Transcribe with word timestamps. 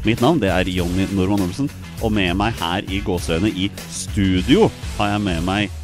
Mitt 0.00 0.22
navn 0.24 0.38
det 0.40 0.48
er 0.48 0.68
Jonny 0.72 1.04
Normann 1.12 1.42
Olsen, 1.44 1.66
og 2.00 2.14
med 2.16 2.32
meg 2.38 2.54
her 2.56 2.86
i 2.88 3.02
gåseøyne 3.04 3.50
i 3.52 3.66
studio 3.92 4.70
har 4.96 5.10
jeg 5.12 5.20
med 5.26 5.42
meg 5.44 5.74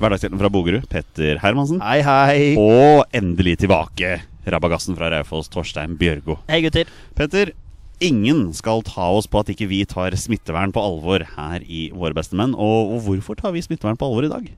hverdagshelten 0.00 0.40
fra 0.40 0.50
Bogerud, 0.50 0.88
Petter 0.90 1.38
Hermansen. 1.38 1.78
Hei, 1.84 2.00
hei. 2.02 2.40
Og 2.58 3.04
endelig 3.14 3.60
tilbake, 3.62 4.16
rabagassen 4.50 4.98
fra 4.98 5.12
Raufoss, 5.14 5.52
Torstein 5.52 5.94
Bjørgo. 6.00 6.40
Hei, 6.50 6.64
gutter. 6.64 6.90
Petter, 7.14 7.52
ingen 8.02 8.48
skal 8.58 8.82
ta 8.88 9.06
oss 9.14 9.30
på 9.30 9.44
at 9.44 9.54
ikke 9.54 9.70
vi 9.70 9.84
tar 9.86 10.18
smittevern 10.18 10.74
på 10.74 10.82
alvor 10.82 11.22
her 11.36 11.62
i 11.62 11.92
Våre 11.94 12.16
bestemenn. 12.18 12.56
Og, 12.58 12.96
og 12.96 13.06
hvorfor 13.06 13.38
tar 13.38 13.54
vi 13.54 13.62
smittevern 13.62 14.00
på 14.00 14.10
alvor 14.10 14.26
i 14.26 14.32
dag? 14.34 14.50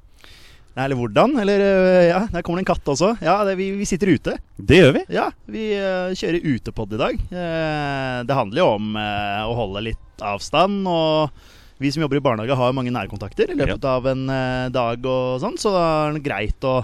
Nei, 0.73 0.85
Eller 0.87 0.97
hvordan? 0.97 1.35
Eller 1.43 1.65
øh, 1.67 2.05
ja, 2.09 2.21
der 2.33 2.45
kommer 2.45 2.61
det 2.61 2.67
en 2.67 2.73
katt 2.73 2.93
også. 2.95 3.15
Ja, 3.25 3.41
det, 3.45 3.59
vi, 3.61 3.71
vi 3.77 3.89
sitter 3.89 4.15
ute. 4.15 4.37
Det 4.57 4.79
gjør 4.79 4.95
vi. 4.97 5.03
Ja, 5.13 5.27
vi 5.51 5.67
uh, 5.77 6.15
kjører 6.17 6.47
utepod 6.55 6.95
i 6.97 7.03
dag. 7.03 7.19
Uh, 7.29 8.23
det 8.29 8.39
handler 8.39 8.63
jo 8.63 8.71
om 8.79 8.95
uh, 8.97 9.43
å 9.51 9.59
holde 9.59 9.85
litt 9.91 10.25
avstand. 10.25 10.87
Og 10.89 11.29
vi 11.83 11.93
som 11.93 12.05
jobber 12.05 12.21
i 12.21 12.25
barnehage, 12.25 12.57
har 12.57 12.75
mange 12.77 12.95
nærkontakter 12.95 13.53
i 13.53 13.59
løpet 13.59 13.85
av 13.89 14.07
en 14.13 14.27
eh, 14.31 14.71
dag 14.73 15.07
og 15.09 15.43
sånn, 15.43 15.59
så 15.59 15.73
da 15.75 15.85
er 16.07 16.17
det 16.17 16.25
greit 16.25 16.67
å, 16.69 16.77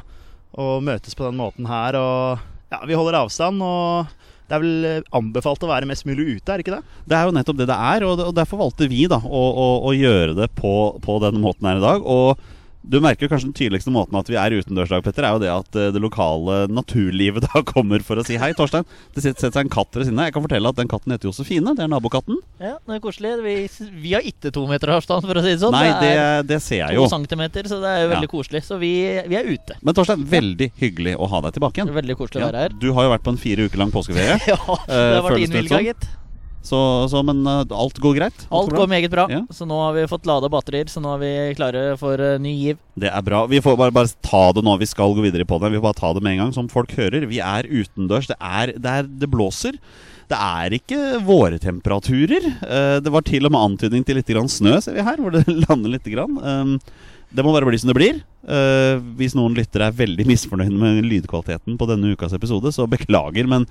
å 0.59 0.69
møtes 0.85 1.15
på 1.15 1.27
den 1.29 1.39
måten 1.39 1.69
her. 1.71 1.99
Og 2.01 2.73
ja, 2.73 2.81
vi 2.89 2.99
holder 2.99 3.21
avstand. 3.23 3.63
og 3.63 4.17
det 4.49 4.57
er 4.57 4.63
vel 4.65 4.87
eh, 4.89 5.11
anbefalt 5.15 5.65
å 5.65 5.71
være 5.71 5.89
mest 5.89 6.07
mulig 6.09 6.39
ute, 6.39 6.51
er 6.51 6.59
det 6.59 6.67
ikke 6.67 6.79
det? 6.79 7.01
Det 7.07 7.19
er 7.19 7.29
jo 7.29 7.35
nettopp 7.37 7.61
det 7.61 7.69
det 7.71 7.79
er, 7.93 8.07
og, 8.09 8.23
og 8.31 8.37
derfor 8.37 8.63
valgte 8.65 8.89
vi 8.91 9.05
da 9.11 9.21
å, 9.21 9.43
å, 9.65 9.67
å 9.91 9.95
gjøre 9.97 10.35
det 10.39 10.51
på, 10.59 10.75
på 11.05 11.19
den 11.25 11.43
måten 11.45 11.69
her 11.69 11.79
i 11.79 11.85
dag. 11.85 12.03
Og 12.03 12.41
du 12.83 13.01
merker 13.03 13.29
kanskje 13.29 13.49
den 13.51 13.57
tydeligste 13.59 13.91
måten 13.93 14.17
at 14.19 14.29
vi 14.31 14.37
er 14.39 14.55
utendørs 14.55 14.89
i 14.93 14.95
dag, 14.95 15.03
Petter, 15.05 15.25
er 15.27 15.35
jo 15.37 15.41
det 15.43 15.51
at 15.53 15.77
eh, 15.77 15.89
det 15.93 16.01
lokale 16.01 16.61
naturlivet 16.71 17.45
da 17.51 17.63
kommer 17.67 18.01
for 18.07 18.21
å 18.21 18.25
si 18.25 18.39
hei, 18.41 18.53
Torstein. 18.57 18.87
Det 19.17 19.25
setter 19.25 19.51
seg 19.51 19.67
en 19.67 19.73
katt 19.73 19.91
ved 19.99 20.07
siden 20.09 20.21
av. 20.23 20.29
Jeg 20.31 20.37
kan 20.37 20.45
fortelle 20.47 20.71
at 20.73 20.79
den 20.79 20.89
katten 20.91 21.13
heter 21.15 21.29
Josefine. 21.31 21.75
Det 21.77 21.85
er 21.85 21.91
nabokatten. 21.93 22.39
Ja, 22.63 22.77
det 22.87 22.97
er 22.99 23.03
koselig. 23.05 23.35
Vi, 23.45 23.57
vi 24.05 24.15
har 24.15 24.25
ikke 24.27 24.53
to 24.55 24.65
meter 24.71 24.95
avstand, 24.95 25.27
for 25.29 25.41
å 25.41 25.43
si 25.45 25.53
det 25.57 25.61
sånn. 25.65 25.75
Nei, 25.77 25.91
det, 26.01 26.13
er 26.23 26.47
det 26.49 26.61
ser 26.65 26.85
jeg 26.85 26.97
to 26.97 27.03
jo. 27.03 27.11
centimeter, 27.13 27.69
så 27.71 27.81
det 27.83 27.91
er 27.97 28.05
jo 28.07 28.13
veldig 28.15 28.29
Ja. 28.31 28.33
koselig. 28.37 28.63
Så 28.69 28.79
vi, 28.81 28.93
vi 29.29 29.39
er 29.41 29.51
ute. 29.51 29.77
Men 29.83 29.99
Torstein, 29.99 30.25
veldig 30.29 30.71
hyggelig 30.81 31.17
å 31.19 31.29
ha 31.35 31.43
deg 31.49 31.59
tilbake 31.59 31.83
igjen. 31.83 31.93
Veldig 31.99 32.17
koselig 32.23 32.45
å 32.45 32.49
være 32.49 32.65
her. 32.69 32.79
Du 32.83 32.89
har 32.97 33.09
jo 33.09 33.13
vært 33.17 33.27
på 33.27 33.35
en 33.35 33.43
fire 33.43 33.69
uker 33.69 33.83
lang 33.85 33.93
påskeferie. 33.95 34.39
Ja, 34.49 34.57
det 34.89 34.97
har 34.97 35.23
vært 35.27 35.35
føles 35.35 35.51
det 35.51 35.61
innvilga, 35.61 35.79
gitt. 35.91 36.09
Så, 36.63 36.79
så, 37.09 37.23
men 37.25 37.45
uh, 37.47 37.63
alt 37.71 38.01
går 38.03 38.17
greit? 38.19 38.45
Alt 38.53 38.75
går 38.75 38.91
meget 38.91 39.13
bra. 39.13 39.29
Ja. 39.31 39.45
Så 39.55 39.65
nå 39.69 39.79
har 39.81 39.95
vi 39.97 40.09
fått 40.11 40.27
lada 40.29 40.51
batterier, 40.53 40.91
så 40.91 41.01
nå 41.01 41.15
er 41.15 41.23
vi 41.23 41.31
klare 41.57 41.85
for 42.01 42.21
uh, 42.21 42.35
ny 42.43 42.53
giv. 42.59 42.83
Det 42.99 43.09
er 43.13 43.25
bra. 43.25 43.45
Vi 43.49 43.63
får 43.65 43.79
bare, 43.79 43.95
bare 43.95 44.13
ta 44.27 44.49
det 44.57 44.65
nå. 44.67 44.77
Vi 44.81 44.91
skal 44.91 45.15
gå 45.17 45.25
videre 45.25 45.47
på 45.49 45.61
det. 45.63 45.73
Vi 45.73 45.81
får 45.81 45.89
bare 45.89 46.01
ta 46.03 46.13
det 46.17 46.25
med 46.27 46.37
en 46.37 46.45
gang, 46.45 46.55
som 46.57 46.71
folk 46.73 46.93
hører. 46.99 47.29
Vi 47.31 47.41
er 47.45 47.71
utendørs. 47.71 48.29
Det, 48.31 48.39
er, 48.41 48.75
det, 48.77 48.95
er, 49.01 49.11
det 49.23 49.31
blåser. 49.33 49.79
Det 50.29 50.37
er 50.37 50.75
ikke 50.77 51.21
våre 51.25 51.59
temperaturer. 51.63 52.45
Eh, 52.61 52.97
det 53.01 53.13
var 53.13 53.25
til 53.25 53.49
og 53.49 53.55
med 53.55 53.65
antydning 53.65 54.05
til 54.05 54.19
litt 54.21 54.29
grann 54.29 54.51
snø, 54.53 54.77
ser 54.85 54.99
vi 54.99 55.07
her, 55.07 55.21
hvor 55.23 55.33
det 55.33 55.47
lander 55.65 55.95
litt. 55.95 56.09
Grann. 56.09 56.37
Um, 56.41 56.75
det 57.29 57.45
må 57.45 57.53
bare 57.53 57.67
bli 57.69 57.77
som 57.81 57.91
det 57.91 57.97
blir. 57.99 58.21
Uh, 58.49 58.97
hvis 59.19 59.35
noen 59.37 59.53
lyttere 59.53 59.91
er 59.91 59.97
veldig 59.99 60.25
misfornøyd 60.31 60.73
med 60.73 61.03
lydkvaliteten 61.05 61.75
på 61.77 61.89
denne 61.91 62.15
ukas 62.17 62.33
episode, 62.33 62.71
så 62.73 62.87
beklager, 62.89 63.45
men 63.51 63.67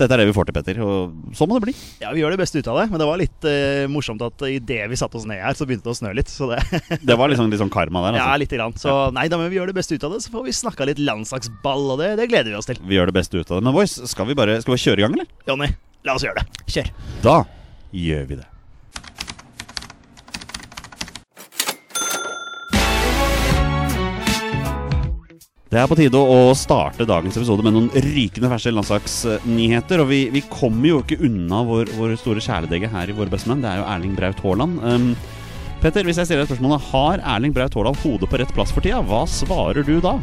dette 0.00 0.14
er 0.16 0.22
det 0.22 0.28
vi 0.30 0.34
får 0.36 0.48
til, 0.48 0.56
Petter. 0.56 0.78
Og 0.80 1.34
sånn 1.36 1.50
må 1.50 1.58
det 1.58 1.66
bli. 1.68 1.74
Ja, 2.00 2.14
Vi 2.16 2.22
gjør 2.22 2.32
det 2.32 2.40
beste 2.40 2.62
ut 2.62 2.70
av 2.72 2.78
det, 2.80 2.86
men 2.94 3.02
det 3.02 3.08
var 3.10 3.20
litt 3.20 3.44
uh, 3.44 3.84
morsomt 3.92 4.24
at 4.24 4.46
idet 4.48 4.86
vi 4.88 4.96
satte 4.96 5.20
oss 5.20 5.26
ned 5.28 5.42
her, 5.44 5.52
så 5.58 5.68
begynte 5.68 5.84
det 5.90 5.92
å 5.92 5.98
snø 6.00 6.14
litt. 6.16 6.32
Så 6.32 6.48
det 6.48 6.62
Det 7.10 7.18
var 7.20 7.28
liksom, 7.28 7.52
litt 7.52 7.60
sånn 7.60 7.72
karma 7.74 8.06
der. 8.06 8.16
Ja, 8.22 8.30
Altså. 8.30 8.40
lite 8.46 8.56
grann. 8.62 8.76
Så 8.80 8.94
nei, 9.12 9.26
da 9.28 9.36
må 9.40 9.50
vi 9.52 9.60
gjøre 9.60 9.74
det 9.74 9.78
beste 9.82 9.98
ut 9.98 10.08
av 10.08 10.16
det. 10.16 10.22
Så 10.24 10.32
får 10.32 10.46
vi 10.48 10.56
snakka 10.62 10.88
litt 10.88 11.02
landslagsball, 11.02 11.84
og 11.92 12.00
det, 12.00 12.14
det 12.22 12.30
gleder 12.32 12.54
vi 12.54 12.56
oss 12.62 12.70
til. 12.70 12.80
Vi 12.88 12.96
gjør 12.96 13.12
det 13.12 13.18
beste 13.20 13.36
ut 13.36 13.44
av 13.52 13.58
det. 13.60 13.66
Men 13.68 13.76
Voice, 13.76 14.00
skal 14.08 14.30
vi 14.30 14.38
bare, 14.38 14.56
skal 14.64 14.78
vi 14.78 14.80
kjøre 14.86 15.02
i 15.02 15.04
gang, 15.04 15.18
eller? 15.20 15.28
Jonny, 15.52 15.68
la 16.08 16.16
oss 16.16 16.24
gjøre 16.24 16.40
det. 16.40 16.64
Kjør. 16.78 16.88
Da 17.28 17.36
gjør 17.92 18.24
vi 18.32 18.40
det. 18.40 18.48
Det 25.72 25.80
er 25.80 25.86
på 25.88 25.96
tide 25.96 26.20
å 26.20 26.50
starte 26.52 27.06
dagens 27.08 27.38
episode 27.38 27.64
med 27.64 27.72
noen 27.72 27.86
rykende 28.04 28.50
ferske 28.52 28.74
landslagsnyheter. 28.74 30.02
Og 30.02 30.10
vi, 30.10 30.18
vi 30.34 30.42
kommer 30.52 30.90
jo 30.90 30.98
ikke 31.00 31.16
unna 31.24 31.62
vår, 31.64 31.94
vår 31.96 32.12
store 32.20 32.42
kjæledegge 32.44 32.90
her 32.92 33.08
i 33.08 33.14
Våre 33.16 33.32
bestemenn. 33.32 33.62
Det 33.64 33.70
er 33.70 33.80
jo 33.80 33.86
Erling 33.88 34.12
Braut 34.18 34.42
Haaland. 34.44 34.82
Um, 34.84 35.06
Petter, 35.80 36.04
hvis 36.04 36.20
jeg 36.20 36.28
stiller 36.28 36.44
deg 36.44 36.50
spørsmålet 36.50 36.90
Har 36.90 37.24
Erling 37.38 37.56
Braut 37.56 37.72
Haaland 37.72 37.96
hodet 38.04 38.28
på 38.28 38.42
rett 38.42 38.52
plass 38.52 38.74
for 38.76 38.84
tida, 38.84 39.00
hva 39.00 39.22
svarer 39.24 39.80
du 39.88 39.96
da? 40.04 40.18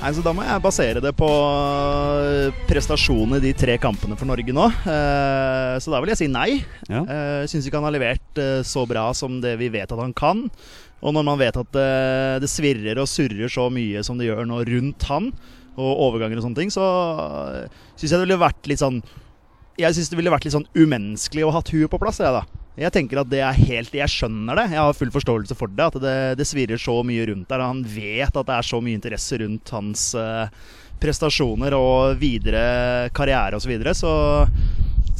Nei, 0.00 0.14
så 0.16 0.22
Da 0.24 0.32
må 0.32 0.44
jeg 0.46 0.62
basere 0.64 1.00
det 1.04 1.10
på 1.18 1.28
eh, 1.28 2.60
prestasjonene 2.70 3.36
i 3.36 3.50
de 3.50 3.50
tre 3.56 3.74
kampene 3.80 4.16
for 4.16 4.28
Norge 4.30 4.54
nå. 4.56 4.68
Eh, 4.88 5.74
så 5.76 5.92
da 5.92 6.00
vil 6.00 6.12
jeg 6.14 6.22
si 6.22 6.28
nei. 6.32 6.62
Ja. 6.88 7.02
Uh, 7.04 7.42
Syns 7.50 7.68
ikke 7.68 7.76
han 7.76 7.84
har 7.84 7.92
levert 7.92 8.40
eh, 8.40 8.62
så 8.64 8.86
bra 8.88 9.10
som 9.16 9.42
det 9.44 9.58
vi 9.60 9.68
vet 9.72 9.92
at 9.92 10.00
han 10.00 10.14
kan. 10.16 10.46
Og 11.04 11.16
når 11.16 11.26
man 11.28 11.40
vet 11.40 11.58
at 11.60 11.68
det, 11.76 11.90
det 12.40 12.48
svirrer 12.48 13.00
og 13.00 13.10
surrer 13.12 13.52
så 13.52 13.68
mye 13.72 14.00
som 14.04 14.16
det 14.20 14.30
gjør 14.30 14.48
nå 14.48 14.62
rundt 14.68 15.04
han, 15.12 15.28
og 15.76 16.02
overganger 16.08 16.40
og 16.40 16.44
sånne 16.44 16.60
ting, 16.60 16.72
så 16.72 16.84
syns 17.94 18.10
jeg 18.10 18.16
det 18.16 18.24
ville 18.24 18.40
vært 18.40 18.66
litt 18.68 18.82
sånn 18.82 18.98
Jeg 19.80 19.94
synes 19.96 20.10
det 20.12 20.18
ville 20.18 20.32
vært 20.32 20.44
litt 20.44 20.56
sånn 20.56 20.66
umenneskelig 20.76 21.46
å 21.46 21.52
ha 21.54 21.62
huet 21.64 21.92
på 21.92 22.00
plass. 22.00 22.20
Jeg, 22.24 22.40
da. 22.40 22.59
Jeg 22.78 22.92
tenker 22.94 23.20
at 23.20 23.30
det 23.30 23.40
er 23.44 23.56
helt 23.66 23.94
Jeg 23.96 24.12
skjønner 24.12 24.58
det. 24.60 24.66
Jeg 24.74 24.80
har 24.80 24.96
full 24.96 25.10
forståelse 25.14 25.56
for 25.58 25.72
det. 25.72 25.88
At 25.90 26.02
det, 26.02 26.18
det 26.40 26.46
svirrer 26.48 26.80
så 26.80 27.00
mye 27.06 27.26
rundt 27.30 27.50
der. 27.50 27.64
Han 27.64 27.82
vet 27.82 28.30
at 28.30 28.46
det 28.46 28.56
er 28.56 28.68
så 28.68 28.80
mye 28.84 28.98
interesse 28.98 29.40
rundt 29.42 29.74
hans 29.74 30.04
eh, 30.18 30.46
prestasjoner 31.00 31.74
og 31.76 32.20
videre 32.20 33.10
karriere 33.16 33.58
osv. 33.58 33.66
Så, 33.66 33.72
videre, 33.74 33.96
så 33.96 34.14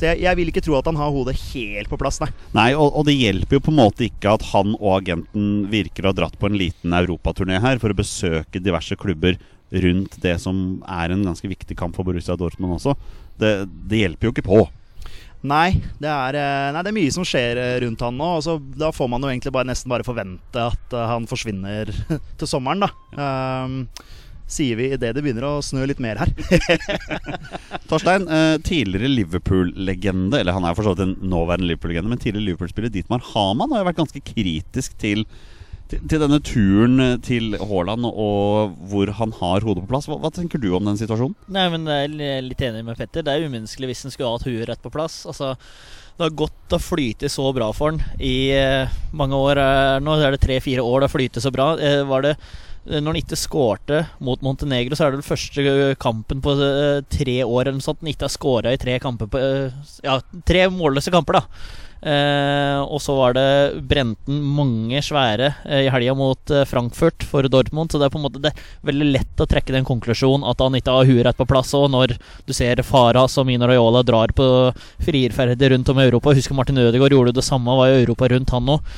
så 0.00 0.06
jeg, 0.08 0.22
jeg 0.24 0.36
vil 0.38 0.48
ikke 0.48 0.62
tro 0.64 0.78
at 0.78 0.86
han 0.88 0.96
har 0.96 1.10
hodet 1.12 1.34
helt 1.50 1.90
på 1.92 1.98
plass, 2.00 2.22
nei. 2.22 2.30
Nei, 2.56 2.70
og, 2.72 2.94
og 2.96 3.04
det 3.04 3.18
hjelper 3.18 3.58
jo 3.58 3.64
på 3.66 3.72
en 3.74 3.80
måte 3.82 4.06
ikke 4.06 4.32
at 4.32 4.46
han 4.54 4.72
og 4.78 4.94
agenten 4.94 5.66
virker 5.68 6.06
å 6.06 6.14
ha 6.14 6.16
dratt 6.16 6.38
på 6.40 6.48
en 6.48 6.56
liten 6.56 6.94
europaturné 6.96 7.58
her 7.60 7.80
for 7.82 7.92
å 7.92 7.98
besøke 7.98 8.62
diverse 8.64 8.96
klubber 8.96 9.36
rundt 9.84 10.16
det 10.24 10.38
som 10.40 10.80
er 10.88 11.12
en 11.12 11.26
ganske 11.28 11.50
viktig 11.52 11.76
kamp 11.78 11.98
for 11.98 12.08
Borussia 12.08 12.38
Dortmund 12.40 12.78
også. 12.78 12.96
Det, 13.40 13.52
det 13.92 14.00
hjelper 14.00 14.30
jo 14.30 14.32
ikke 14.32 14.48
på. 14.48 14.62
Nei 15.40 15.70
det, 15.96 16.08
er, 16.10 16.36
eh, 16.36 16.70
nei, 16.74 16.82
det 16.84 16.90
er 16.90 16.96
mye 16.98 17.12
som 17.14 17.24
skjer 17.24 17.60
eh, 17.60 17.76
rundt 17.84 18.02
han 18.04 18.16
nå. 18.18 18.30
Og 18.38 18.44
så, 18.44 18.56
da 18.76 18.90
får 18.92 19.08
man 19.12 19.24
jo 19.24 19.30
egentlig 19.32 19.52
bare, 19.56 19.68
nesten 19.70 19.92
bare 19.92 20.06
forvente 20.06 20.66
at 20.72 20.96
eh, 20.96 21.06
han 21.12 21.28
forsvinner 21.30 21.92
til 22.40 22.50
sommeren, 22.50 22.84
da. 22.84 22.90
Um, 23.16 23.84
sier 24.50 24.74
vi 24.74 24.88
idet 24.90 25.12
det 25.14 25.22
begynner 25.22 25.46
å 25.46 25.52
snø 25.62 25.84
litt 25.86 26.00
mer 26.02 26.18
her. 26.18 26.32
Torstein, 27.90 28.26
tidligere 28.66 29.12
Liverpool-legende, 29.12 30.40
eller 30.40 30.56
han 30.56 30.66
er 30.66 30.74
for 30.74 30.88
så 30.88 30.96
vidt 30.96 31.04
en 31.04 31.30
nåværende 31.30 31.68
Liverpool-legende, 31.70 32.10
men 32.10 32.18
tidligere 32.18 32.48
Liverpool-spiller 32.48 32.90
Dietmar 32.90 33.22
Haman 33.30 33.70
har 33.70 33.84
jo 33.84 33.88
vært 33.92 34.00
ganske 34.02 34.24
kritisk 34.26 34.98
til, 34.98 35.22
til, 35.90 36.20
denne 36.22 36.38
turen 36.46 37.00
eh, 37.04 37.16
til 37.24 37.56
Haaland 37.58 38.06
og 38.08 38.76
hvor 38.90 39.10
han 39.18 39.34
har 39.40 39.66
hodet 39.66 39.84
på 39.84 39.90
plass. 39.92 40.08
Hva, 40.10 40.18
hva 40.22 40.30
tenker 40.34 40.62
du 40.62 40.70
om 40.76 40.86
den 40.88 40.98
situasjonen? 41.00 41.36
Nei, 41.52 41.66
men 41.72 41.88
jeg 41.90 42.10
er 42.30 42.46
litt 42.46 42.62
enig 42.66 42.84
med 42.86 42.98
Petter. 43.00 43.26
Det 43.26 43.34
er 43.34 43.46
umenneskelig 43.48 43.90
hvis 43.92 44.04
en 44.06 44.14
skulle 44.14 44.32
hatt 44.34 44.46
huet 44.48 44.68
rett 44.70 44.82
på 44.84 44.92
plass. 44.94 45.22
Altså, 45.30 45.52
det 46.16 46.26
har 46.26 46.34
gått 46.36 46.74
og 46.76 46.82
flytet 46.84 47.32
så 47.32 47.46
bra 47.56 47.70
for 47.76 47.92
han 47.94 48.02
i 48.22 48.50
eh, 48.56 48.98
mange 49.16 49.38
år. 49.38 49.60
eh, 49.62 49.98
nå 50.04 50.16
er 50.20 50.36
det 50.36 50.42
tre-fire 50.46 50.84
år 50.84 51.00
det 51.02 51.10
har 51.10 51.16
flytet 51.18 51.44
så 51.44 51.54
bra. 51.54 51.72
Var 52.10 52.26
det 52.28 52.34
når 52.90 53.12
han 53.12 53.18
ikke 53.20 53.36
skårte 53.36 53.98
mot 54.24 54.40
Montenegro, 54.40 54.96
så 54.96 55.04
er 55.04 55.12
det 55.12 55.18
den 55.20 55.26
første 55.26 55.64
kampen 56.00 56.40
på 56.40 56.54
tre 57.12 57.34
år 57.44 57.66
eller 57.68 57.76
noe 57.76 57.84
sånt. 57.84 58.00
Han 58.00 58.08
ikke 58.08 58.24
har 58.24 58.32
skåra 58.32 58.72
i 58.72 58.80
tre 58.80 58.94
kamper 59.04 59.28
på 59.30 59.42
Ja, 60.06 60.14
tre 60.48 60.62
målløse 60.72 61.12
kamper, 61.12 61.42
da. 61.42 61.89
Eh, 62.00 62.80
og 62.80 62.96
så 63.04 63.12
var 63.12 63.34
det 63.36 63.82
Brenten 63.84 64.38
mange 64.56 65.02
svære 65.04 65.50
eh, 65.68 65.84
i 65.84 65.90
helga 65.92 66.14
mot 66.16 66.52
eh, 66.54 66.64
Frankfurt 66.68 67.26
for 67.28 67.44
Dortmund. 67.44 67.92
Så 67.92 68.00
det 68.00 68.08
er 68.08 68.14
på 68.14 68.20
en 68.20 68.26
måte 68.26 68.54
veldig 68.88 69.10
lett 69.10 69.42
å 69.42 69.48
trekke 69.50 69.74
den 69.76 69.88
konklusjonen 69.88 70.46
at 70.48 70.64
han 70.64 70.78
ikke 70.78 70.96
har 70.96 71.10
huet 71.10 71.26
rett 71.28 71.40
på 71.40 71.48
plass. 71.50 71.74
Og 71.76 71.90
når 71.92 72.16
du 72.48 72.56
ser 72.56 72.80
Faras 72.86 73.36
og 73.40 73.48
Mino 73.50 73.68
Raiola 73.68 74.04
drar 74.06 74.32
på 74.36 74.48
frierferder 75.04 75.74
rundt 75.74 75.92
om 75.92 76.00
i 76.00 76.08
Europa 76.08 76.34
Husker 76.36 76.56
Martin 76.56 76.80
Ødegaard 76.80 77.16
gjorde 77.16 77.36
det 77.36 77.46
samme, 77.46 77.76
var 77.76 77.92
i 77.92 78.02
Europa 78.02 78.30
rundt 78.32 78.56
han 78.56 78.76
òg. 78.78 78.94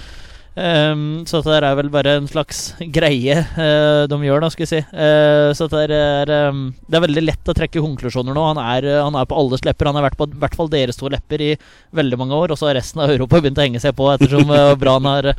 Um, 0.52 1.22
så 1.24 1.38
det 1.46 1.62
er 1.64 1.76
vel 1.78 1.88
bare 1.88 2.18
en 2.18 2.26
slags 2.28 2.74
greie 2.96 3.38
uh, 3.56 4.04
de 4.04 4.18
gjør, 4.26 4.42
da, 4.44 4.50
skal 4.52 4.66
jeg 4.66 4.70
si. 4.72 4.80
Uh, 4.92 5.48
så 5.56 5.68
det 5.72 5.86
er, 5.96 6.32
um, 6.50 6.66
det 6.84 6.98
er 6.98 7.04
veldig 7.06 7.24
lett 7.24 7.48
å 7.48 7.56
trekke 7.56 7.80
konklusjoner 7.80 8.36
nå. 8.36 8.44
Han 8.50 8.60
er, 8.60 8.88
uh, 8.90 9.00
han 9.06 9.16
er 9.16 9.28
på 9.28 9.38
alles 9.38 9.64
lepper. 9.64 9.88
Han 9.88 9.96
har 9.96 10.10
vært 10.10 10.18
på 10.20 10.28
i 10.28 10.40
hvert 10.42 10.56
fall 10.58 10.72
deres 10.72 11.00
to 11.00 11.08
lepper 11.12 11.44
i 11.44 11.52
veldig 11.96 12.18
mange 12.20 12.36
år. 12.36 12.52
Og 12.52 12.60
så 12.60 12.68
har 12.68 12.76
resten 12.76 13.00
av 13.00 13.12
Europa 13.14 13.40
begynt 13.40 13.60
å 13.60 13.64
henge 13.64 13.80
seg 13.82 13.96
på 13.96 14.10
ettersom 14.12 14.52
bra 14.82 14.98
han 14.98 15.08
har, 15.08 15.30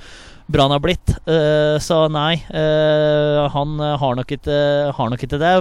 bra 0.50 0.65
han 0.65 0.74
har 0.75 0.81
blitt. 0.83 1.13
så 1.83 2.00
nei, 2.12 2.39
han 3.54 3.75
har 4.01 4.18
nok, 4.18 4.33
ikke, 4.38 4.57
har 4.98 5.13
nok 5.13 5.27
ikke 5.27 5.42
det. 5.42 5.54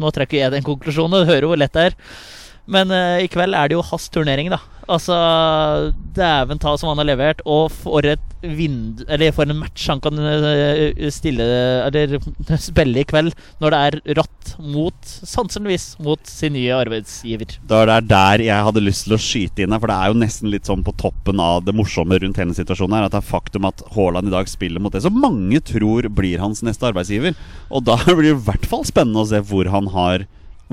Nå 0.00 0.12
trekker 0.16 0.40
jeg 0.40 0.54
den 0.54 0.66
konklusjonen, 0.66 1.24
du 1.24 1.32
hører 1.32 1.48
hvor 1.50 1.60
lett 1.60 1.76
det 1.76 1.90
er. 1.90 1.98
Men 2.70 2.92
i 3.20 3.28
kveld 3.28 3.56
er 3.56 3.68
det 3.68 3.76
jo 3.76 3.84
hans 3.84 4.08
turnering, 4.12 4.48
da. 4.52 4.60
Altså, 4.90 5.16
dæven 6.16 6.60
ta 6.60 6.74
som 6.76 6.90
han 6.90 7.00
har 7.00 7.08
levert, 7.08 7.40
og 7.48 7.72
for 7.72 8.04
et 8.06 8.22
vind... 8.44 9.04
Eller 9.08 9.32
for 9.32 9.48
en 9.48 9.56
match 9.56 9.86
han 9.88 10.02
kan 10.04 10.18
eh, 10.20 11.06
stille 11.14 11.44
Eller 11.86 12.18
spille 12.60 13.00
i 13.00 13.06
kveld, 13.08 13.32
når 13.62 13.74
det 13.74 13.80
er 13.80 14.18
rått 14.20 14.52
mot, 14.60 14.98
sannsynligvis, 15.24 15.94
mot 16.04 16.20
sin 16.28 16.54
nye 16.56 16.76
arbeidsgiver. 16.76 17.56
Det 17.64 17.80
er 17.80 18.04
der 18.10 18.44
jeg 18.44 18.68
hadde 18.68 18.84
lyst 18.84 19.08
til 19.08 19.16
å 19.16 19.20
skyte 19.22 19.64
inn 19.64 19.74
her, 19.74 19.82
for 19.82 19.92
det 19.92 19.98
er 19.98 20.12
jo 20.12 20.20
nesten 20.20 20.52
litt 20.52 20.68
sånn 20.68 20.84
på 20.84 20.96
toppen 21.00 21.40
av 21.42 21.64
det 21.64 21.76
morsomme 21.76 22.20
rundt 22.20 22.40
hennes 22.40 22.60
situasjon 22.60 22.94
her, 22.94 23.08
at 23.08 23.16
det 23.16 23.22
er 23.22 23.32
faktum 23.32 23.68
at 23.70 23.84
Haaland 23.96 24.28
i 24.28 24.36
dag 24.36 24.50
spiller 24.52 24.84
mot 24.84 24.94
det 24.94 25.04
som 25.06 25.16
mange 25.16 25.62
tror 25.64 26.10
blir 26.12 26.42
hans 26.44 26.62
neste 26.66 26.90
arbeidsgiver. 26.90 27.38
Og 27.72 27.88
da 27.88 27.96
blir 28.12 28.34
det 28.34 28.36
i 28.36 28.46
hvert 28.50 28.68
fall 28.68 28.84
spennende 28.88 29.24
å 29.24 29.30
se 29.32 29.40
hvor 29.48 29.72
han 29.72 29.88
har 29.96 30.28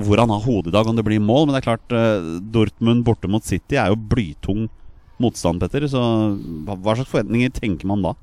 hvor 0.06 0.22
han 0.22 0.32
har 0.32 0.44
hodet 0.44 0.72
i 0.72 0.76
dag, 0.76 0.88
om 0.88 0.98
det 0.98 1.06
blir 1.06 1.22
mål. 1.22 1.46
Men 1.46 1.56
det 1.56 1.62
er 1.62 1.70
klart, 1.70 1.94
uh, 1.94 2.40
Dortmund 2.54 3.06
borte 3.06 3.30
mot 3.30 3.44
City 3.46 3.78
er 3.80 3.92
jo 3.92 3.98
blytung 3.98 4.68
motstand, 5.22 5.62
Petter. 5.62 5.86
Så 5.90 6.02
hva, 6.66 6.96
slags 6.96 7.10
forventninger 7.10 7.54
tenker 7.56 7.88
man 7.90 8.04
da? 8.04 8.14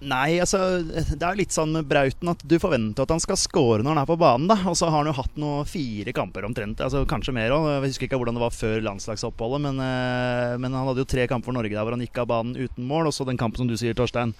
Nei, 0.00 0.38
altså 0.40 0.80
det 0.80 1.20
er 1.20 1.36
litt 1.36 1.52
sånn 1.52 1.74
med 1.74 1.88
Brauten 1.90 2.30
at 2.32 2.40
du 2.48 2.54
forventer 2.56 3.04
at 3.04 3.10
han 3.12 3.20
skal 3.20 3.36
score 3.36 3.82
når 3.84 3.92
han 3.92 4.00
er 4.00 4.08
på 4.08 4.16
banen. 4.20 4.46
da 4.48 4.56
Og 4.70 4.78
så 4.78 4.88
har 4.88 5.02
han 5.02 5.10
jo 5.10 5.16
hatt 5.18 5.36
noe 5.40 5.66
fire 5.68 6.14
kamper 6.16 6.46
omtrent, 6.48 6.80
altså 6.80 7.02
kanskje 7.08 7.34
mer 7.36 7.52
òg. 7.52 7.68
Jeg 7.68 7.92
husker 7.92 8.08
ikke 8.08 8.20
hvordan 8.22 8.38
det 8.38 8.44
var 8.46 8.56
før 8.56 8.80
landslagsoppholdet, 8.86 9.64
men, 9.68 9.82
uh, 9.84 10.56
men 10.56 10.72
han 10.72 10.88
hadde 10.88 11.04
jo 11.04 11.10
tre 11.12 11.28
kamper 11.28 11.50
for 11.50 11.58
Norge 11.58 11.76
der 11.76 11.84
hvor 11.84 11.96
han 11.96 12.04
gikk 12.06 12.22
av 12.22 12.30
banen 12.32 12.56
uten 12.56 12.88
mål. 12.88 13.10
Og 13.10 13.16
så 13.16 13.28
den 13.28 13.40
kampen 13.40 13.60
som 13.60 13.68
du 13.68 13.76
sier, 13.80 13.96
Torstein, 13.96 14.32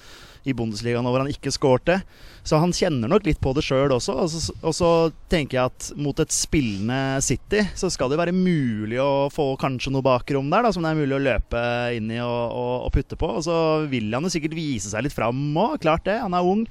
i 0.48 0.54
Bundesligaen 0.56 1.06
hvor 1.06 1.22
han 1.22 1.30
ikke 1.30 1.52
skårte. 1.52 2.00
Så 2.46 2.56
han 2.60 2.72
kjenner 2.72 3.10
nok 3.10 3.26
litt 3.28 3.40
på 3.42 3.52
det 3.56 3.64
sjøl 3.66 3.92
også. 3.92 4.14
Og 4.22 4.30
så, 4.32 4.54
og 4.62 4.76
så, 4.76 4.90
tenker 5.30 5.58
jeg 5.58 5.70
at 5.70 5.88
mot 6.00 6.18
et 6.22 6.32
spillende 6.34 7.20
City 7.22 7.62
så 7.78 7.90
skal 7.92 8.10
det 8.10 8.18
være 8.20 8.34
mulig 8.34 8.98
å 9.02 9.28
få 9.32 9.52
kanskje 9.60 9.92
noe 9.94 10.04
bakrom 10.06 10.48
der, 10.50 10.64
da, 10.64 10.72
som 10.74 10.86
det 10.86 10.94
er 10.94 11.02
mulig 11.02 11.18
å 11.18 11.22
løpe 11.22 11.60
inn 11.96 12.10
i 12.10 12.22
og, 12.24 12.40
og, 12.56 12.72
og 12.88 12.94
putte 12.96 13.18
på. 13.20 13.34
Og 13.40 13.44
så 13.46 13.58
vil 13.92 14.08
han 14.14 14.26
jo 14.26 14.32
sikkert 14.32 14.56
vise 14.58 14.92
seg 14.92 15.06
litt 15.06 15.16
fram 15.16 15.50
òg, 15.60 15.78
klart 15.84 16.06
det. 16.08 16.18
Han 16.24 16.36
er 16.36 16.48
ung. 16.54 16.64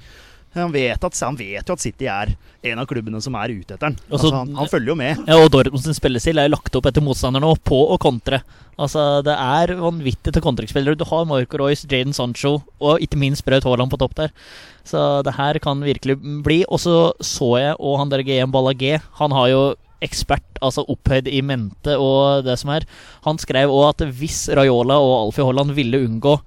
Han 0.56 0.72
vet, 0.74 0.98
at, 0.98 1.18
han 1.22 1.36
vet, 1.38 1.62
jo 1.62 1.74
at 1.76 1.82
City 1.82 2.08
er 2.10 2.32
en 2.66 2.80
av 2.82 2.86
klubbene 2.90 3.20
som 3.22 3.36
er 3.38 3.52
ute 3.54 3.76
etter 3.76 3.84
den. 3.86 3.98
Altså, 4.10 4.32
han, 4.34 4.50
han, 4.58 4.70
følger 4.70 4.90
jo 4.90 4.96
med. 4.98 5.20
Ja, 5.30 5.36
og 5.38 5.52
Dortmunds 5.54 5.86
spillestil 5.94 6.40
er 6.42 6.48
jo 6.48 6.56
lagt 6.56 6.74
opp 6.74 6.88
etter 6.90 7.04
motstanderne 7.06 7.52
og 7.52 7.60
på 7.62 7.78
å 7.94 7.98
kontre. 8.02 8.40
Altså, 8.74 9.22
Det 9.26 9.36
er 9.36 9.76
vanvittig 9.78 10.34
til 10.34 10.42
kontringsspillere. 10.42 10.98
Du 10.98 11.06
har 11.06 11.28
Marco 11.30 11.60
Royce, 11.60 11.86
Jaden 11.86 12.16
Sancho 12.16 12.56
og 12.80 13.04
ikke 13.04 13.20
minst 13.20 13.46
Braut 13.46 13.68
Haaland 13.68 13.94
på 13.94 14.00
topp 14.02 14.16
der. 14.18 14.34
Så 14.82 15.22
det 15.22 15.36
her 15.38 15.60
kan 15.62 15.86
virkelig 15.86 16.18
bli. 16.18 16.64
Og 16.66 16.82
så 16.82 17.12
så 17.22 17.52
jeg, 17.60 17.78
og 17.78 18.00
han 18.02 18.10
der 18.10 18.26
GM 18.26 18.50
Ballagé, 18.50 18.98
han 19.20 19.36
har 19.36 19.52
jo 19.52 19.62
ekspert, 20.02 20.46
altså 20.64 20.82
opphøyd 20.88 21.28
i 21.28 21.42
mente 21.44 21.94
og 22.00 22.42
det 22.46 22.56
som 22.58 22.72
er. 22.74 22.86
Han 23.26 23.38
skrev 23.38 23.70
òg 23.70 23.90
at 23.92 24.06
hvis 24.18 24.48
Raiola 24.56 24.96
og 24.98 25.16
Alfie 25.26 25.44
Haaland 25.46 25.76
ville 25.76 26.00
unngå 26.08 26.38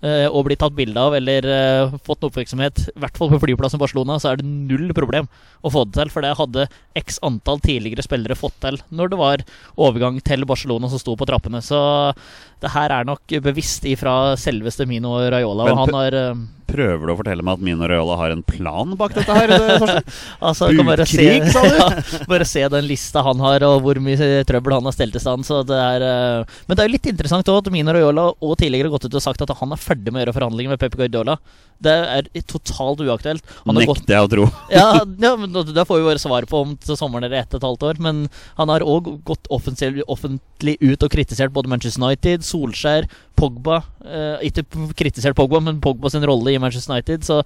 og 0.00 0.46
bli 0.46 0.56
tatt 0.56 0.72
bilde 0.76 0.96
av 0.96 1.12
eller 1.18 1.44
uh, 1.44 1.96
fått 2.06 2.24
oppmerksomhet, 2.24 2.86
i 2.88 3.02
hvert 3.02 3.18
fall 3.20 3.32
på 3.32 3.40
flyplassen 3.42 3.76
i 3.76 3.82
Barcelona, 3.82 4.16
så 4.20 4.30
er 4.30 4.40
det 4.40 4.48
null 4.48 4.94
problem 4.96 5.28
å 5.60 5.72
få 5.72 5.84
det 5.88 5.98
til. 5.98 6.12
For 6.14 6.24
det 6.24 6.36
hadde 6.38 6.68
x 6.96 7.20
antall 7.26 7.60
tidligere 7.64 8.06
spillere 8.06 8.38
fått 8.38 8.56
til 8.64 8.80
når 8.88 9.12
det 9.12 9.20
var 9.20 9.44
overgang 9.76 10.20
til 10.24 10.46
Barcelona 10.48 10.88
som 10.88 11.02
sto 11.02 11.16
på 11.20 11.28
trappene. 11.28 11.60
Så 11.64 11.80
det 12.64 12.72
her 12.72 12.94
er 12.96 13.08
nok 13.08 13.36
bevisst 13.44 13.84
ifra 13.88 14.38
selveste 14.40 14.88
Mino 14.88 15.18
Raiola. 15.20 15.68
Men, 15.68 15.76
og 15.76 15.84
han 15.84 15.98
har 15.98 16.18
uh, 16.32 16.46
Prøver 16.70 17.06
du 17.06 17.12
å 17.12 17.16
fortelle 17.18 17.44
meg 17.46 17.58
at 17.58 17.64
Mino 17.64 17.88
Raiola 17.90 18.16
har 18.20 18.34
en 18.34 18.42
plan 18.46 18.94
bak 18.98 19.14
dette 19.16 19.36
her? 19.36 19.52
altså, 20.48 20.70
bare 20.86 21.06
Bukkrig, 21.06 21.48
sa 21.52 21.64
du? 21.66 21.78
ja, 21.80 21.88
bare 22.30 22.46
se 22.48 22.64
den 22.72 22.86
lista 22.88 23.24
han 23.26 23.42
har, 23.42 23.64
og 23.66 23.80
hvor 23.84 24.00
mye 24.02 24.44
trøbbel 24.48 24.76
han 24.78 24.88
har 24.88 24.96
stelt 24.96 25.16
i 25.18 25.22
stand. 25.22 25.46
Så 25.48 25.62
det 25.68 25.78
er, 25.78 26.04
uh, 26.04 26.60
men 26.68 26.76
det 26.76 26.84
er 26.84 26.90
jo 26.90 26.96
litt 26.96 27.10
interessant 27.12 27.48
også, 27.48 27.66
at 27.66 27.74
Mino 27.74 27.94
Raiola 27.96 28.28
og 28.32 28.54
tidligere 28.60 28.90
har 28.90 28.96
gått 28.96 29.08
ut 29.10 29.18
og 29.18 29.26
sagt 29.26 29.44
at 29.44 29.56
han 29.60 29.74
er 29.74 29.82
ferdig 29.82 30.12
med 30.12 30.22
å 30.22 30.24
gjøre 30.24 30.38
forhandlinger 30.38 30.74
med 30.74 30.82
Pep 30.82 30.96
Guardiola. 31.00 31.38
Det 31.80 31.96
er 32.16 32.28
totalt 32.44 33.00
uaktuelt. 33.00 33.44
Nekter 33.64 33.88
gått, 33.88 34.12
jeg 34.12 34.26
å 34.26 34.30
tro. 34.30 34.46
ja, 34.78 34.88
ja, 35.00 35.34
men 35.40 35.54
Da 35.72 35.86
får 35.88 36.00
vi 36.00 36.08
bare 36.10 36.22
svar 36.22 36.46
på 36.48 36.64
om 36.66 36.76
til 36.80 36.98
sommeren 36.98 37.26
eller 37.28 37.42
ett 37.42 37.54
og 37.54 37.60
et 37.60 37.68
halvt 37.70 37.86
år. 37.88 38.02
Men 38.04 38.26
han 38.60 38.72
har 38.72 38.84
òg 38.84 39.14
gått 39.26 39.48
offentlig 40.60 40.76
ut 40.80 41.02
og 41.02 41.10
kritisert 41.10 41.52
både 41.52 41.70
Manchester 41.70 42.04
United, 42.04 42.44
Solskjær, 42.44 43.08
Pogba. 43.36 43.82
Eh, 44.04 44.50
ikke 44.50 44.64
kritisert 44.96 45.36
Pogba, 45.36 45.60
men 45.60 45.80
Pogba 45.80 46.10
sin 46.10 46.24
rolle 46.24 46.52
i 46.52 46.58
Manchester 46.60 46.94
United. 46.94 47.24
Så 47.24 47.40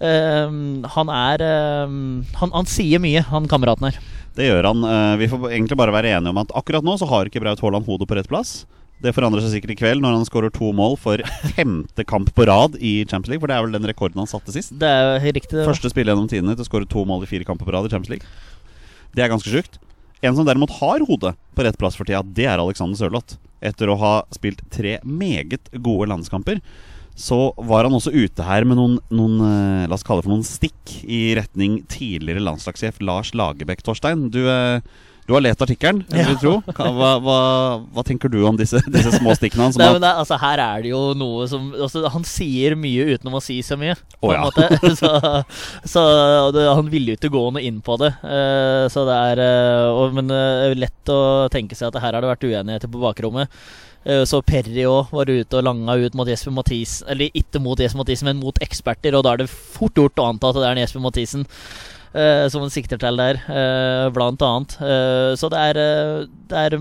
eh, 0.00 0.50
han 0.96 1.08
er 1.08 1.40
eh, 1.40 1.88
han, 2.36 2.52
han, 2.52 2.66
sier 2.66 3.00
mye, 3.00 3.22
han 3.22 3.48
kameraten 3.48 3.88
her. 3.88 3.98
Det 4.36 4.48
gjør 4.48 4.70
han. 4.70 4.84
Eh, 4.84 5.16
vi 5.22 5.28
får 5.28 5.50
egentlig 5.50 5.78
bare 5.78 5.94
være 5.94 6.16
enige 6.16 6.34
om 6.34 6.42
at 6.42 6.52
akkurat 6.54 6.84
nå 6.84 6.96
så 6.98 7.08
har 7.08 7.26
ikke 7.26 7.40
Braut 7.40 7.60
Haaland 7.60 7.86
hodet 7.86 8.08
på 8.08 8.18
rett 8.18 8.28
plass. 8.28 8.64
Det 9.04 9.12
forandrer 9.12 9.42
seg 9.42 9.56
sikkert 9.56 9.74
i 9.74 9.78
kveld 9.80 10.00
når 10.00 10.14
han 10.16 10.26
skårer 10.28 10.52
to 10.54 10.70
mål 10.72 10.94
for 11.00 11.20
femte 11.56 12.04
kamp 12.08 12.30
på 12.36 12.46
rad 12.48 12.76
i 12.78 13.02
Champions 13.08 13.32
League. 13.32 13.42
For 13.42 13.50
det 13.50 13.56
er 13.56 13.64
vel 13.66 13.76
den 13.76 13.88
rekorden 13.88 14.20
han 14.22 14.30
satte 14.30 14.54
sist. 14.54 14.76
Det 14.80 14.88
er 14.88 15.18
riktig 15.24 15.58
det 15.58 15.68
Første 15.68 15.90
spill 15.92 16.08
gjennom 16.12 16.28
tidene 16.30 16.56
til 16.56 16.66
å 16.66 16.68
skåre 16.68 16.88
to 16.88 17.06
mål 17.08 17.26
i 17.26 17.30
fire 17.30 17.48
kamper 17.48 17.68
på 17.68 17.74
rad 17.74 17.88
i 17.88 17.92
Champions 17.92 18.12
League. 18.12 18.52
Det 19.14 19.22
er 19.22 19.30
ganske 19.30 19.50
sjukt. 19.50 19.78
En 20.24 20.36
som 20.36 20.46
derimot 20.48 20.72
har 20.80 21.04
hodet 21.04 21.34
på 21.54 21.64
rett 21.66 21.76
plass 21.76 21.98
for 21.98 22.08
tida, 22.08 22.22
det 22.24 22.46
er 22.48 22.60
Alexander 22.62 22.96
Sørloth. 22.96 23.36
Etter 23.64 23.90
å 23.92 23.98
ha 24.00 24.14
spilt 24.32 24.62
tre 24.72 24.96
meget 25.04 25.68
gode 25.84 26.08
landskamper, 26.08 26.62
så 27.14 27.52
var 27.60 27.84
han 27.86 27.94
også 27.94 28.12
ute 28.14 28.44
her 28.46 28.64
med 28.66 28.78
noen, 28.80 28.96
noen 29.14 29.34
eh, 29.46 29.84
La 29.86 29.94
oss 29.94 30.02
kalle 30.06 30.22
det 30.22 30.26
for 30.26 30.34
noen 30.34 30.46
stikk 30.48 30.94
i 31.04 31.36
retning 31.38 31.82
tidligere 31.92 32.42
landslagssjef 32.42 32.98
Lars 33.04 33.30
Lagerbäck, 33.36 33.84
Torstein. 33.86 34.26
Du 34.34 34.40
eh, 34.48 34.80
du 35.24 35.32
har 35.32 35.40
lest 35.40 35.62
artikkelen, 35.64 36.02
ja. 36.12 36.26
hva, 36.36 37.10
hva, 37.24 37.38
hva, 37.80 38.02
tenker 38.04 38.28
du 38.28 38.42
om 38.44 38.58
disse, 38.60 38.76
disse 38.92 39.14
små 39.16 39.32
stikkene 39.38 39.70
hans? 39.70 39.78
Nei, 39.80 39.86
det, 39.96 40.10
altså, 40.10 40.36
her 40.42 40.60
er 40.60 40.82
det 40.84 40.90
jo 40.90 41.00
noe 41.16 41.46
som 41.48 41.70
altså, 41.72 42.02
Han 42.12 42.26
sier 42.28 42.76
mye 42.76 43.14
uten 43.14 43.32
å 43.32 43.40
si 43.40 43.56
så 43.64 43.78
mye. 43.80 43.94
Oh, 44.20 44.34
ja. 44.34 44.44
så, 45.00 45.14
så 45.88 46.02
det, 46.52 46.66
han 46.68 46.92
ville 46.92 47.14
jo 47.14 47.20
ikke 47.20 47.32
gå 47.32 47.46
noe 47.56 47.64
inn 47.64 47.80
på 47.84 47.96
det. 48.02 48.12
Uh, 48.20 48.84
så 48.92 49.06
det 49.08 49.16
er 49.30 49.40
uh, 49.40 49.94
og, 49.94 50.12
Men 50.18 50.28
uh, 50.28 50.66
er 50.68 50.76
lett 50.82 51.14
å 51.14 51.48
tenke 51.52 51.78
seg 51.78 51.88
at 51.88 52.02
her 52.04 52.12
har 52.12 52.20
det 52.20 52.32
vært 52.34 52.44
uenigheter 52.44 52.92
på 52.92 53.00
bakrommet. 53.06 53.64
Så 54.28 54.42
Perry 54.44 54.82
òg 54.84 55.14
var 55.16 55.30
ute 55.32 55.56
og 55.56 55.64
langa 55.64 55.94
ut 55.96 56.16
mot 56.18 56.28
Jesper 56.28 56.52
Mathisen. 56.52 57.06
Eller 57.08 57.32
ikke 57.32 57.62
mot 57.64 57.80
Jesper 57.80 58.02
Mathisen, 58.02 58.28
men 58.28 58.42
mot 58.42 58.58
eksperter. 58.60 59.16
Og 59.16 59.24
da 59.24 59.32
er 59.32 59.40
det 59.40 59.48
fort 59.48 59.96
gjort 59.96 60.20
å 60.20 60.26
anta 60.28 60.50
at 60.52 60.58
det 60.60 60.66
er 60.68 60.80
Jesper 60.82 61.00
Mathisen 61.00 61.46
uh, 62.14 62.46
som 62.52 62.64
han 62.64 62.72
sikter 62.72 63.00
til 63.00 63.20
der, 63.20 63.42
uh, 63.48 64.08
blant 64.14 64.42
annet. 64.44 64.78
Uh, 64.80 65.34
så 65.38 65.50
det 65.52 65.66
er, 65.70 65.82
det 66.50 66.64
er 66.64 66.78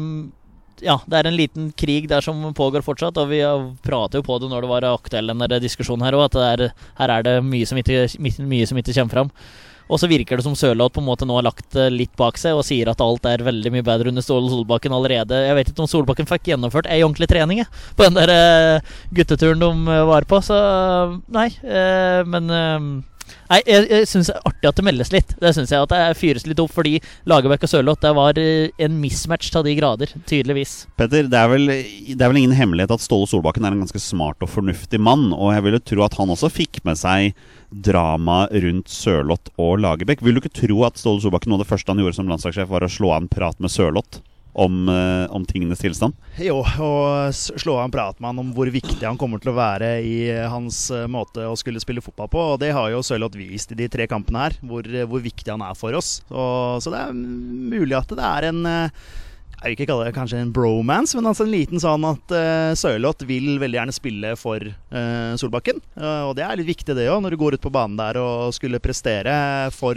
ja, 0.84 0.98
det 1.08 1.20
er 1.20 1.30
en 1.30 1.38
liten 1.38 1.68
krig 1.80 2.10
der 2.12 2.24
som 2.26 2.42
pågår 2.56 2.84
fortsatt. 2.86 3.18
Og 3.22 3.30
vi 3.32 3.44
prater 3.86 4.20
jo 4.20 4.28
på 4.28 4.40
det 4.42 4.50
når 4.52 4.66
det 4.66 4.72
var 4.72 4.90
aktuell 4.94 5.32
denne 5.32 5.62
diskusjonen 5.64 6.06
her 6.06 6.18
òg, 6.18 6.26
at 6.32 6.42
er, 6.42 6.66
her 7.00 7.14
er 7.20 7.30
det 7.30 7.38
mye 7.46 7.68
som, 7.70 7.80
ikke, 7.80 8.08
mye 8.20 8.68
som 8.68 8.82
ikke 8.82 8.98
kommer 8.98 9.20
fram. 9.20 9.32
Og 9.92 10.00
så 10.00 10.08
virker 10.08 10.40
det 10.40 10.46
som 10.46 10.56
Sørloth 10.58 10.96
på 10.96 11.02
en 11.04 11.08
måte 11.08 11.28
nå 11.28 11.36
har 11.38 11.46
lagt 11.46 11.76
litt 11.92 12.14
bak 12.18 12.38
seg 12.40 12.56
og 12.56 12.64
sier 12.66 12.88
at 12.90 13.02
alt 13.04 13.28
er 13.30 13.44
veldig 13.46 13.72
mye 13.76 13.86
bedre 13.86 14.10
under 14.10 14.24
Solbakken 14.24 14.96
allerede. 14.96 15.42
Jeg 15.44 15.58
vet 15.60 15.72
ikke 15.72 15.84
om 15.84 15.90
Solbakken 15.92 16.30
fikk 16.30 16.48
gjennomført 16.54 16.88
ei 16.88 17.02
ordentlig 17.04 17.28
trening 17.30 17.62
på 18.00 18.08
den 18.08 18.18
der 18.18 18.84
gutteturen 19.14 19.60
de 19.62 20.00
var 20.08 20.28
på, 20.28 20.40
så 20.44 20.58
nei. 21.36 21.50
Men 22.28 23.04
Nei, 23.50 23.60
jeg, 23.68 23.88
jeg 23.92 24.08
syns 24.10 24.30
det 24.30 24.36
er 24.36 24.48
artig 24.50 24.70
at 24.70 24.80
det 24.80 24.86
meldes 24.88 25.12
litt. 25.14 25.34
Det 25.42 25.52
synes 25.56 25.74
jeg 25.74 25.86
at 25.86 25.94
det 25.94 26.02
fyres 26.20 26.48
litt 26.48 26.62
opp, 26.64 26.74
fordi 26.74 26.96
Lagerbäck 27.30 27.66
og 27.68 27.72
Sørloth 27.72 28.02
Det 28.04 28.14
var 28.18 28.40
eh, 28.42 28.74
en 28.82 28.98
mismatch 29.02 29.52
av 29.60 29.68
de 29.68 29.76
grader, 29.78 30.14
tydeligvis. 30.30 30.76
Petter, 31.00 31.30
det 31.32 31.40
er, 31.40 31.52
vel, 31.52 31.70
det 31.70 32.20
er 32.20 32.32
vel 32.32 32.42
ingen 32.42 32.58
hemmelighet 32.58 32.96
at 32.96 33.04
Ståle 33.04 33.30
Solbakken 33.30 33.68
er 33.68 33.76
en 33.76 33.84
ganske 33.84 34.02
smart 34.02 34.44
og 34.44 34.52
fornuftig 34.52 35.02
mann. 35.02 35.30
Og 35.36 35.54
jeg 35.56 35.68
ville 35.68 35.84
tro 35.84 36.06
at 36.08 36.18
han 36.20 36.34
også 36.34 36.52
fikk 36.54 36.82
med 36.88 37.00
seg 37.00 37.34
drama 37.74 38.44
rundt 38.52 38.92
Sørloth 38.94 39.54
og 39.62 39.80
Lagerbäck. 39.84 40.24
Vil 40.26 40.38
du 40.38 40.44
ikke 40.44 40.56
tro 40.64 40.84
at 40.88 41.00
Ståle 41.02 41.24
Solbakken 41.24 41.54
noe 41.54 41.62
av 41.62 41.66
det 41.66 41.72
første 41.72 41.94
han 41.94 42.04
gjorde 42.04 42.20
som 42.20 42.30
landslagssjef, 42.32 42.70
var 42.72 42.86
å 42.86 42.92
slå 42.92 43.14
av 43.16 43.24
en 43.24 43.32
prat 43.32 43.60
med 43.64 43.74
Sørloth? 43.74 44.22
Om, 44.54 44.90
eh, 44.90 45.26
om 45.34 45.46
tingenes 45.46 45.82
tilstand? 45.82 46.14
Jo, 46.38 46.62
og 46.62 47.34
slå 47.34 47.78
av 47.80 47.88
en 47.88 47.94
prat 47.94 48.20
med 48.20 48.30
han 48.32 48.42
om 48.44 48.54
hvor 48.56 48.70
viktig 48.74 49.02
han 49.02 49.18
kommer 49.20 49.42
til 49.42 49.54
å 49.54 49.58
være 49.58 49.96
i 50.06 50.16
eh, 50.30 50.46
hans 50.50 50.86
eh, 50.94 51.10
måte 51.10 51.48
å 51.50 51.58
skulle 51.60 51.82
spille 51.84 52.04
fotball 52.06 52.30
på. 52.32 52.46
Og 52.54 52.62
det 52.62 52.74
har 52.78 52.92
jo 52.94 53.04
Sørloth 53.06 53.38
vist 53.40 53.74
i 53.74 53.80
de 53.80 53.90
tre 53.92 54.08
kampene 54.10 54.48
her, 54.48 54.58
hvor, 54.62 54.88
hvor 55.10 55.26
viktig 55.26 55.50
han 55.50 55.66
er 55.66 55.78
for 55.78 55.98
oss. 55.98 56.20
Så, 56.30 56.48
så 56.86 56.94
det 56.94 57.02
er 57.02 57.14
mulig 57.18 57.98
at 57.98 58.14
det 58.14 58.26
er 58.30 58.52
en 58.52 58.66
jeg 59.64 59.72
vil 59.72 59.78
ikke 59.78 59.86
kalle 59.94 60.06
det 60.10 60.16
kanskje 60.18 60.40
en 60.44 60.50
bromance, 60.52 61.16
men 61.16 61.30
altså 61.30 61.46
en 61.46 61.54
liten 61.54 61.80
sånn 61.80 62.04
at 62.04 62.34
uh, 62.36 62.76
Sørloth 62.76 63.24
vil 63.24 63.62
veldig 63.62 63.78
gjerne 63.78 63.94
spille 63.96 64.34
for 64.36 64.60
uh, 64.60 65.38
Solbakken. 65.40 65.80
Uh, 65.96 66.28
og 66.28 66.34
det 66.36 66.44
er 66.44 66.60
litt 66.60 66.68
viktig 66.68 66.98
det 66.98 67.06
òg, 67.08 67.22
når 67.24 67.32
du 67.32 67.40
går 67.40 67.56
ut 67.56 67.64
på 67.64 67.72
banen 67.72 67.96
der 67.96 68.20
og 68.20 68.52
skulle 68.58 68.84
prestere 68.84 69.72
for 69.72 69.96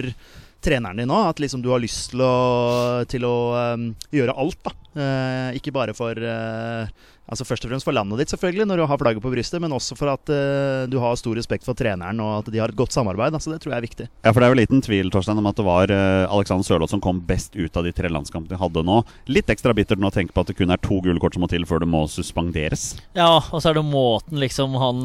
treneren 0.67 1.03
din 1.03 1.13
òg, 1.13 1.33
At 1.33 1.43
liksom 1.43 1.63
du 1.65 1.71
har 1.73 1.83
lyst 1.83 2.13
til 2.13 2.23
å, 2.25 3.05
til 3.11 3.27
å 3.27 3.37
um, 3.77 3.91
gjøre 4.15 4.37
alt, 4.37 4.59
da. 4.67 4.75
Uh, 4.97 5.53
ikke 5.53 5.75
bare 5.77 5.93
for 5.93 6.17
uh, 6.17 6.89
Altså 7.29 7.45
Først 7.45 7.67
og 7.67 7.69
fremst 7.69 7.85
for 7.85 7.93
landet 7.93 8.23
ditt, 8.23 8.31
selvfølgelig, 8.33 8.65
når 8.71 8.81
du 8.81 8.85
har 8.89 9.01
flagget 9.01 9.21
på 9.21 9.33
brystet, 9.33 9.59
men 9.61 9.75
også 9.75 9.97
for 9.99 10.13
at 10.13 10.31
uh, 10.31 10.87
du 10.89 10.95
har 11.03 11.19
stor 11.19 11.35
respekt 11.37 11.67
for 11.67 11.77
treneren, 11.77 12.21
og 12.23 12.37
at 12.39 12.51
de 12.55 12.61
har 12.63 12.71
et 12.71 12.79
godt 12.79 12.95
samarbeid. 12.95 13.35
Altså 13.35 13.51
Det 13.51 13.59
tror 13.65 13.75
jeg 13.75 13.83
er 13.83 13.85
viktig. 13.85 14.07
Ja, 14.23 14.31
for 14.31 14.41
Det 14.41 14.47
er 14.47 14.55
jo 14.55 14.59
liten 14.61 14.85
tvil 14.87 15.11
Torstein, 15.13 15.41
om 15.43 15.51
at 15.51 15.59
det 15.59 15.67
var 15.67 15.91
Alexander 15.91 16.65
Sørloth 16.65 16.95
som 16.95 17.03
kom 17.03 17.19
best 17.27 17.59
ut 17.59 17.77
av 17.77 17.85
de 17.85 17.93
tre 17.97 18.09
landskampene 18.15 18.55
de 18.55 18.61
hadde 18.61 18.85
nå. 18.87 19.01
Litt 19.29 19.51
ekstra 19.53 19.75
bittert 19.77 20.01
nå 20.01 20.09
å 20.09 20.15
tenke 20.15 20.37
på 20.37 20.47
at 20.47 20.53
det 20.53 20.57
kun 20.61 20.71
er 20.71 20.81
to 20.81 21.01
gule 21.03 21.19
kort 21.23 21.35
som 21.35 21.43
må 21.43 21.51
til 21.51 21.67
før 21.67 21.83
det 21.83 21.91
må 21.91 22.05
suspenderes. 22.11 22.93
Ja, 23.19 23.43
og 23.43 23.59
så 23.59 23.73
er 23.73 23.81
det 23.81 23.85
måten 23.91 24.39
liksom 24.41 24.79
han 24.79 25.03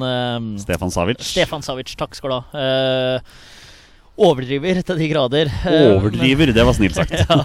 Stefan 0.62 0.94
Savic. 0.94 1.26
Stefan 1.26 1.66
Savic, 1.66 1.98
takk 2.00 2.16
skal 2.16 2.38
du 2.38 2.38
ha. 2.38 2.70
Eh, 4.22 4.28
overdriver 4.30 4.82
til 4.86 5.00
de 5.02 5.08
grader. 5.12 5.50
Overdriver, 5.66 5.96
Overdriver, 5.98 6.54
det 6.54 6.66
var 6.68 6.78
snilt 6.78 6.98
sagt. 6.98 7.16
ja. 7.22 7.40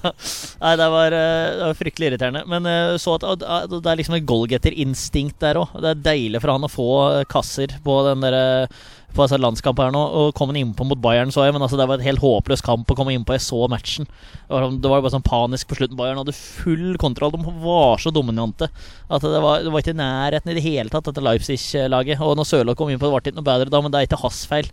Nei, 0.60 0.74
det 0.80 0.90
var, 0.92 1.16
eh, 1.16 1.46
det 1.56 1.70
var 1.70 1.78
fryktelig 1.80 2.10
irriterende. 2.12 2.44
Men 2.52 2.68
eh, 2.70 2.96
så 3.00 3.16
at 3.16 3.24
det 3.72 3.80
er 3.80 4.02
liksom 4.02 4.18
et 4.18 4.28
goalgetter-instinkt 4.28 5.40
der 5.42 5.62
òg. 5.62 5.72
Det 5.80 5.94
er 5.94 6.04
deilig 6.12 6.42
for 6.44 6.54
han 6.54 6.68
å 6.68 6.72
få 6.72 6.90
eh, 7.20 7.24
kasser 7.32 7.74
på 7.84 7.96
den 8.10 8.24
der, 8.26 8.36
eh, 8.36 8.76
på 9.16 9.24
altså, 9.24 9.38
landskampen 9.40 9.86
her 9.88 9.94
nå. 9.96 10.02
Og 10.20 10.34
kom 10.36 10.52
han 10.52 10.60
innpå 10.60 10.84
mot 10.84 11.00
Bayern, 11.00 11.32
så 11.32 11.46
jeg. 11.46 11.56
Men 11.56 11.64
altså, 11.64 11.78
det 11.80 11.88
var 11.88 11.96
et 12.00 12.06
helt 12.08 12.20
håpløs 12.20 12.64
kamp 12.64 12.92
å 12.92 12.98
komme 12.98 13.16
innpå. 13.16 13.36
Jeg 13.38 13.46
så 13.46 13.62
matchen. 13.72 14.04
Det 14.44 14.52
var, 14.52 14.66
sånn- 14.68 14.78
det 14.84 14.92
var 14.92 15.02
bare 15.06 15.14
sånn 15.16 15.26
panisk 15.26 15.70
på 15.72 15.80
slutten. 15.80 15.96
Bayern 15.96 16.20
hadde 16.20 16.36
full 16.36 16.98
kontroll. 17.00 17.32
De 17.32 17.56
var 17.64 18.02
så 18.02 18.12
dominante 18.12 18.68
at 18.68 19.24
det 19.24 19.40
var, 19.40 19.64
det 19.64 19.72
var 19.72 19.80
ikke 19.84 19.96
i 19.96 20.00
nærheten 20.02 20.52
i 20.52 20.58
det 20.60 20.66
hele 20.66 20.92
tatt, 20.92 21.08
dette 21.08 21.24
Leipzig-laget. 21.24 22.20
Og 22.20 22.36
når 22.36 22.50
Sørloth 22.52 22.76
kom 22.78 22.92
innpå, 22.92 23.08
det, 23.08 23.14
ble 23.16 23.24
ikke 23.32 23.38
noe 23.40 23.48
bedre 23.48 23.72
da, 23.72 23.80
men 23.80 23.94
det 23.94 24.02
er 24.02 24.10
ikke 24.10 24.20
hans 24.20 24.44
feil. 24.50 24.68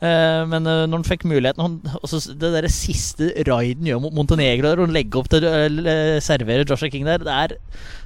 Eh, 0.00 0.42
men 0.48 0.64
eh, 0.64 0.86
når 0.88 1.02
han 1.02 1.04
fikk 1.04 1.26
muligheten 1.28 1.60
han, 1.60 1.74
altså, 1.98 2.22
Det 2.32 2.48
der 2.54 2.66
siste 2.72 3.26
raiden 3.44 3.84
gjør 3.84 3.98
mot 4.00 4.14
Montenegro 4.16 4.70
der, 4.70 4.80
og 4.80 4.94
legge 4.94 5.20
opp 5.20 5.28
til 5.28 5.44
å 5.44 5.50
eh, 5.68 6.16
servere 6.24 6.64
Joshua 6.64 6.88
King 6.92 7.04
der, 7.04 7.20
det 7.20 7.34
er 7.34 7.54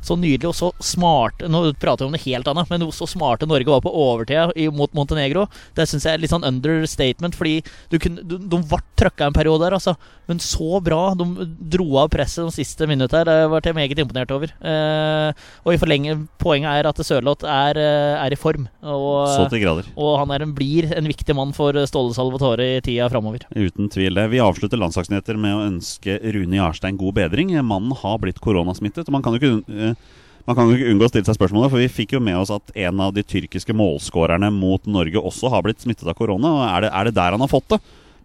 så 0.04 0.16
nydelig 0.18 0.50
og 0.50 0.56
så 0.58 0.70
smart 0.82 1.44
Nå 1.46 1.60
prater 1.78 2.02
vi 2.02 2.10
om 2.10 2.16
det 2.16 2.24
helt 2.24 2.50
annet, 2.50 2.72
men 2.72 2.86
så 2.94 3.06
smarte 3.08 3.46
Norge 3.46 3.70
var 3.70 3.84
på 3.84 3.92
overtida 3.94 4.48
mot 4.74 4.90
Montenegro, 4.96 5.46
det 5.78 5.86
syns 5.88 6.04
jeg 6.06 6.16
er 6.16 6.22
litt 6.22 6.32
sånn 6.32 6.46
understatement, 6.46 7.36
fordi 7.38 7.60
du 7.92 7.96
kunne, 8.02 8.24
du, 8.26 8.36
de 8.42 8.60
ble 8.66 8.80
trøkka 8.98 9.28
en 9.30 9.36
periode 9.36 9.62
der, 9.64 9.76
altså. 9.78 9.94
Men 10.28 10.40
så 10.40 10.80
bra. 10.84 11.12
De 11.18 11.46
dro 11.74 11.86
av 12.00 12.08
presset 12.12 12.46
de 12.46 12.54
siste 12.54 12.86
minuttene 12.88 13.20
her. 13.20 13.28
Det 13.28 13.48
ble 13.52 13.60
jeg 13.68 13.76
meget 13.76 14.00
imponert 14.00 14.32
over. 14.32 14.52
Og 14.64 15.70
i 15.74 15.80
forlenge, 15.80 16.14
poenget 16.40 16.78
er 16.80 16.88
at 16.88 17.02
Sørloth 17.04 17.44
er, 17.48 17.80
er 18.22 18.32
i 18.32 18.38
form. 18.40 18.64
Og, 18.80 19.26
Så 19.34 19.48
til 19.52 19.64
grader. 19.64 19.90
og 19.96 20.14
han 20.22 20.32
er 20.32 20.46
en, 20.46 20.54
blir 20.56 20.88
en 20.96 21.10
viktig 21.10 21.36
mann 21.36 21.52
for 21.56 21.76
Ståle 21.90 22.14
Salvatore 22.16 22.66
i 22.76 22.82
tida 22.84 23.08
framover. 23.12 23.46
Uten 23.54 23.88
tvil. 23.92 24.20
Vi 24.30 24.42
avslutter 24.42 24.80
landslagsnyheter 24.80 25.38
med 25.40 25.54
å 25.54 25.64
ønske 25.68 26.18
Rune 26.34 26.60
Jarstein 26.60 26.98
god 27.00 27.16
bedring. 27.18 27.54
Mannen 27.64 27.96
har 28.00 28.20
blitt 28.22 28.40
koronasmittet. 28.44 29.08
og 29.08 29.16
Man 29.16 29.24
kan 29.24 29.36
jo 29.36 29.40
ikke, 29.40 29.74
eh, 29.90 30.22
man 30.46 30.56
kan 30.56 30.68
jo 30.68 30.76
ikke 30.76 30.92
unngå 30.92 31.08
å 31.08 31.12
stille 31.12 31.28
seg 31.28 31.38
spørsmålet, 31.38 31.72
for 31.72 31.80
vi 31.80 31.88
fikk 31.88 32.16
jo 32.16 32.20
med 32.20 32.36
oss 32.36 32.52
at 32.54 32.74
en 32.76 33.00
av 33.00 33.14
de 33.16 33.22
tyrkiske 33.22 33.72
målskårerne 33.72 34.52
mot 34.52 34.84
Norge 34.86 35.20
også 35.20 35.50
har 35.50 35.62
blitt 35.62 35.80
smittet 35.80 36.08
av 36.08 36.14
korona. 36.14 36.76
Er 36.76 36.86
det, 36.86 36.90
er 36.92 37.04
det 37.04 37.14
der 37.14 37.36
han 37.36 37.40
har 37.40 37.52
fått 37.52 37.68
det? 37.68 37.80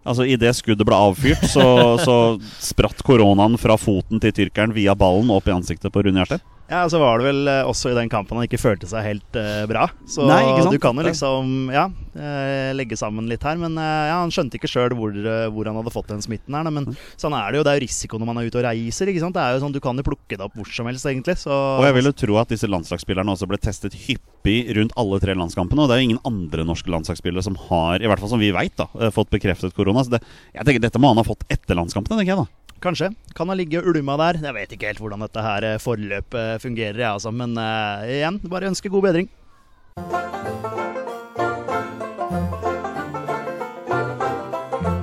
Altså 0.05 0.25
Idet 0.25 0.55
skuddet 0.55 0.87
ble 0.87 0.95
avfyrt, 0.95 1.43
så, 1.55 1.65
så 1.99 2.15
spratt 2.63 3.03
koronaen 3.03 3.57
fra 3.59 3.75
foten 3.77 4.19
til 4.19 4.31
tyrkeren 4.31 4.73
via 4.73 4.95
ballen 4.95 5.29
opp 5.31 5.47
i 5.47 5.55
ansiktet 5.55 5.91
på 5.93 6.03
Rune 6.03 6.23
Jarstein. 6.23 6.43
Ja, 6.69 6.83
så 6.89 6.99
var 7.01 7.17
det 7.17 7.25
vel 7.25 7.49
eh, 7.49 7.65
også 7.65 7.89
i 7.89 7.95
den 7.97 8.11
kampen 8.11 8.37
han 8.37 8.45
ikke 8.45 8.59
følte 8.61 8.85
seg 8.89 9.01
helt 9.01 9.37
uh, 9.37 9.65
bra. 9.69 9.87
Så 10.05 10.27
Nei, 10.29 10.43
du 10.69 10.77
kan 10.81 10.97
jo 10.97 11.05
liksom 11.07 11.71
ja, 11.73 11.87
eh, 12.13 12.69
legge 12.77 12.97
sammen 12.99 13.25
litt 13.29 13.41
her. 13.45 13.57
Men 13.57 13.73
ja, 13.79 14.19
han 14.19 14.29
skjønte 14.33 14.59
ikke 14.59 14.69
sjøl 14.69 14.93
hvor, 14.97 15.15
hvor 15.55 15.69
han 15.69 15.79
hadde 15.79 15.93
fått 15.93 16.11
den 16.13 16.21
smitten 16.21 16.53
her. 16.53 16.69
Men 16.69 16.91
sånn 17.17 17.33
er 17.33 17.49
det 17.49 17.59
jo. 17.59 17.65
Det 17.65 17.73
er 17.73 17.79
jo 17.79 17.85
risiko 17.87 18.21
når 18.21 18.29
man 18.29 18.41
er 18.41 18.51
ute 18.51 18.61
og 18.61 18.67
reiser. 18.67 19.09
ikke 19.09 19.23
sant? 19.23 19.37
Det 19.37 19.41
er 19.41 19.57
jo 19.57 19.63
sånn, 19.65 19.73
Du 19.73 19.81
kan 19.81 19.97
jo 19.97 20.05
plukke 20.05 20.37
det 20.37 20.45
opp 20.45 20.59
hvor 20.59 20.69
som 20.69 20.89
helst, 20.91 21.09
egentlig. 21.09 21.39
Så, 21.41 21.49
Og 21.49 21.87
jeg 21.89 21.97
vil 21.97 22.11
jo 22.11 22.15
tro 22.21 22.37
at 22.43 22.53
disse 22.53 22.69
landslagsspillerne 22.69 23.33
også 23.33 23.49
ble 23.49 23.61
testet 23.65 23.97
hyppig 24.05 24.59
rundt 24.77 24.93
alle 24.99 25.21
tre 25.25 25.33
landskampene. 25.41 25.81
Og 25.83 25.89
det 25.89 25.97
er 25.97 26.03
jo 26.03 26.09
ingen 26.11 26.23
andre 26.29 26.67
norske 26.69 26.93
landslagsspillere 26.93 27.49
som 27.49 27.57
har, 27.65 27.97
i 27.97 28.11
hvert 28.11 28.21
fall 28.21 28.35
som 28.35 28.45
vi 28.45 28.53
veit, 28.53 28.77
fått 29.15 29.33
bekreftet 29.33 29.73
korona. 29.73 30.05
Så 30.05 30.19
det, 30.19 30.23
jeg 30.53 30.69
tenker 30.69 30.85
Dette 30.85 31.01
må 31.01 31.15
han 31.15 31.21
ha 31.21 31.25
fått 31.25 31.49
etter 31.49 31.81
landskampene, 31.81 32.21
tenker 32.21 32.35
jeg 32.35 32.43
da. 32.45 32.58
Kanskje. 32.79 33.09
Kan 33.35 33.51
ha 33.51 33.55
ligget 33.59 33.83
og 33.83 33.91
ulma 33.91 34.15
der. 34.21 34.39
Jeg 34.43 34.55
vet 34.55 34.75
ikke 34.75 34.87
helt 34.87 35.01
hvordan 35.03 35.23
dette 35.25 35.43
her 35.43 35.67
eh, 35.67 35.79
forløpet 35.83 36.63
fungerer, 36.63 36.95
jeg, 36.95 37.11
altså. 37.11 37.31
Men 37.31 37.57
uh, 37.59 38.07
igjen, 38.07 38.39
bare 38.47 38.71
ønske 38.71 38.91
god 38.91 39.09
bedring. 39.09 39.29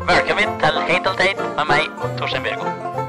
Velkommen 0.09 0.61
til 0.63 0.85
Hate 0.89 1.13
All 1.13 1.21
teit 1.21 1.45
med 1.59 1.69
meg, 1.75 1.93
Torstein 2.17 2.49
Bjørgo. 2.49 3.06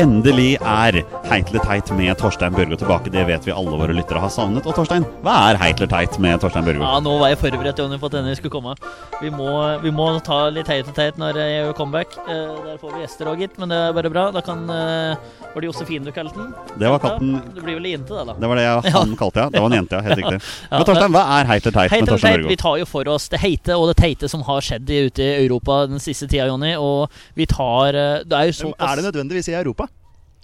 Endelig 0.00 0.54
er 0.64 0.96
Heit 1.28 1.50
eller 1.50 1.60
Teit 1.60 1.90
med 1.92 2.16
Torstein 2.16 2.54
Børgo 2.56 2.76
tilbake. 2.80 3.10
Det 3.12 3.20
vet 3.28 3.44
vi 3.44 3.52
alle 3.52 3.76
våre 3.76 3.92
lyttere 3.92 4.22
har 4.22 4.30
savnet. 4.32 4.64
Og 4.64 4.72
Torstein, 4.72 5.04
hva 5.20 5.34
er 5.50 5.58
Heit 5.60 5.76
eller 5.76 5.90
Teit 5.92 6.14
med 6.22 6.40
Torstein 6.40 6.64
Børgo? 6.64 6.80
Ja, 6.80 7.02
nå 7.04 7.18
var 7.20 7.28
jeg 7.28 7.40
forberedt 7.42 7.82
Jonny, 7.82 7.98
på 8.00 8.08
at 8.08 8.14
denne 8.16 8.32
skulle 8.38 8.54
komme. 8.54 8.72
Vi 9.20 9.28
må, 9.34 9.50
vi 9.82 9.92
må 9.92 10.06
ta 10.24 10.38
litt 10.54 10.70
heit 10.72 10.88
og 10.88 10.96
teit 10.96 11.20
når 11.20 11.36
jeg 11.42 11.58
gjør 11.58 11.76
comeback. 11.76 12.16
Eh, 12.24 12.54
der 12.64 12.78
får 12.80 12.94
vi 12.94 13.02
gjester 13.02 13.28
òg, 13.28 13.42
gitt, 13.44 13.58
men 13.60 13.74
det 13.74 13.82
er 13.90 13.98
bare 13.98 14.12
bra. 14.14 14.24
Da 14.32 14.40
kan 14.46 14.64
eh, 14.72 15.28
Var 15.52 15.60
det 15.60 15.68
Josefine 15.68 16.08
du 16.08 16.14
kalte 16.16 16.38
den? 16.38 16.48
Det 16.80 16.94
var 16.94 17.04
katten 17.04 17.36
det 17.52 17.66
blir 17.66 17.76
vel 17.76 17.90
jente, 17.90 18.16
det, 18.16 18.24
da. 18.30 18.38
Det 18.40 18.50
var 18.54 18.60
det 18.62 18.64
jeg, 18.64 18.94
han 18.96 19.14
kalte, 19.20 19.44
ja. 19.44 19.52
Det 19.52 19.60
var 19.60 19.68
en 19.68 19.78
jente, 19.82 20.00
ja. 20.00 20.06
Helt 20.08 20.22
riktig. 20.22 20.40
Ja, 20.70 20.78
Men 20.78 20.86
Torstein, 20.88 21.12
hva 21.12 21.26
er 21.36 21.48
Heit 21.50 21.66
eller 21.66 21.76
Teit 21.76 21.92
Heit 21.92 22.06
med 22.06 22.12
Torstein 22.14 22.36
Børgo? 22.38 22.50
vi 22.54 22.58
tar 22.64 22.80
jo 22.80 22.88
for 22.88 23.12
oss 23.12 23.28
det 23.32 23.42
heite 23.42 23.76
og 23.76 23.90
det 23.90 23.96
teite 24.00 24.32
som 24.32 24.44
har 24.48 24.64
skjedd 24.64 24.88
ute 24.88 25.26
i 25.26 25.30
Europa 25.44 25.82
den 25.90 26.00
siste 26.00 26.30
tida, 26.30 26.48
Jonny. 26.48 26.72
Og 26.80 27.10
vi 27.36 27.48
tar 27.50 27.92
eh, 27.92 28.24
Det 28.24 28.38
er 28.38 28.48
jo 28.48 28.58
såpass 28.64 28.94
Er 28.94 29.02
det 29.02 29.10
nødvendigvis 29.10 29.52
i 29.52 29.58
Europa? 29.60 29.89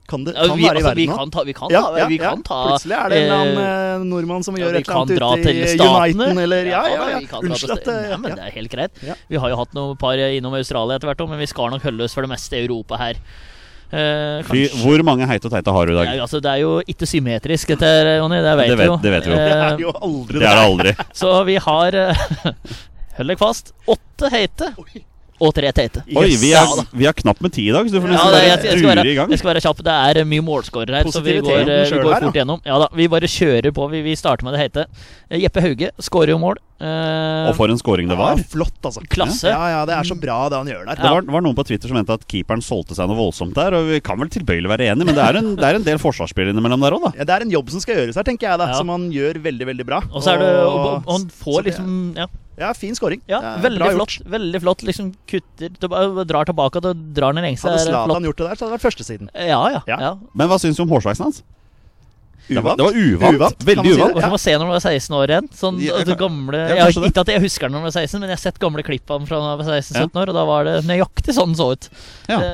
Kan 0.06 0.24
det 0.24 0.34
Ja, 0.36 0.46
kan 0.46 0.56
vi, 0.58 0.62
være 0.66 0.76
altså, 0.78 0.80
i 0.80 1.06
verden 1.06 1.30
nå? 1.34 1.44
vi 1.46 1.52
kan 1.58 1.70
Ja, 1.74 1.80
ta, 1.82 1.98
ja, 1.98 2.06
vi 2.06 2.16
ja. 2.20 2.30
kan 2.30 2.42
ta 2.46 2.58
Plutselig 2.68 2.96
er 2.98 3.08
det 3.10 3.16
en 3.16 3.24
eller 3.24 3.34
eh, 3.34 3.40
annen 3.42 4.02
eh, 4.02 4.04
nordmann 4.12 4.44
som 4.46 4.54
gjør 4.60 4.70
vi 4.72 4.78
et 4.78 4.86
eller 4.86 5.00
annet 5.02 5.10
ute 5.16 5.50
i. 5.50 5.64
Uniten, 5.80 6.38
eller 6.46 6.70
Ja, 6.70 6.82
ja, 6.86 7.08
ja. 7.10 7.18
vi 7.18 7.26
kan 7.26 7.40
dra 7.42 7.42
til 7.42 7.50
Unnskyld 7.50 7.74
at 7.76 7.84
det 7.90 7.96
Nei, 8.10 8.16
men 8.22 8.30
ja. 8.30 8.36
Det 8.36 8.44
er 8.46 8.54
helt 8.60 8.70
greit. 8.76 9.02
Ja. 9.10 9.14
Vi 9.28 9.36
har 9.42 9.50
jo 9.50 9.56
hatt 9.64 9.74
noen 9.74 9.98
par 9.98 10.14
innom 10.22 10.54
Australia 10.54 10.96
etter 11.00 11.10
hvert 11.10 11.20
òg, 11.26 11.28
men 11.34 11.38
vi 11.42 11.46
skal 11.50 11.70
nok 11.74 11.82
holde 11.82 12.04
oss 12.06 12.14
for 12.14 12.22
det 12.22 12.30
meste 12.30 12.56
i 12.58 12.64
Europa 12.68 12.96
her. 13.02 13.18
Eh, 13.86 14.42
Fy, 14.46 14.64
hvor 14.82 15.02
mange 15.06 15.26
heite 15.30 15.46
og 15.46 15.52
teite 15.54 15.70
har 15.74 15.86
du 15.86 15.92
i 15.92 15.96
dag? 15.98 16.08
Ja, 16.14 16.22
altså, 16.24 16.40
det 16.42 16.50
er 16.50 16.62
jo 16.64 16.72
ikke 16.90 17.06
symmetrisk, 17.06 17.68
dette, 17.74 17.90
Jonny. 18.18 18.40
Det 18.42 18.54
vet 18.58 18.66
Det 18.66 18.76
vi 18.76 18.80
vet- 18.82 18.90
jo. 18.90 18.96
det 19.02 19.12
vet 19.14 19.26
vi 19.26 19.30
jo. 19.30 19.36
Det 19.36 19.52
Eh, 19.52 19.66
er 19.66 19.78
jo 19.84 19.92
aldri 20.08 20.38
Det 20.38 20.48
er 20.48 20.56
det 20.56 20.64
aldri. 20.70 20.94
så 21.14 21.44
vi 21.46 21.56
har 21.66 21.94
eh, 21.94 22.24
Hold 23.16 23.28
deg 23.32 23.38
fast. 23.38 23.72
Åtte 23.88 24.28
heite 24.30 24.72
og 25.40 25.52
tre 25.56 25.70
teite. 25.76 26.02
Oi, 26.16 26.28
vi 26.40 26.50
Ja, 26.52 26.62
er, 26.64 26.76
ja, 26.80 26.84
vi 26.96 27.06
er 27.10 27.12
knapt 27.12 27.40
med 27.44 27.52
tid 27.52 27.68
i 27.68 27.72
dag, 27.76 27.88
så 27.88 27.92
du 27.96 28.00
får 28.00 28.12
nesten 28.12 28.26
ja, 28.26 28.32
bare 28.32 28.46
jeg, 28.46 28.82
være, 28.86 29.06
i 29.06 29.14
gang. 29.18 29.30
jeg 29.30 29.38
skal 29.42 29.50
være 29.52 29.62
kjapp. 29.66 29.82
Det 29.84 29.96
er 30.20 30.24
mye 30.24 30.44
målskårere 30.46 31.02
her, 31.02 31.10
så 31.12 31.20
vi 31.24 31.34
går, 31.40 31.68
eh, 31.68 31.82
vi 31.90 31.98
går 31.98 32.02
fort 32.06 32.14
her, 32.14 32.30
da. 32.30 32.32
gjennom. 32.40 32.60
Ja 32.64 32.78
da, 32.84 32.88
Vi 32.96 33.08
bare 33.12 33.28
kjører 33.28 33.72
på. 33.76 33.90
Vi, 33.92 34.00
vi 34.06 34.14
starter 34.16 34.44
med 34.48 34.54
det 34.56 34.62
heite. 34.64 34.86
Eh, 35.30 35.40
Jeppe 35.42 35.60
Hauge 35.64 35.90
skårer 36.00 36.32
jo 36.34 36.38
mål. 36.40 36.56
Eh, 36.80 37.48
Og 37.48 37.54
for 37.56 37.72
en 37.72 37.78
scoring 37.80 38.08
det 38.08 38.16
var. 38.18 38.36
Ja, 38.36 38.44
flott, 38.52 38.76
altså. 38.84 39.00
Klasse. 39.08 39.48
Ja, 39.48 39.68
ja, 39.72 39.84
det 39.88 39.94
er 39.96 40.04
så 40.08 40.16
bra 40.20 40.48
det 40.52 40.58
han 40.60 40.68
gjør 40.68 40.84
der. 40.90 40.96
Det 41.00 41.12
var, 41.16 41.22
var 41.36 41.44
noen 41.44 41.56
på 41.56 41.64
Twitter 41.68 41.88
som 41.88 41.96
mente 41.96 42.12
at 42.16 42.24
keeperen 42.28 42.60
solgte 42.64 42.96
seg 42.98 43.08
noe 43.08 43.16
voldsomt 43.16 43.54
der. 43.56 43.76
Og 43.78 43.88
vi 43.92 44.00
kan 44.04 44.20
vel 44.20 44.28
tilbøyelig 44.32 44.68
være 44.72 44.90
enige, 44.92 45.08
men 45.08 45.16
det 45.16 45.24
er 45.24 45.40
en, 45.40 45.52
det 45.56 45.64
er 45.70 45.78
en 45.80 45.86
del 45.86 46.00
forsvarsspill 46.02 46.52
innimellom 46.52 46.84
der 46.84 46.96
òg, 46.98 47.06
da. 47.08 47.12
Ja, 47.20 47.28
det 47.28 47.36
er 47.38 47.46
en 47.48 47.54
jobb 47.54 47.70
som 47.72 47.80
skal 47.84 48.00
gjøres 48.02 48.16
her, 48.20 48.26
tenker 48.28 48.50
jeg, 48.50 48.60
da. 48.60 48.68
Ja. 48.72 48.80
Som 48.80 48.92
han 48.92 49.08
gjør 49.12 49.40
veldig, 49.46 49.68
veldig 49.72 49.86
bra. 49.88 50.02
og 50.12 50.20
så 50.24 50.34
er 50.36 50.42
det 50.44 50.50
og, 50.64 50.76
og, 50.76 50.90
Og- 51.06 51.12
Han 51.16 51.28
får 51.44 51.62
liksom 51.70 51.94
Ja, 52.16 52.26
Ja, 52.56 52.70
fin 52.74 52.96
scoring. 52.96 53.20
ja 53.28 53.40
er 53.42 53.64
veldig 53.64 53.90
flott. 53.98 54.14
Veldig 54.32 54.60
flott. 54.64 54.84
Liksom 54.88 55.10
kutter 55.28 55.74
Drar 56.24 56.48
tilbake 56.48 56.80
og 56.80 57.02
drar 57.16 57.36
den 57.36 57.44
lengste. 57.44 57.68
Hadde 57.68 57.84
Zlatan 57.84 58.24
gjort 58.30 58.40
det 58.40 58.48
der, 58.48 58.56
så 58.56 58.64
hadde 58.64 58.72
det 58.72 58.78
vært 58.78 58.86
førstesiden. 58.88 59.28
Ja, 59.34 59.60
ja. 59.74 59.82
Ja. 59.90 59.98
ja. 60.08 60.14
Men 60.32 60.48
hva 60.48 60.58
syns 60.62 60.80
du 60.80 60.86
om 60.86 60.94
hårsveisen 60.94 61.28
hans? 61.28 61.42
Det 62.46 62.60
var, 62.62 62.76
Uvant. 62.76 62.78
det 62.78 62.84
var 62.84 62.96
uvant. 62.96 63.34
Uvant, 63.34 63.64
Veldig 63.66 63.92
uvant. 63.96 64.14
si 64.14 64.22
ja. 64.22 64.28
må 64.30 64.38
se 64.38 64.52
når 64.54 64.68
man 64.68 64.76
var 64.76 64.84
16 64.84 65.16
år 65.18 65.32
igjen. 65.32 65.48
Sånn, 65.58 65.80
Ja, 65.82 65.96
jeg, 65.98 66.16
gamle, 66.20 66.60
ja, 66.62 66.76
jeg, 66.86 66.94
ikke 67.10 67.24
at 67.24 67.32
jeg 67.32 67.42
husker 67.42 67.72
når 67.72 67.80
man 67.82 67.88
var 67.88 67.96
16, 67.98 68.20
men 68.22 68.30
jeg 68.30 68.38
har 68.38 68.42
sett 68.44 68.60
gamle 68.62 68.84
klipp 68.86 69.10
av 69.10 69.18
ham 69.18 69.26
fra 69.26 69.40
da 69.42 69.48
han 69.50 69.58
var 69.58 69.70
16-17 69.80 70.20
år, 70.22 70.30
og 70.30 70.38
da 70.38 70.44
var 70.46 70.68
det 70.68 70.74
nøyaktig 70.86 71.34
sånn 71.34 71.50
den 71.50 71.58
så 71.58 71.72
ut. 71.74 71.88
Ja. 72.30 72.38
Det, 72.38 72.52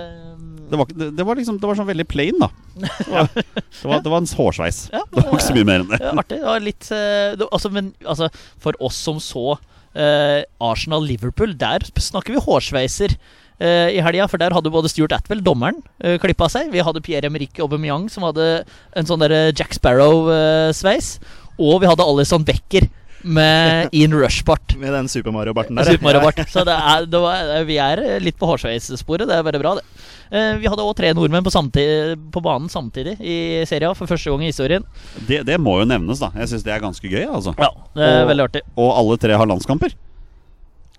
Det 0.72 0.78
var, 0.80 0.88
det, 0.96 1.10
det 1.18 1.24
var 1.28 1.36
liksom 1.36 1.58
Det 1.60 1.68
var 1.68 1.76
sånn 1.76 1.90
veldig 1.90 2.06
plain, 2.08 2.38
da. 2.40 2.48
Det 2.80 3.10
var, 3.10 3.28
det 3.36 3.90
var, 3.90 4.00
det 4.06 4.14
var 4.14 4.22
en 4.22 4.30
hårsveis. 4.40 4.78
Ja, 4.94 5.02
Det 5.12 5.26
var 5.26 5.36
ikke 5.36 5.44
så 5.50 5.58
mye 5.58 5.68
mer 5.68 5.84
enn 5.84 5.90
det. 5.92 6.00
Ja, 6.00 6.14
artig. 6.24 6.38
Det 6.40 6.48
var 6.48 6.64
litt 6.64 6.88
eh, 6.88 7.34
det, 7.36 7.48
altså, 7.52 7.72
Men 7.76 7.92
altså, 8.06 8.30
for 8.64 8.80
oss 8.80 8.96
som 8.96 9.20
så 9.20 9.58
eh, 9.94 10.42
Arsenal-Liverpool, 10.62 11.56
der 11.58 11.86
snakker 11.98 12.36
vi 12.36 12.44
hårsveiser. 12.44 13.16
eh, 13.62 13.94
i 13.94 14.00
helga. 14.02 14.26
For 14.26 14.40
der 14.40 14.54
hadde 14.56 14.72
både 14.74 14.90
Stuart 14.90 15.12
Atwell, 15.12 15.42
dommeren, 15.44 15.82
uh, 16.02 16.16
klippa 16.18 16.48
seg. 16.50 16.72
Vi 16.72 16.82
hadde 16.82 17.02
Pierre-Emerick 17.04 17.60
Aubameyang 17.62 18.08
som 18.10 18.24
hadde 18.26 18.64
en 18.96 19.06
sånn 19.06 19.22
der 19.22 19.52
Jack 19.52 19.76
Sparrow-sveis. 19.76 21.20
og 21.60 21.82
vi 21.82 21.86
hadde 21.86 22.02
Alison 22.02 22.42
Becker 22.42 22.88
med 23.24 23.88
Ian 23.94 24.12
Rush-bart. 24.16 24.76
Med 24.80 24.92
den 24.92 25.08
Super 25.08 25.30
Mario-barten 25.34 25.76
der. 25.78 25.84
Super 25.84 26.04
Mario 26.08 26.20
Bart. 26.24 26.40
Så 26.50 26.64
det 26.66 26.74
er, 26.74 27.06
det 27.06 27.20
var, 27.22 27.64
vi 27.68 27.76
er 27.82 28.02
litt 28.20 28.38
på 28.40 28.48
hårsveissporet. 28.50 29.26
Det 29.28 29.36
er 29.38 29.42
bare 29.46 29.60
bra, 29.62 29.74
det. 29.78 29.84
Eh, 30.32 30.54
vi 30.62 30.68
hadde 30.70 30.82
òg 30.86 30.94
tre 30.96 31.10
nordmenn 31.14 31.44
på, 31.44 31.52
samtid- 31.52 32.16
på 32.32 32.40
banen 32.44 32.70
samtidig 32.72 33.18
i 33.20 33.36
serien 33.68 33.94
for 33.98 34.08
første 34.08 34.30
gang 34.32 34.42
i 34.46 34.48
historien. 34.52 34.86
Det, 35.28 35.42
det 35.46 35.58
må 35.60 35.78
jo 35.82 35.88
nevnes, 35.90 36.22
da. 36.22 36.30
Jeg 36.40 36.48
syns 36.54 36.64
det 36.64 36.72
er 36.72 36.80
ganske 36.80 37.04
gøy. 37.12 37.26
altså 37.28 37.52
Ja, 37.58 37.68
det 37.94 38.08
er 38.08 38.22
Og- 38.22 38.28
veldig 38.32 38.48
artig. 38.48 38.62
Og 38.76 38.90
alle 38.96 39.18
tre 39.20 39.36
har 39.36 39.46
landskamper. 39.46 39.92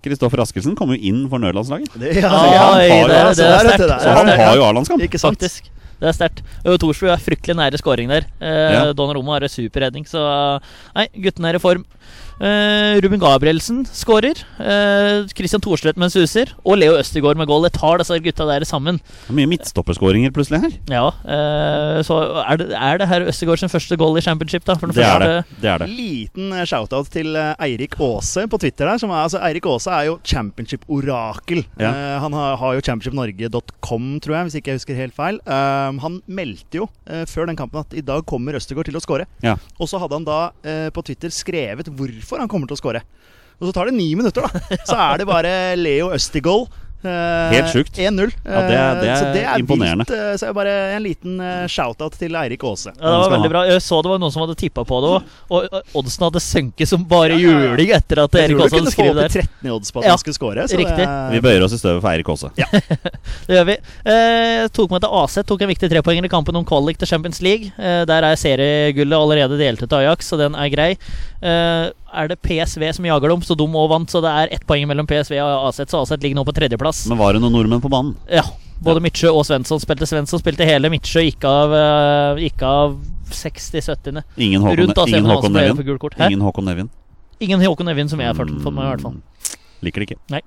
Kristoffer 0.04 0.42
Askelsen 0.44 0.74
kom 0.76 0.90
jo 0.92 0.98
inn 1.00 1.22
for 1.32 1.40
Nødlandslaget. 1.40 1.94
Det, 1.96 2.10
ja, 2.20 2.30
ja. 2.44 3.28
altså. 3.30 3.46
Så 4.04 4.12
han 4.12 4.28
har 4.28 4.56
jo 4.58 4.64
A-landskamp. 4.68 5.00
Det 6.04 6.10
er 6.12 6.16
sterkt. 6.18 6.42
Thorsrud 6.64 7.08
er 7.14 7.22
fryktelig 7.24 7.56
nære 7.56 7.78
scoring 7.80 8.10
der. 8.12 8.26
Eh, 8.40 8.72
Ja. 8.74 8.92
Donnarumma 8.92 9.38
har 9.38 9.46
en 9.46 9.52
superredning, 9.52 10.04
så 10.04 10.20
Nei, 10.94 11.06
guttene 11.16 11.48
er 11.48 11.56
i 11.56 11.62
form. 11.62 11.84
Eh, 12.40 12.98
Ruben 13.04 13.20
Gabrielsen 13.22 13.84
skårer. 13.86 14.40
Uh, 14.58 15.26
Christian 15.36 15.62
Thorstvedt 15.62 15.96
med 16.00 16.08
en 16.08 16.14
suser. 16.14 16.50
Og 16.66 16.78
Leo 16.80 16.96
Østegård 16.98 17.38
med 17.38 17.46
goal. 17.46 17.62
Jeg 17.68 17.76
tar 17.78 18.00
disse 18.02 18.18
gutta 18.24 18.46
der 18.48 18.64
sammen. 18.66 18.98
Mye 19.30 19.46
midtstopperskåringer 19.50 20.32
plutselig 20.34 20.62
her. 20.64 20.74
Ja, 20.90 21.04
Uh, 21.24 22.02
Så 22.04 22.16
er 22.42 22.56
det, 22.58 22.66
er 22.74 22.98
det 22.98 23.06
her 23.08 23.24
Østegård 23.30 23.58
sin 23.62 23.70
første 23.70 23.96
goal 23.96 24.18
i 24.18 24.22
championship, 24.24 24.64
da? 24.66 24.74
For 24.80 24.90
Det 24.90 25.04
er 25.04 25.18
det. 25.22 25.44
det, 25.62 25.70
er 25.70 25.78
det. 25.84 25.88
Liten 25.94 26.50
shoutout 26.66 27.08
til 27.14 27.36
eh, 27.38 27.54
Eirik 27.62 27.94
Aase 28.02 28.46
på 28.50 28.58
Twitter. 28.60 28.86
der 28.90 28.98
som 28.98 29.10
er, 29.10 29.22
altså, 29.22 29.38
Eirik 29.46 29.66
Aase 29.66 29.90
er 29.94 30.08
jo 30.08 30.18
championship-orakel. 30.24 31.64
Ja. 31.78 31.90
Eh, 31.90 32.20
han 32.20 32.32
har, 32.32 32.56
har 32.60 32.74
jo 32.74 32.80
championshipnorge.com, 32.84 34.08
tror 34.24 34.36
jeg, 34.36 34.44
hvis 34.48 34.58
ikke 34.60 34.70
jeg 34.72 34.80
husker 34.80 34.94
helt 34.98 35.14
feil. 35.16 35.38
Eh, 35.46 36.00
han 36.04 36.20
meldte 36.26 36.80
jo 36.82 36.88
eh, 37.06 37.24
før 37.30 37.46
den 37.50 37.56
kampen 37.58 37.80
at 37.84 37.94
i 37.94 38.04
dag 38.04 38.24
kommer 38.26 38.58
Østegård 38.58 38.90
til 38.90 38.96
å 38.98 39.02
skåre. 39.04 39.26
Ja. 39.44 39.56
Og 39.78 39.88
så 39.90 40.00
hadde 40.02 40.18
han 40.18 40.26
da 40.28 40.40
eh, 40.66 40.88
på 40.94 41.04
Twitter 41.06 41.30
skrevet 41.34 41.88
hvorfor 41.94 42.23
han 42.30 42.48
kommer 42.48 42.66
til 42.66 42.76
å 42.76 42.82
skåre. 42.82 43.02
Og 43.60 43.68
så 43.68 43.72
tar 43.72 43.86
det 43.86 43.94
ni 43.94 44.14
minutter, 44.14 44.42
da. 44.42 44.78
Så 44.84 44.96
er 44.98 45.18
det 45.18 45.26
bare 45.26 45.76
Leo 45.76 46.10
Østigol. 46.10 46.66
eh, 47.04 47.50
Helt 47.52 47.68
sjukt. 47.68 47.98
1-0. 48.00 48.32
Ja, 48.48 48.60
det 48.64 48.76
er- 48.80 48.94
det 49.00 49.08
Eh, 49.12 49.16
så 49.20 49.24
er 49.28 49.32
det 49.34 49.42
er 49.44 49.58
imponerende. 49.60 50.04
Vilt, 50.08 50.10
eh, 50.16 50.36
så 50.40 50.48
er 50.48 50.52
bare 50.56 50.72
en 50.96 51.02
liten 51.04 51.36
shout-out 51.68 52.16
til 52.18 52.32
Eirik 52.34 52.64
Aase. 52.64 52.86
Ja, 52.96 53.04
det 53.12 53.20
var 53.20 53.30
veldig 53.38 53.50
bra. 53.52 53.62
Jeg 53.68 53.82
så 53.84 54.02
det 54.02 54.08
var 54.08 54.18
noen 54.18 54.32
som 54.32 54.40
hadde 54.42 54.56
tippa 54.56 54.86
på 54.88 55.00
det 55.04 55.10
òg. 55.12 55.22
Og 55.52 55.68
oddsen 56.00 56.24
hadde 56.24 56.40
sunket 56.40 56.88
som 56.88 57.04
bare 57.04 57.36
juling 57.36 57.90
etter 57.92 58.22
at 58.24 58.32
Eirik 58.40 58.56
Aase 58.58 58.72
hadde 58.80 58.90
skrevet 58.96 59.14
der. 59.20 59.28
Jeg 59.28 59.30
tror 59.30 59.44
du 59.44 59.46
kunne 59.46 59.54
få 59.54 59.60
opp 59.60 59.60
i 59.60 59.68
13 59.68 59.68
i 59.68 59.70
odds 59.76 59.90
på 59.92 59.98
at 60.00 60.04
Ja, 60.04 60.10
han 60.10 60.18
skulle 60.18 60.34
score. 60.34 60.64
så 60.66 60.76
riktig. 60.80 60.96
det- 60.96 61.30
Vi 61.36 61.40
bøyer 61.44 61.62
oss 61.68 61.72
i 61.72 61.76
støvet 61.76 62.00
for 62.00 62.08
Eirik 62.10 62.28
Aase. 62.28 62.50
Det 63.46 63.54
gjør 63.54 63.66
vi. 63.68 63.76
Eh, 64.06 64.68
tok 64.68 64.90
med 64.90 65.00
til 65.04 65.10
AC, 65.12 65.34
tok 65.44 65.60
en 65.62 65.68
viktig 65.68 65.90
trepoenger 65.92 66.24
i 66.24 66.28
kampen 66.32 66.56
om 66.56 66.64
kvalik 66.64 66.96
til 66.96 67.06
Champions 67.06 67.42
League. 67.42 67.70
Eh, 67.78 68.04
der 68.08 68.22
er 68.24 68.34
seriegullet 68.34 69.12
allerede 69.12 69.58
delt 69.60 69.82
ut 69.84 69.88
til 69.90 69.98
Ajax, 69.98 70.24
så 70.32 70.38
den 70.40 70.54
er 70.56 70.68
grei. 70.72 70.96
Eh, 71.42 71.90
er 72.14 72.30
det 72.30 72.38
PSV 72.44 72.84
som 72.96 73.06
jager 73.08 73.32
dem, 73.32 73.42
så 73.44 73.56
de 73.58 73.66
òg 73.66 73.88
vant, 73.92 74.10
så 74.10 74.22
det 74.24 74.32
er 74.42 74.52
ett 74.56 74.66
poeng 74.68 74.86
mellom 74.90 75.08
PSV 75.10 75.36
og 75.42 75.68
Aset, 75.70 75.92
så 75.92 76.02
Aset 76.04 76.22
ligger 76.24 76.40
nå 76.40 76.44
på 76.48 76.54
tredjeplass. 76.56 77.04
Men 77.10 77.20
var 77.20 77.34
det 77.34 77.42
noen 77.44 77.56
nordmenn 77.56 77.82
på 77.84 77.90
banen? 77.92 78.14
Ja, 78.30 78.44
både 78.84 79.02
Midtsjø 79.04 79.32
og 79.34 79.44
Svensson 79.48 79.82
spilte. 79.82 80.08
Svensson 80.08 80.42
spilte 80.42 80.66
hele, 80.68 80.90
Midtsjø 80.92 81.24
gikk 81.26 81.46
av, 81.48 81.74
uh, 81.74 82.42
gikk 82.42 82.64
av 82.68 82.98
60-70. 83.34 84.22
Ingen 84.36 84.62
Håkon, 84.64 84.82
Rundt 84.82 84.98
AC 85.04 85.12
ingen 85.12 85.30
Håkon 85.30 85.56
Nevin? 85.58 85.84
Ingen 86.28 86.44
Håkon 86.44 86.70
Nevin? 86.70 86.90
Ingen 87.42 87.64
Håkon 87.64 87.90
Nevin 87.90 88.10
som 88.10 88.20
jeg 88.22 88.30
har 88.30 88.38
fått 88.38 88.52
med, 88.54 88.84
i 88.84 88.90
hvert 88.92 89.04
fall. 89.04 89.18
Mm, 89.18 89.58
Liker 89.84 90.04
det 90.04 90.12
ikke. 90.12 90.44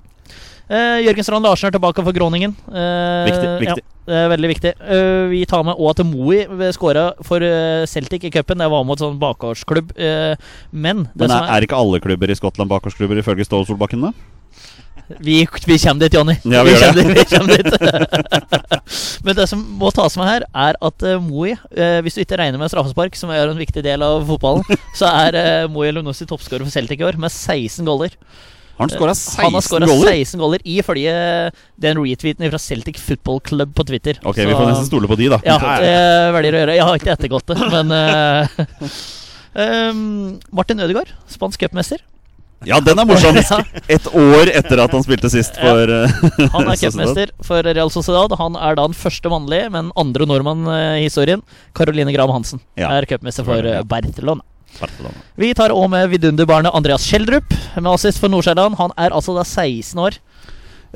Eh, 0.68 1.02
Jørgen 1.06 1.24
Strand 1.24 1.48
Larsen 1.48 1.70
er 1.70 1.76
tilbake 1.78 2.04
for 2.04 2.16
Groningen. 2.16 2.56
Uh, 2.68 3.28
Viktig, 3.28 3.52
viktig. 3.62 3.84
Ja, 3.84 3.94
det 4.08 4.18
er 4.20 4.32
veldig 4.34 4.50
viktig. 4.52 4.74
Uh, 4.84 5.28
vi 5.32 5.44
tar 5.48 5.64
med 5.68 5.80
til 5.96 6.10
Moi 6.10 6.72
skåra 6.76 7.10
for 7.24 7.44
eh, 7.44 7.86
Celtic 7.88 8.28
i 8.28 8.32
cupen. 8.32 8.60
Det 8.60 8.68
var 8.72 8.84
mot 8.88 9.00
sånn 9.00 9.20
bakgårdsklubb. 9.22 9.94
Eh, 9.96 10.34
men 10.72 11.06
det 11.14 11.28
Men 11.28 11.36
er, 11.38 11.52
er 11.56 11.68
ikke 11.68 11.80
alle 11.80 12.02
klubber 12.04 12.32
i 12.32 12.36
Skottland 12.36 12.72
bakgårdsklubber 12.72 13.24
ifølge 13.24 13.48
Ståle 13.48 13.68
Solbakken, 13.70 14.10
da? 14.10 14.12
vi, 15.20 15.48
vi 15.66 15.78
kommer 15.80 16.04
dit, 16.04 16.14
Jonny. 16.14 16.36
Ja, 16.44 16.64
vi 16.68 16.74
gjør 16.74 16.84
kommer 16.84 17.04
dit, 17.04 17.18
vi 17.18 17.38
kommer 17.38 17.58
dit. 17.58 17.68
Men 19.26 19.38
det 19.38 19.48
som 19.50 19.62
må 19.80 19.92
tas 19.96 20.18
med 20.20 20.28
her, 20.28 20.46
er 20.52 20.80
at 20.90 21.06
uh, 21.08 21.16
Moi, 21.24 21.56
uh, 21.56 22.00
hvis 22.04 22.18
du 22.18 22.24
ikke 22.24 22.40
regner 22.42 22.60
med 22.60 22.72
straffespark, 22.72 23.16
som 23.16 23.32
er 23.32 23.48
en 23.48 23.60
viktig 23.60 23.84
del 23.86 24.04
av 24.04 24.26
fotballen, 24.28 24.68
så 25.00 25.10
er 25.24 25.40
uh, 25.40 25.72
Moi 25.72 25.88
Elunussi 25.88 26.28
toppskårer 26.28 26.68
for 26.68 26.76
Celtic 26.76 27.02
i 27.02 27.08
år, 27.08 27.20
med 27.22 27.32
16 27.32 27.88
goller. 27.88 28.16
Har 28.78 28.86
han 28.86 29.10
har 29.10 29.16
16 29.18 29.62
skåra 29.66 29.88
goller? 29.90 30.12
16 30.14 30.42
goller 30.42 30.62
ifølge 30.62 31.14
den 31.82 31.98
retweeten 31.98 32.50
fra 32.52 32.60
Celtic 32.62 33.00
Football 33.02 33.40
Club 33.42 33.72
på 33.74 33.86
Twitter. 33.90 34.20
Ok, 34.22 34.38
vi 34.38 34.54
får 34.54 34.68
nesten 34.70 34.90
stole 34.90 35.10
på 35.10 35.18
de, 35.18 35.32
da. 35.34 35.40
Ja, 35.46 35.58
det 35.82 35.96
velger 36.36 36.58
å 36.58 36.62
gjøre. 36.62 36.76
Jeg 36.78 36.86
har 36.90 37.00
ikke 37.02 37.16
ettergått 37.16 37.50
det, 37.50 37.58
men 37.74 37.96
eh, 37.98 38.60
um, 39.90 40.04
Martin 40.60 40.86
Ødegaard, 40.86 41.10
spansk 41.34 41.66
cupmester. 41.66 42.04
Ja, 42.66 42.80
den 42.82 42.98
er 42.98 43.06
morsom! 43.06 43.38
Et 43.96 44.08
år 44.18 44.50
etter 44.50 44.82
at 44.82 44.94
han 44.94 45.06
spilte 45.06 45.30
sist 45.30 45.58
for 45.62 45.94
eh, 45.94 46.14
Han 46.56 46.70
er 46.70 46.80
cupmester 46.82 47.34
for 47.46 47.66
Real 47.66 47.92
Sociedad. 47.94 48.34
Han 48.40 48.58
er 48.58 48.78
da 48.78 48.86
den 48.90 48.98
første 48.98 49.30
mannlige, 49.34 49.70
men 49.74 49.90
andre 49.98 50.30
nordmann 50.30 50.66
eh, 50.74 51.04
i 51.04 51.08
historien. 51.08 51.42
Caroline 51.78 52.14
Graham 52.14 52.34
Hansen 52.38 52.62
er 52.78 53.10
cupmester 53.10 53.46
for 53.48 53.66
eh, 53.66 53.82
Barcelona. 53.90 54.46
Vi 55.38 55.54
tar 55.58 55.74
òg 55.76 55.88
med 55.92 56.10
vidunderbarnet 56.14 56.76
Andreas 56.76 57.06
Schjelderup 57.08 57.54
med 57.76 57.92
assist 57.94 58.22
for 58.22 58.32
Nordsjælland. 58.32 58.78
Han 58.80 58.94
er 58.98 59.16
altså 59.16 59.36
da 59.38 59.46
16 59.46 60.02
år. 60.02 60.20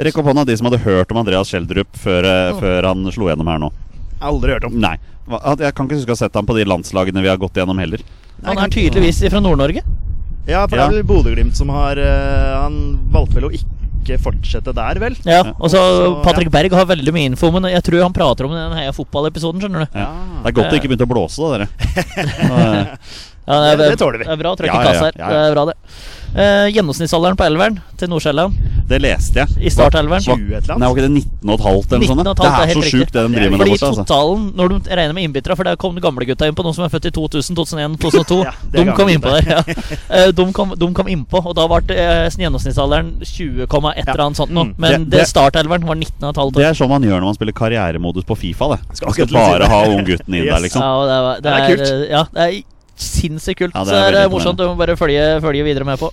Rekk 0.01 0.17
opp 0.21 0.31
hånda 0.31 0.45
de 0.47 0.55
som 0.57 0.69
hadde 0.69 0.81
hørt 0.85 1.11
om 1.13 1.19
Andreas 1.21 1.51
Schjelderup 1.51 1.97
før, 1.99 2.25
oh. 2.25 2.59
før 2.61 2.87
han 2.89 3.03
slo 3.13 3.27
gjennom 3.29 3.49
her 3.51 3.61
nå. 3.61 3.71
Aldri 4.21 4.55
hørt 4.55 4.69
om. 4.69 4.77
Nei. 4.81 4.95
Jeg 5.31 5.73
kan 5.77 5.87
ikke 5.87 5.99
huske 5.99 6.13
å 6.13 6.15
ha 6.15 6.21
sett 6.23 6.37
ham 6.37 6.47
på 6.47 6.55
de 6.57 6.65
landslagene 6.67 7.23
vi 7.23 7.29
har 7.31 7.39
gått 7.41 7.59
gjennom 7.59 7.77
heller. 7.81 8.01
Han 8.45 8.59
er 8.59 8.71
tydeligvis 8.73 9.21
fra 9.29 9.41
Nord-Norge. 9.43 9.83
Ja, 10.47 10.65
for 10.67 10.77
Ja. 10.77 10.87
det 10.87 10.97
er 10.97 11.03
vel 11.03 11.05
Bodø-Glimt 11.05 11.55
som 11.55 11.69
har 11.69 11.99
eh, 12.01 12.55
Han 12.57 12.97
valgte 13.13 13.37
vel 13.37 13.45
å 13.45 13.51
ikke 13.53 14.17
fortsette 14.17 14.73
der, 14.73 14.97
vel? 14.97 15.15
Ja, 15.23 15.43
og 15.53 15.69
så 15.69 15.79
Patrick 16.25 16.49
ja. 16.49 16.55
Berg 16.55 16.73
har 16.73 16.87
veldig 16.89 17.13
mye 17.13 17.29
info, 17.29 17.51
men 17.53 17.69
jeg 17.69 17.83
tror 17.85 18.01
han 18.01 18.15
prater 18.15 18.47
om 18.47 18.55
den 18.55 18.73
Heia 18.73 18.95
Fotball-episoden, 18.95 19.61
skjønner 19.61 19.85
du. 19.85 19.99
Ja. 19.99 20.07
Det 20.41 20.49
er 20.49 20.57
godt 20.57 20.73
det 20.73 20.81
ikke 20.81 20.89
begynte 20.89 21.05
å 21.05 21.11
blåse, 21.11 21.37
da, 21.37 21.61
dere. 21.61 22.97
Ja, 23.51 23.59
det, 23.71 23.77
Det- 23.77 23.89
det 23.91 23.99
tåler 23.99 24.17
vi. 24.19 24.23
Det 24.25 24.31
er 24.33 24.41
bra 24.43 24.55
Ja, 24.57 24.63
i 24.63 24.67
ja, 24.67 24.73
her. 24.81 25.11
ja, 25.11 25.11
ja. 25.19 25.29
Det 25.29 25.51
er 25.51 25.55
bra, 25.55 25.65
det. 25.65 25.75
Eh, 26.31 26.67
gjennomsnittsalderen 26.71 27.35
på 27.35 27.43
elveren 27.43 27.81
til 27.99 28.07
Nordsjælland 28.07 28.53
Det 28.87 29.01
leste 29.03 29.35
jeg. 29.41 29.47
i 29.67 29.69
startelveren. 29.69 30.21
20 30.23 30.31
et 30.55 30.63
eller 30.63 30.77
Nei, 30.79 30.87
annet. 30.87 30.87
var 30.87 30.95
ikke 30.95 31.03
det 31.03 31.11
19 31.11 31.49
og 31.51 31.59
et 31.59 31.65
halvt 31.65 31.91
eller 31.91 31.99
noe 31.99 32.07
sånt? 32.07 32.19
19 32.21 32.27
og 32.27 32.31
et 32.31 32.37
da? 32.37 32.43
Det 32.43 32.51
er 32.51 32.71
er 32.71 32.71
så 32.71 32.83
sjukt, 32.87 33.11
det 33.11 33.19
de 33.19 33.35
driver 33.35 33.51
med 33.51 33.51
der 33.51 33.57
Fordi 33.59 33.71
borte. 33.71 33.87
Altså. 33.91 34.05
totalen, 34.07 34.45
når 34.55 34.67
du 34.71 34.75
regner 34.95 35.13
med 35.17 35.23
innbyttere 35.27 35.55
For 35.59 35.63
der 35.67 35.75
kom 35.75 35.95
de 35.95 36.01
gamle 36.01 36.25
gutta 36.25 36.47
inn 36.47 36.55
på, 36.55 36.63
noen 36.63 36.73
som 36.77 36.85
er 36.85 36.89
født 36.93 37.05
i 37.05 37.11
2000, 37.11 37.55
2001, 37.59 37.99
2002. 37.99 38.37
Ja, 38.47 38.51
er 38.71 38.85
de 38.85 38.91
kom 38.95 39.07
innpå 39.11 39.27
der. 39.27 39.43
Ja. 39.51 39.61
Eh, 40.09 40.31
de, 40.31 40.45
kom, 40.55 40.71
de 40.79 40.93
kom 40.93 41.07
innpå, 41.11 41.43
og 41.45 41.53
da 41.55 41.67
ble 41.67 41.95
eh, 41.99 42.29
gjennomsnittsalderen 42.31 43.11
20, 43.27 43.67
et 43.67 44.07
eller 44.07 44.23
annet 44.23 44.37
sånt. 44.39 44.51
nå. 44.55 44.63
Mm. 44.71 44.73
Men 44.77 45.09
Det- 45.09 45.19
det, 45.19 45.27
startelveren 45.27 45.83
var 45.85 45.95
19 45.99 46.23
og 46.23 46.29
et 46.31 46.37
halvt 46.39 46.53
Det 46.55 46.63
er 46.65 46.73
sånn 46.79 46.89
man 46.89 47.03
gjør 47.03 47.19
når 47.19 47.27
man 47.27 47.35
spiller 47.35 47.53
karrieremodus 47.53 48.23
på 48.23 48.37
Fifa. 48.39 48.71
Det. 48.75 48.79
Skal 48.95 49.07
Man 49.07 49.13
skal 49.13 49.25
å 49.27 49.31
bare 49.35 49.67
ha 49.67 49.83
unggutten 49.85 50.31
inn 50.33 50.45
Yes. 50.47 50.53
der, 50.55 50.61
liksom. 50.63 50.81
Ja, 50.81 50.95
det, 51.11 51.19
var, 51.27 51.35
det, 51.35 51.43
Det 51.43 51.51
er 51.51 51.67
kult. 51.75 51.91
eh, 51.91 52.09
Ja, 52.11 52.23
det 52.31 52.41
er 52.47 52.63
sinnssykt 53.01 53.59
kult. 53.65 53.75
Ja, 53.75 53.83
det 53.83 53.91
så 53.93 53.99
er 54.07 54.15
det 54.15 54.23
er 54.25 54.31
morsomt. 54.31 54.57
Du 54.61 54.67
må 54.69 54.77
bare 54.79 54.95
følge, 54.99 55.25
følge 55.43 55.65
videre 55.67 55.87
med 55.87 55.99
på. 56.01 56.11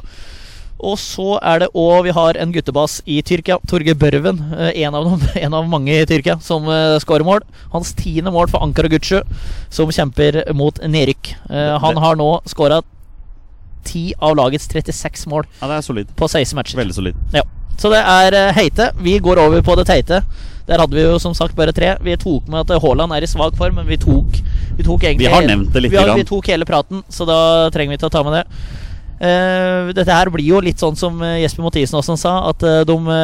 Og 0.79 0.95
så 1.03 1.41
er 1.43 1.65
det 1.65 1.69
òg 1.75 2.05
Vi 2.07 2.13
har 2.15 2.37
en 2.39 2.53
guttebass 2.55 3.01
i 3.05 3.17
Tyrkia. 3.27 3.57
Torgeir 3.67 3.97
Børven. 3.99 4.39
eh, 4.55 4.85
En 4.85 4.95
av 4.95 5.09
dem, 5.09 5.25
en 5.47 5.55
av 5.59 5.67
mange 5.69 5.91
i 5.91 6.05
Tyrkia 6.07 6.37
som 6.41 6.69
uh, 6.71 6.95
skårer 7.03 7.27
mål. 7.27 7.41
Hans 7.73 7.91
tiende 7.99 8.31
mål 8.31 8.47
for 8.53 8.63
Ankara 8.63 8.87
Gucci, 8.93 9.19
som 9.75 9.91
kjemper 9.91 10.45
mot 10.55 10.79
nedrykk. 10.79 11.33
Eh, 11.51 11.75
han 11.83 11.99
har 11.99 12.15
nå 12.21 12.29
skåra 12.47 12.79
10 13.89 14.15
av 14.21 14.37
lagets 14.37 14.69
36 14.69 15.27
mål 15.31 15.47
Ja, 15.63 15.67
det 15.71 15.77
er 15.79 15.83
solid. 15.87 16.09
på 16.17 16.29
16 16.29 16.55
matcher. 16.59 16.77
Veldig 16.79 16.95
solid. 16.95 17.19
Ja. 17.35 17.43
Så 17.79 17.91
det 17.91 18.01
er 18.03 18.35
eh, 18.35 18.53
heite. 18.55 18.91
Vi 19.03 19.19
går 19.23 19.39
over 19.39 19.63
på 19.63 19.75
det 19.79 19.87
teite. 19.91 20.23
Der 20.69 20.83
hadde 20.83 20.97
vi 20.97 21.05
jo 21.07 21.17
som 21.23 21.37
sagt 21.37 21.57
bare 21.57 21.73
tre. 21.73 21.95
Vi 22.05 22.17
tok 22.21 22.49
med 22.53 22.67
at 22.67 22.83
Haaland 22.83 23.15
er 23.17 23.25
i 23.25 23.31
svak 23.31 23.57
form, 23.57 23.81
men 23.81 23.89
vi 23.89 23.97
tok, 24.01 24.43
vi 24.77 24.85
tok 24.85 25.07
egentlig 25.07 25.25
Vi 25.25 25.33
har 25.33 25.47
nevnt 25.49 25.73
det 25.73 25.85
litt 25.85 25.95
Vi, 25.95 26.01
har, 26.01 26.13
vi 26.19 26.27
tok 26.29 26.51
hele 26.53 26.69
praten, 26.69 27.01
så 27.09 27.25
da 27.29 27.41
trenger 27.73 27.95
vi 27.95 27.99
ikke 28.01 28.11
å 28.11 28.17
ta 28.19 28.25
med 28.27 28.39
det. 28.41 28.45
Uh, 29.19 29.89
dette 29.97 30.15
her 30.15 30.29
blir 30.31 30.47
jo 30.47 30.61
litt 30.63 30.79
sånn 30.79 30.95
som 30.95 31.17
eh, 31.27 31.41
Jesper 31.43 31.65
Mathisen 31.65 31.97
også 31.99 32.15
sa, 32.21 32.37
at 32.53 32.63
uh, 32.63 32.85
de 32.87 33.17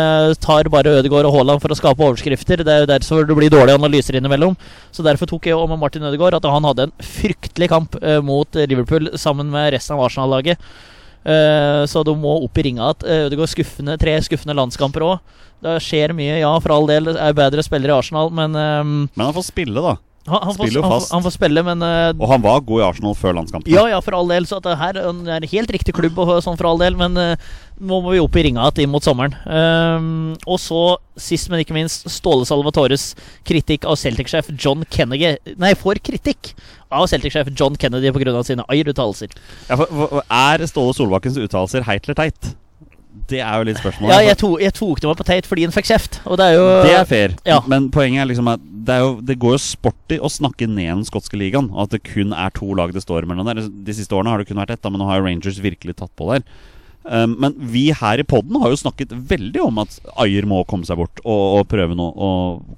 tar 0.42 0.66
bare 0.72 0.96
Ødegaard 0.98 1.28
og 1.28 1.37
Haaland 1.37 1.62
for 1.62 1.70
å 1.70 1.76
skape 1.78 2.02
overskrifter. 2.02 2.64
Det 2.66 2.72
er 2.72 2.83
jo 2.83 2.88
derfor 2.90 3.28
det 3.28 3.37
blir 3.38 3.52
dårlige 3.52 3.78
analyser 3.78 4.18
innimellom. 4.18 4.57
Så 4.90 5.07
derfor 5.07 5.30
tok 5.30 5.46
jeg 5.46 5.70
med 5.70 5.78
Martin 5.78 6.09
Ødegaard 6.09 6.40
at 6.40 6.48
han 6.50 6.66
hadde 6.66 6.88
en 6.88 6.96
fryktelig 6.98 7.70
kamp 7.70 7.94
uh, 8.02 8.18
mot 8.24 8.59
Liverpool 8.59 9.12
sammen 9.20 9.52
med 9.54 9.70
resten 9.76 9.94
av 9.94 10.09
Arsenal-laget. 10.09 10.59
Eh, 11.25 11.83
så 11.89 12.05
de 12.05 12.15
må 12.21 12.37
opp 12.45 12.59
i 12.61 12.67
ringa 12.69 12.91
igjen. 12.93 13.31
det 13.33 13.39
går 13.41 13.49
skuffende, 13.49 13.99
tre 14.01 14.17
skuffende 14.25 14.57
landskamper 14.57 15.07
òg. 15.07 15.37
Det 15.65 15.79
skjer 15.81 16.13
mye, 16.13 16.41
ja, 16.43 16.51
for 16.61 16.75
all 16.75 16.87
del. 16.91 17.09
Er 17.17 17.37
bedre 17.37 17.65
spillere 17.65 17.95
i 17.95 17.99
Arsenal, 17.99 18.29
men 18.35 18.53
ehm, 18.59 18.97
Men 19.15 19.25
han 19.27 19.37
får 19.37 19.49
spille, 19.49 19.81
da. 19.81 19.97
Han, 20.25 20.41
han, 20.41 20.55
får, 20.57 20.71
han, 20.81 21.03
han 21.11 21.25
får 21.27 21.33
spille, 21.35 21.63
men 21.67 21.85
uh, 21.85 22.15
Og 22.17 22.31
han 22.31 22.41
var 22.45 22.63
god 22.65 22.81
i 22.81 22.85
Arsenal 22.87 23.17
før 23.19 23.35
landskampen. 23.37 23.69
Ja, 23.69 23.83
ja, 23.93 23.99
for 24.01 24.17
all 24.17 24.31
del. 24.33 24.47
Så 24.49 24.57
det 24.65 24.73
her 24.81 24.97
er 24.97 25.11
en 25.11 25.49
helt 25.51 25.75
riktig 25.77 25.93
klubb, 25.97 26.17
og 26.23 26.39
sånn 26.45 26.57
for 26.57 26.71
all 26.71 26.81
del. 26.81 26.97
Men 26.97 27.19
uh, 27.21 27.51
nå 27.77 28.01
må 28.01 28.15
vi 28.15 28.23
opp 28.23 28.39
i 28.41 28.47
ringa 28.47 28.65
igjen 28.71 28.87
inn 28.87 28.95
mot 28.95 29.05
sommeren. 29.05 29.37
Um, 29.45 30.33
og 30.49 30.57
så, 30.63 30.81
sist, 31.21 31.51
men 31.53 31.61
ikke 31.61 31.77
minst, 31.77 32.09
Ståle 32.09 32.49
Salvatores 32.49 33.11
kritikk 33.45 33.85
av 33.85 34.01
Celtic-sjef 34.01 34.49
John 34.57 34.87
Kennedy 34.89 35.35
Nei, 35.61 35.75
får 35.77 36.01
kritikk 36.07 36.55
av 36.89 37.09
Celtic-sjef 37.13 37.53
John 37.53 37.77
Kennedy 37.77 38.13
pga. 38.15 38.41
sine 38.49 38.65
Ayer-uttalelser. 38.73 39.37
Ja, 39.69 39.77
er 40.25 40.65
Ståle 40.71 40.97
Solbakkens 40.97 41.37
uttalelser 41.37 41.85
heit 41.85 42.09
eller 42.09 42.23
teit? 42.25 42.55
Det 43.31 43.40
er 43.40 43.57
jo 43.61 43.64
litt 43.70 43.79
spørsmålet. 43.81 44.12
Ja, 44.12 44.20
jeg, 44.27 44.37
to, 44.40 44.50
jeg 44.61 44.74
tok 44.77 45.00
det 45.00 45.09
meg 45.09 45.16
på 45.20 45.24
teit 45.29 45.46
fordi 45.48 45.62
han 45.64 45.72
fikk 45.72 45.87
kjeft, 45.88 46.18
og 46.29 46.37
det 46.40 46.48
er 46.50 46.57
jo 46.59 46.64
Det 46.85 46.94
er 46.98 47.05
fair, 47.09 47.35
Ja. 47.48 47.61
men 47.70 47.87
poenget 47.94 48.20
er 48.24 48.29
liksom 48.33 48.50
at 48.53 48.61
det, 48.85 48.92
er 48.98 49.00
jo, 49.00 49.12
det 49.24 49.38
går 49.40 49.55
jo 49.57 49.61
sport 49.64 50.12
i 50.12 50.18
å 50.20 50.29
snakke 50.29 50.66
ned 50.68 50.90
den 50.90 51.05
skotske 51.09 51.38
ligaen. 51.40 51.70
Og 51.72 51.87
at 51.87 51.94
det 51.94 52.03
kun 52.05 52.35
er 52.37 52.50
to 52.53 52.68
lag 52.77 52.92
det 52.92 53.00
står 53.00 53.24
mellom 53.31 53.46
der. 53.48 53.62
De 53.64 53.94
siste 53.96 54.12
årene 54.12 54.29
har 54.35 54.42
det 54.42 54.48
kun 54.50 54.61
vært 54.61 54.74
ett, 54.77 54.85
men 54.90 55.00
nå 55.00 55.07
har 55.09 55.22
Rangers 55.24 55.57
virkelig 55.64 55.96
tatt 56.03 56.12
på 56.20 56.29
der. 56.35 56.44
Um, 57.05 57.35
men 57.40 57.57
vi 57.59 57.90
her 57.93 58.21
i 58.21 58.25
poden 58.25 58.57
har 58.62 58.73
jo 58.73 58.81
snakket 58.81 59.11
veldig 59.12 59.61
om 59.61 59.83
at 59.83 59.99
Ayer 60.25 60.47
må 60.49 60.62
komme 60.69 60.88
seg 60.88 60.97
bort 60.97 61.21
og, 61.21 61.43
og 61.61 61.67
prøve 61.69 61.97
nå 61.99 62.07
å 62.09 62.29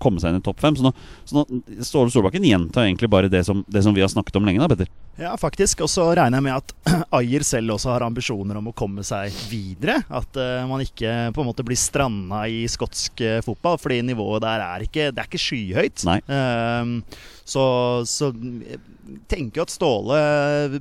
komme 0.03 0.19
seg 0.19 0.33
inn 0.33 0.41
i 0.41 0.47
topp 0.47 0.63
fem. 0.65 0.75
Så 0.75 0.87
nå, 0.87 0.93
så 1.25 1.39
nå 1.39 1.83
Ståle 1.87 2.11
Solbakken 2.11 2.47
gjentar 2.47 2.89
egentlig 2.89 3.11
bare 3.13 3.31
det 3.31 3.45
som, 3.47 3.63
det 3.71 3.85
som 3.87 3.95
vi 3.95 4.03
har 4.03 4.11
snakket 4.11 4.41
om 4.41 4.49
lenge, 4.49 4.63
da, 4.63 4.71
Petter. 4.73 4.91
Ja, 5.17 5.33
faktisk. 5.41 5.85
Og 5.87 5.91
så 5.93 6.09
regner 6.11 6.41
jeg 6.41 6.47
med 6.49 6.57
at 6.59 6.75
Ayer 7.21 7.47
selv 7.47 7.77
også 7.77 7.95
har 7.95 8.07
ambisjoner 8.07 8.59
om 8.59 8.73
å 8.73 8.75
komme 8.77 9.07
seg 9.07 9.35
videre. 9.51 10.01
At 10.11 10.41
uh, 10.41 10.67
man 10.69 10.83
ikke 10.85 11.15
på 11.37 11.45
en 11.45 11.51
måte 11.53 11.65
blir 11.67 11.79
stranda 11.81 12.43
i 12.51 12.65
skotsk 12.71 13.23
uh, 13.23 13.39
fotball, 13.47 13.79
fordi 13.81 14.03
nivået 14.11 14.45
der 14.45 14.67
er 14.67 14.89
ikke, 14.89 15.09
det 15.15 15.23
er 15.23 15.31
ikke 15.31 15.45
skyhøyt. 15.47 16.05
Nei. 16.09 16.19
Ehm, 16.33 16.99
så, 17.47 17.65
så 18.09 18.33
tenker 19.31 19.61
jo 19.61 19.67
at 19.67 19.75
Ståle 19.75 20.19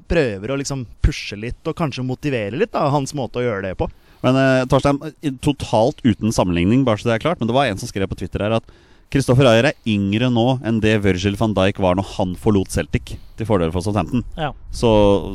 prøver 0.10 0.52
å 0.52 0.58
liksom 0.60 0.86
pushe 1.06 1.38
litt, 1.40 1.62
og 1.68 1.78
kanskje 1.78 2.06
motivere 2.08 2.58
litt, 2.58 2.74
da, 2.74 2.88
hans 2.94 3.16
måte 3.18 3.42
å 3.42 3.46
gjøre 3.46 3.70
det 3.70 3.76
på. 3.80 3.90
Men 4.26 4.40
eh, 4.40 4.64
Torstein, 4.70 5.00
totalt 5.46 6.02
uten 6.06 6.34
sammenligning, 6.34 6.86
bare 6.88 7.02
så 7.02 7.12
det 7.12 7.18
er 7.20 7.26
klart, 7.28 7.42
men 7.42 7.52
det 7.52 7.58
var 7.58 7.70
en 7.70 7.82
som 7.82 7.92
skrev 7.92 8.10
på 8.10 8.18
Twitter 8.22 8.46
her 8.46 8.58
at 8.58 8.76
Kristoffer 9.14 9.48
Ayer 9.48 9.70
er 9.70 9.78
yngre 9.88 10.28
nå 10.34 10.58
enn 10.66 10.82
det 10.84 10.98
Virgil 11.04 11.38
van 11.40 11.54
Dijk 11.56 11.78
var 11.84 11.96
når 11.98 12.08
han 12.16 12.34
forlot 12.40 12.74
Celtic 12.74 13.16
til 13.38 13.48
fordel 13.48 13.72
for 13.74 13.84
Southampton. 13.84 14.24
Ja. 14.40 14.50
Så, 14.76 14.90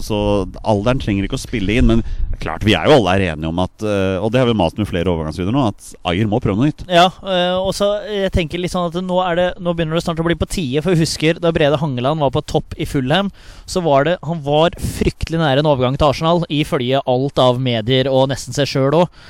så 0.05 0.19
alderen 0.67 1.01
trenger 1.03 1.27
ikke 1.27 1.37
å 1.39 1.41
spille 1.41 1.77
inn. 1.79 1.89
Men 1.89 2.03
klart 2.43 2.65
vi 2.67 2.75
er 2.77 2.89
jo 2.89 2.97
alle 2.99 3.15
er 3.15 3.25
enige 3.35 3.51
om 3.51 3.61
at 3.61 3.85
eh, 3.85 4.17
Og 4.21 4.31
det 4.33 4.41
har 4.41 4.49
vi 4.49 4.57
mast 4.57 4.79
med 4.81 4.89
flere 4.89 5.13
overgangsvideoer 5.13 5.57
nå, 5.57 5.67
at 5.71 5.91
Ayer 6.11 6.29
må 6.31 6.41
prøve 6.43 6.59
noe 6.59 6.71
nytt. 6.71 6.85
Ja, 6.91 7.09
øh, 7.23 7.59
og 7.61 7.75
så 7.77 7.93
jeg 8.09 8.33
tenker 8.35 8.63
litt 8.63 8.75
sånn 8.75 8.89
at 8.89 8.99
nå, 9.05 9.21
er 9.25 9.39
det, 9.39 9.49
nå 9.61 9.75
begynner 9.77 10.01
det 10.01 10.05
snart 10.07 10.23
å 10.23 10.27
bli 10.27 10.39
på 10.41 10.49
tide. 10.51 10.83
For 10.85 10.97
jeg 10.97 11.05
husker 11.05 11.43
da 11.43 11.53
Brede 11.55 11.81
Hangeland 11.81 12.25
var 12.25 12.35
på 12.35 12.45
topp 12.49 12.75
i 12.81 12.89
Fulham, 12.89 13.31
så 13.71 13.85
var 13.85 14.09
det 14.09 14.19
Han 14.27 14.43
var 14.47 14.75
fryktelig 14.81 15.41
nære 15.41 15.63
en 15.63 15.71
overgang 15.71 16.01
til 16.01 16.11
Arsenal, 16.11 16.45
ifølge 16.51 17.05
alt 17.07 17.41
av 17.41 17.61
medier 17.63 18.11
og 18.11 18.29
nesten 18.33 18.57
seg 18.57 18.69
sjøl 18.71 19.05
òg. 19.05 19.23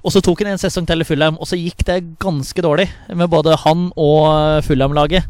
Og 0.00 0.14
så 0.14 0.22
tok 0.24 0.40
han 0.44 0.54
en 0.54 0.60
sesong 0.60 0.86
til 0.88 1.04
i 1.04 1.06
Fulham, 1.08 1.36
og 1.36 1.48
så 1.48 1.58
gikk 1.60 1.84
det 1.88 2.02
ganske 2.22 2.64
dårlig 2.64 2.88
med 3.12 3.28
både 3.32 3.58
han 3.66 3.90
og 4.00 4.64
Fulham-laget. 4.64 5.26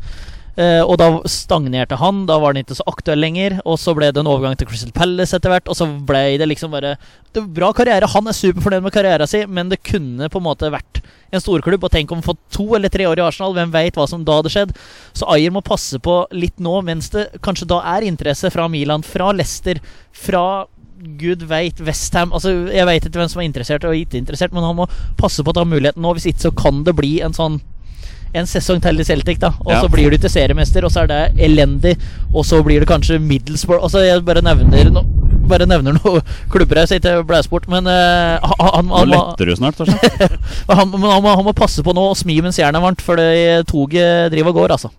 Eh, 0.60 0.82
og 0.82 0.96
da 1.00 1.08
stagnerte 1.30 1.96
han, 2.00 2.24
da 2.28 2.36
var 2.40 2.52
han 2.52 2.60
ikke 2.60 2.76
så 2.78 2.86
aktuell 2.90 3.22
lenger. 3.22 3.58
Og 3.64 3.78
så 3.80 3.94
ble 3.96 4.10
det 4.10 4.22
en 4.22 4.30
overgang 4.30 4.56
til 4.58 4.68
Crystal 4.68 4.92
Palace 4.94 5.36
etter 5.36 5.52
hvert, 5.52 5.70
og 5.70 5.78
så 5.78 5.86
ble 6.06 6.22
det 6.40 6.48
liksom 6.50 6.74
bare 6.74 6.96
det 7.30 7.44
var 7.44 7.52
Bra 7.60 7.70
karriere. 7.76 8.08
Han 8.10 8.26
er 8.26 8.36
superfornøyd 8.36 8.84
med 8.84 8.94
karrieren 8.94 9.30
sin, 9.30 9.50
men 9.50 9.70
det 9.70 9.82
kunne 9.86 10.30
på 10.30 10.40
en 10.40 10.46
måte 10.46 10.72
vært 10.72 11.02
en 11.30 11.42
storklubb. 11.42 11.86
Og 11.86 11.94
tenk 11.94 12.12
om 12.14 12.24
fått 12.24 12.40
to 12.52 12.66
eller 12.76 12.92
tre 12.92 13.06
år 13.08 13.22
i 13.22 13.24
Arsenal, 13.26 13.54
hvem 13.56 13.72
veit 13.74 13.98
hva 13.98 14.08
som 14.10 14.26
da 14.26 14.40
hadde 14.40 14.52
skjedd. 14.52 14.74
Så 15.14 15.28
Ayer 15.30 15.54
må 15.54 15.62
passe 15.64 16.00
på 16.02 16.22
litt 16.34 16.58
nå, 16.62 16.80
mens 16.86 17.12
det 17.14 17.28
kanskje 17.44 17.70
da 17.70 17.80
er 17.94 18.08
interesse 18.08 18.50
fra 18.52 18.66
Milan, 18.70 19.06
fra 19.06 19.30
Leicester, 19.36 19.80
fra 20.10 20.66
Gud 21.20 21.42
veit 21.48 21.80
Westham 21.80 22.32
altså, 22.36 22.50
Jeg 22.74 22.84
veit 22.88 23.04
ikke 23.06 23.20
hvem 23.22 23.28
som 23.32 23.40
er 23.42 23.48
interessert 23.48 23.84
og 23.88 23.96
ikke 23.96 24.18
interessert, 24.20 24.52
men 24.52 24.64
han 24.66 24.76
må 24.76 24.86
passe 25.20 25.42
på 25.44 25.52
å 25.52 25.56
ta 25.56 25.64
muligheten 25.64 26.02
nå. 26.04 26.12
Hvis 26.16 26.26
ikke 26.32 26.48
så 26.48 26.54
kan 26.56 26.82
det 26.84 26.96
bli 26.98 27.20
en 27.24 27.32
sånn 27.36 27.60
en 28.30 28.46
sesong 28.46 28.78
til 28.78 29.00
i 29.02 29.04
Celtic, 29.04 29.40
da. 29.42 29.48
Og 29.66 29.72
Ja. 29.72 29.80
så 29.82 29.88
blir 29.90 30.06
du 30.12 30.14
ikke 30.14 30.28
seriemester, 30.30 30.84
og 30.86 30.92
så 30.94 31.00
er 31.02 31.08
det 31.10 31.22
elendig. 31.42 31.96
Og 32.32 32.44
så 32.46 32.60
blir 32.62 32.78
det 32.78 32.86
kanskje 32.86 33.18
Middlesbrough 33.18 33.82
Altså, 33.82 34.04
jeg 34.06 34.22
bare 34.24 34.38
nevner 34.46 34.90
no, 34.94 35.02
Bare 35.50 35.66
nevner 35.66 35.96
noen 35.98 36.22
klubber 36.52 36.78
her, 36.78 36.86
så 36.86 37.00
ikke 37.00 37.24
blæs 37.26 37.48
bort, 37.50 37.66
men 37.66 37.88
uh, 37.90 38.38
han, 38.38 38.54
han, 38.60 38.86
Nå 38.86 38.96
han, 39.00 39.08
må- 39.10 39.18
letter 39.32 39.50
du 39.50 39.56
snart, 39.58 39.78
han, 40.70 40.92
han, 40.94 41.26
han 41.26 41.44
må 41.48 41.52
passe 41.58 41.82
på 41.82 41.90
nå 41.96 42.04
og 42.12 42.16
smi 42.20 42.36
mens 42.44 42.60
jernet 42.60 42.78
er 42.78 42.84
varmt, 42.86 43.02
for 43.02 43.18
det 43.18 43.66
toget 43.66 44.30
driver 44.30 44.54
og 44.54 44.60
går, 44.62 44.76
altså. 44.78 44.92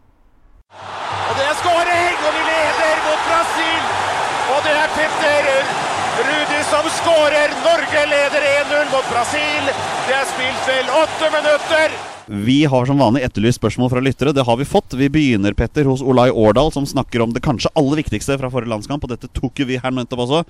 Brasil. 9.10 9.70
Det 10.08 10.16
er 10.18 10.28
spilt 10.30 10.68
vel 10.70 10.92
åtte 11.02 11.30
minutter. 11.34 11.96
Vi 12.32 12.60
har 12.70 12.86
som 12.88 13.02
vanlig 13.02 13.24
etterlyst 13.26 13.60
spørsmål 13.60 13.90
fra 13.92 14.04
lyttere. 14.04 14.34
Det 14.36 14.46
har 14.48 14.60
vi 14.60 14.68
fått. 14.68 14.94
Vi 15.00 15.10
begynner 15.12 15.56
Petter, 15.58 15.88
hos 15.90 16.04
Olai 16.06 16.30
Årdal, 16.30 16.72
som 16.72 16.86
snakker 16.88 17.24
om 17.24 17.34
det 17.34 17.44
kanskje 17.44 17.72
aller 17.76 18.04
viktigste 18.04 18.38
fra 18.40 18.52
forrige 18.54 18.72
landskamp. 18.72 19.04
Og 19.04 19.12
dette 19.16 19.32
tok 19.36 19.64
jo 19.64 19.68
vi 19.72 19.80
her 19.82 19.96
nettopp 19.96 20.24
også. 20.28 20.44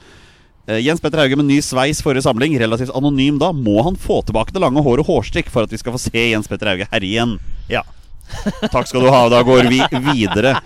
Eh, 0.67 0.81
Jens 0.83 1.01
Petter 1.01 1.23
Hauge 1.23 1.39
med 1.39 1.47
ny 1.49 1.61
sveis 1.65 2.03
forrige 2.05 2.25
samling. 2.27 2.57
Relativt 2.59 2.93
anonym 2.97 3.39
da. 3.41 3.53
Må 3.55 3.81
han 3.87 3.97
få 3.97 4.19
tilbake 4.27 4.53
det 4.53 4.61
lange 4.61 4.83
håret 4.83 5.05
og 5.05 5.09
hårstrikk 5.13 5.49
for 5.53 5.65
at 5.65 5.73
vi 5.73 5.79
skal 5.81 5.95
få 5.95 6.03
se 6.03 6.27
Jens 6.33 6.51
Petter 6.51 6.73
Hauge 6.73 6.89
herje 6.91 7.09
igjen? 7.13 7.37
Ja. 7.71 7.85
Takk 8.73 8.89
skal 8.89 9.05
du 9.05 9.09
ha. 9.13 9.23
Da 9.31 9.41
går 9.45 9.69
vi 9.71 9.81
videre. 10.11 10.57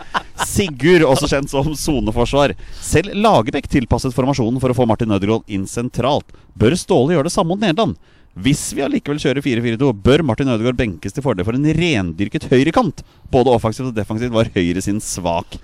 Sigurd, 0.47 1.05
også 1.07 1.29
kjent 1.31 1.51
som 1.51 1.71
soneforsvar. 1.79 2.55
Selv 2.81 3.15
Lagerbäck 3.15 3.69
tilpasset 3.71 4.15
formasjonen 4.15 4.61
for 4.63 4.71
å 4.71 4.77
få 4.77 4.87
Martin 4.89 5.15
Ødegaard 5.15 5.47
inn 5.51 5.67
sentralt. 5.69 6.27
Bør 6.55 6.75
Ståle 6.79 7.15
gjøre 7.15 7.29
det 7.29 7.35
samme 7.35 7.53
mot 7.53 7.63
Nederland? 7.63 7.95
Hvis 8.35 8.67
vi 8.75 8.83
allikevel 8.83 9.19
kjører 9.21 9.43
4-4-2, 9.45 9.93
bør 10.03 10.23
Martin 10.27 10.51
Ødegaard 10.51 10.75
benkes 10.79 11.15
til 11.15 11.23
fordel 11.23 11.47
for 11.47 11.55
en 11.55 11.69
rendyrket 11.77 12.49
høyrekant. 12.51 13.05
Både 13.31 13.53
offensivt 13.55 13.93
og 13.93 13.95
defensivt 13.95 14.35
var 14.35 14.51
høyre 14.55 14.83
sin 14.83 14.99
svak 15.03 15.55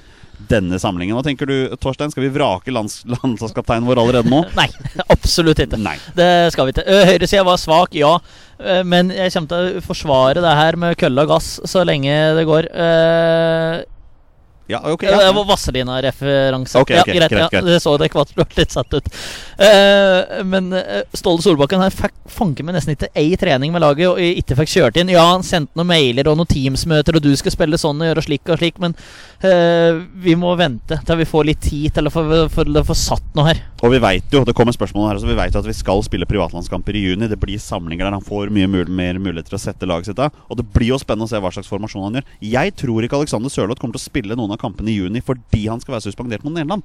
denne 0.50 0.80
samlingen. 0.82 1.18
Hva 1.18 1.26
tenker 1.26 1.50
du, 1.50 1.56
Torstein? 1.82 2.12
Skal 2.14 2.26
vi 2.26 2.34
vrake 2.36 2.74
lands 2.74 3.02
landslagskapteinen 3.16 3.88
vår 3.90 4.02
allerede 4.04 4.32
nå? 4.32 4.44
Nei, 4.60 4.68
absolutt 5.08 5.62
ikke. 5.64 5.80
Nei. 5.82 5.98
Det 6.18 6.32
skal 6.56 6.68
vi 6.68 6.76
ikke. 6.76 6.88
Uh, 6.88 7.04
Høyresida 7.12 7.46
var 7.48 7.62
svak, 7.62 7.96
ja. 7.98 8.16
Eh, 8.62 8.84
men 8.86 9.10
jeg 9.14 9.34
kommer 9.34 9.50
til 9.52 9.80
å 9.80 9.86
forsvare 9.86 10.44
det 10.44 10.58
her 10.58 10.78
med 10.80 11.00
kølle 11.02 11.26
og 11.26 11.34
gass 11.34 11.56
så 11.70 11.86
lenge 11.88 12.14
det 12.38 12.46
går. 12.50 12.70
Ja, 14.72 14.82
ok. 14.94 15.04
ja. 15.04 15.12
Ja. 15.12 15.28
Det 15.28 15.36
var 15.38 15.48
Vazelina-referanse. 15.50 16.80
Okay, 16.82 17.00
okay, 17.00 17.16
ja, 17.16 17.20
greit, 17.20 17.32
greit, 17.32 17.42
ja, 17.42 17.50
greit. 17.52 17.66
det 17.66 17.80
så 17.84 17.96
det 18.00 18.10
kvart 18.14 18.58
litt 18.58 18.74
satt 18.74 18.94
ut. 18.94 19.10
Uh, 19.62 20.42
men 20.48 20.72
eh, 20.74 21.04
Ståle 21.14 21.44
Solbakken 21.44 21.84
her 21.84 21.94
fikk 21.94 22.16
med 22.42 22.64
meg 22.70 22.78
nesten 22.78 22.96
ikke 22.96 23.12
ei 23.18 23.36
trening 23.40 23.74
med 23.74 23.84
laget 23.84 24.08
og 24.10 24.22
ikke 24.22 24.58
fikk 24.62 24.72
kjørt 24.76 25.00
inn. 25.02 25.12
Ja, 25.14 25.26
han 25.34 25.46
sendte 25.46 25.78
noen 25.78 25.92
mailer 25.92 26.32
og 26.32 26.40
noen 26.40 26.50
Teams-møter, 26.50 27.18
og 27.18 27.26
du 27.26 27.32
skal 27.38 27.54
spille 27.54 27.80
sånn 27.82 28.02
og 28.02 28.10
gjøre 28.10 28.24
slik 28.26 28.50
og 28.50 28.62
slik, 28.62 28.80
men 28.82 28.96
uh, 29.44 30.02
vi 30.24 30.38
må 30.40 30.56
vente 30.60 30.98
til 31.06 31.22
vi 31.22 31.28
får 31.28 31.48
litt 31.50 31.62
tid 31.62 31.98
til 31.98 32.08
å 32.08 32.14
få, 32.14 32.24
for 32.54 32.82
å 32.82 32.86
få 32.88 32.98
satt 32.98 33.36
noe 33.38 33.52
her. 33.52 33.62
Og 33.82 33.94
vi 33.96 34.02
vet 34.02 34.34
jo, 34.34 34.44
det 34.46 34.56
kommer 34.58 34.76
spørsmål 34.76 35.10
her, 35.10 35.20
så 35.22 35.30
vi 35.30 35.38
vet 35.38 35.56
jo 35.56 35.62
at 35.62 35.70
vi 35.70 35.76
skal 35.76 36.04
spille 36.06 36.28
privatlandskamper 36.30 36.98
i 36.98 37.04
juni. 37.08 37.30
Det 37.30 37.40
blir 37.42 37.62
samlinger 37.62 38.08
der 38.08 38.18
han 38.18 38.26
får 38.26 38.52
mye 38.54 38.70
mul 38.70 38.92
mer 38.92 39.18
mulighet 39.22 39.50
til 39.50 39.58
å 39.58 39.62
sette 39.62 39.90
laget 39.90 40.12
sitt 40.12 40.22
av. 40.22 40.36
Og 40.50 40.60
det 40.60 40.68
blir 40.74 40.94
jo 40.94 41.00
spennende 41.02 41.28
å 41.28 41.32
se 41.32 41.42
hva 41.42 41.52
slags 41.54 41.70
formasjon 41.72 42.06
han 42.08 42.20
gjør. 42.20 42.30
Jeg 42.52 42.76
tror 42.78 43.08
ikke 43.08 43.20
Alexander 43.22 43.54
Sørloth 43.54 43.82
kommer 43.82 43.98
til 43.98 44.04
å 44.04 44.10
spille 44.10 44.38
noen 44.38 44.54
av 44.54 44.61
kampene 44.62 44.94
i 44.94 45.00
juni 45.02 45.22
fordi 45.26 45.68
han 45.68 45.82
skal 45.84 45.98
være 45.98 46.08
suspendert 46.10 46.44
mot 46.46 46.54
Nederland. 46.54 46.84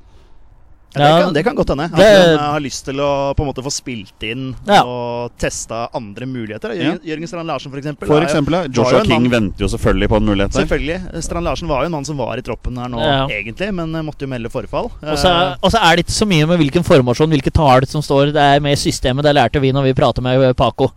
Ja, 0.97 1.03
det, 1.03 1.23
kan, 1.25 1.33
det 1.35 1.43
kan 1.45 1.57
godt 1.59 1.69
hende. 1.75 1.85
At 1.91 1.99
det- 1.99 2.05
han 2.09 2.39
eh, 2.39 2.53
har 2.55 2.61
lyst 2.65 2.87
til 2.87 3.01
å 3.05 3.35
på 3.37 3.43
en 3.45 3.49
måte 3.51 3.61
få 3.61 3.69
spilt 3.75 4.23
inn 4.25 4.55
Ja. 4.65 4.79
og 4.87 5.35
testa 5.37 5.91
andre 5.93 6.25
muligheter. 6.31 6.73
Jørgen, 6.73 7.01
Jørgen 7.05 7.29
Strand 7.29 7.47
Larsen, 7.51 7.71
for 7.75 7.79
eksempel. 7.83 8.09
For 8.09 8.23
jo- 8.23 8.71
Joshua 8.79 9.03
King 9.05 9.27
mann- 9.27 9.31
venter 9.35 9.67
jo 9.67 9.69
selvfølgelig 9.75 10.09
på 10.09 10.17
en 10.17 10.25
mulighet. 10.31 10.53
Selvfølgelig. 10.57 11.23
Strand 11.27 11.45
Larsen 11.45 11.69
var 11.69 11.83
jo 11.83 11.87
en 11.91 11.93
mann 11.99 12.05
som 12.09 12.17
var 12.17 12.39
i 12.39 12.41
troppen 12.47 12.79
her 12.81 12.89
nå, 12.89 12.99
Ja. 13.03 13.27
egentlig, 13.29 13.75
men 13.75 13.95
eh, 13.95 14.01
måtte 14.09 14.25
jo 14.25 14.29
melde 14.29 14.49
forfall. 14.49 14.89
Og 15.03 15.19
så, 15.19 15.29
Eh, 15.29 15.57
og 15.63 15.71
så 15.71 15.83
er 15.83 15.97
det 15.97 16.07
ikke 16.07 16.17
så 16.17 16.27
mye 16.27 16.47
med 16.49 16.59
hvilken 16.65 16.83
formasjon, 16.87 17.29
hvilke 17.29 17.53
tall 17.53 17.85
som 17.87 18.01
står. 18.01 18.33
Det 18.33 18.41
er 18.57 18.61
med 18.61 18.73
i 18.73 18.81
systemet. 18.81 19.23
Det 19.23 19.35
lærte 19.37 19.61
vi 19.61 19.73
når 19.73 19.83
vi 19.91 19.93
prater 19.93 20.23
med 20.23 20.57
Paco. 20.57 20.93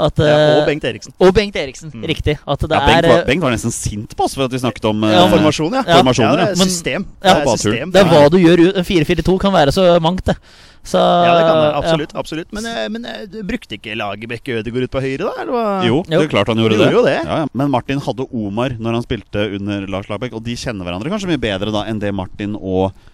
At, 0.00 0.20
ja, 0.22 0.36
eh, 0.36 0.58
og 0.60 0.66
Bengt 0.70 0.84
Eriksen. 0.88 1.12
og 1.20 1.34
Bengt 1.36 1.56
Eriksen. 1.60 1.90
Mm. 1.92 2.06
Riktig. 2.08 2.38
At 2.48 2.60
det 2.64 2.70
Ja, 2.70 2.80
er 2.80 2.86
Bengt, 2.88 3.08
var, 3.10 3.18
eh, 3.20 3.26
Bengt 3.28 3.42
var 3.44 3.52
nesten 3.52 3.72
sint 3.74 4.16
på 4.16 4.24
oss 4.24 4.34
for 4.38 4.44
at 4.48 4.52
vi 4.54 4.58
snakket 4.62 4.88
om 4.90 5.04
eh, 5.04 5.12
Ja, 5.12 5.26
Formasjon, 5.28 5.72
ja. 5.76 5.82
Ja. 5.86 5.98
formasjoner. 6.00 6.38
Ja, 6.38 6.48
er 6.54 6.54
system. 6.56 7.06
Ja, 7.22 7.34
det 7.34 7.46
er 7.46 7.56
system. 7.56 7.92
Det 7.92 8.00
er 8.00 8.10
hva 8.10 8.30
du 8.32 8.38
gjør. 8.40 8.64
ut- 8.70 8.80
4-4-2 8.86 9.38
kan 9.40 9.52
være 9.52 9.72
så 9.76 9.86
mangt, 10.00 10.24
det. 10.24 10.36
Så, 10.82 10.96
Ja, 10.96 11.34
det 11.36 11.42
kan 11.44 11.56
det. 11.60 11.68
ja. 11.68 11.78
Absolutt. 11.82 12.12
absolutt 12.16 12.52
Men, 12.56 12.64
eh, 12.66 12.88
men 12.88 13.04
eh, 13.04 13.26
du 13.28 13.42
brukte 13.44 13.76
ikke 13.76 13.92
Lagerbäck 14.00 14.48
Ødegaard 14.48 14.84
ut 14.88 14.90
på 14.90 15.00
høyre, 15.04 15.28
da? 15.28 15.32
Eller? 15.42 15.84
Jo, 15.86 16.02
det 16.08 16.16
er 16.22 16.28
klart 16.32 16.48
han 16.48 16.56
gjorde 16.56 16.78
det. 16.78 16.90
gjorde 16.92 17.04
det. 17.12 17.20
Ja, 17.26 17.36
ja. 17.44 17.46
Men 17.52 17.70
Martin 17.70 18.00
hadde 18.00 18.24
Omar 18.32 18.70
når 18.80 18.92
han 18.94 19.02
spilte 19.04 19.44
under 19.60 19.86
Lars 19.86 20.08
Lagerbäck, 20.08 20.32
og 20.32 20.42
de 20.42 20.56
kjenner 20.56 20.84
hverandre 20.88 21.10
kanskje 21.12 21.28
mye 21.28 21.40
bedre 21.42 21.70
da 21.70 21.84
enn 21.84 22.00
det 22.00 22.14
Martin 22.14 22.56
og 22.56 22.92
eh, 22.94 23.09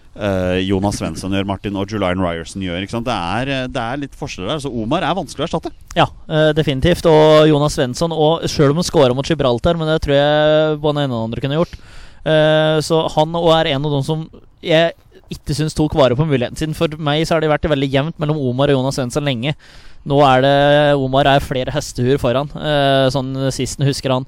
Jonas 0.65 0.97
Svensson 1.01 1.35
gjør, 1.37 1.45
Martin 1.49 1.77
og 1.77 1.91
Julian 1.93 2.23
Ryerson 2.23 2.65
gjør. 2.65 2.87
Det, 2.87 3.17
er, 3.17 3.53
eh, 3.53 3.69
det 3.69 3.83
er 3.83 4.01
litt 4.01 4.17
forskjeller 4.17 4.55
der. 4.55 4.65
Så 4.65 4.73
Omar 4.73 5.05
er 5.05 5.19
vanskelig 5.19 5.45
å 5.45 5.49
erstatte. 5.51 5.75
Ja, 5.99 6.09
eh, 6.29 6.51
definitivt. 6.57 7.07
Og 7.11 7.47
Jonas 7.51 7.77
Svensson, 7.77 8.15
og 8.17 8.49
sjøl 8.49 8.73
om 8.73 8.81
han 8.81 8.89
scora 8.89 9.17
mot 9.17 9.29
Gibraltar, 9.29 9.77
men 9.77 9.93
det 9.93 10.01
tror 10.07 10.17
jeg 10.17 10.83
både 10.83 11.05
den 11.05 11.17
og 11.17 11.29
andre 11.29 11.45
kunne 11.45 11.61
gjort, 11.61 11.79
Eh, 12.27 12.77
så 12.83 13.05
han 13.15 13.35
òg 13.39 13.51
er 13.55 13.73
en 13.75 13.87
av 13.87 13.93
de 13.95 14.03
som 14.07 14.25
jeg 14.65 14.95
ikke 15.31 15.57
syns 15.59 15.75
tok 15.77 15.95
vare 15.99 16.17
på 16.19 16.27
muligheten 16.27 16.59
sin. 16.59 16.75
For 16.77 16.91
meg 16.99 17.25
så 17.27 17.37
har 17.37 17.45
det 17.45 17.51
vært 17.53 17.69
veldig 17.71 17.91
jevnt 17.91 18.21
mellom 18.23 18.41
Omar 18.51 18.71
og 18.71 18.81
Jonas 18.81 18.99
Svensson 18.99 19.27
lenge. 19.27 19.55
Nå 20.07 20.21
er 20.23 20.45
det 20.45 20.57
Omar 21.03 21.29
er 21.31 21.43
flere 21.43 21.75
hestehuer 21.75 22.21
foran, 22.23 22.51
eh, 22.55 23.07
sånn 23.15 23.33
sist 23.55 23.83
husker 23.83 24.15
han. 24.15 24.27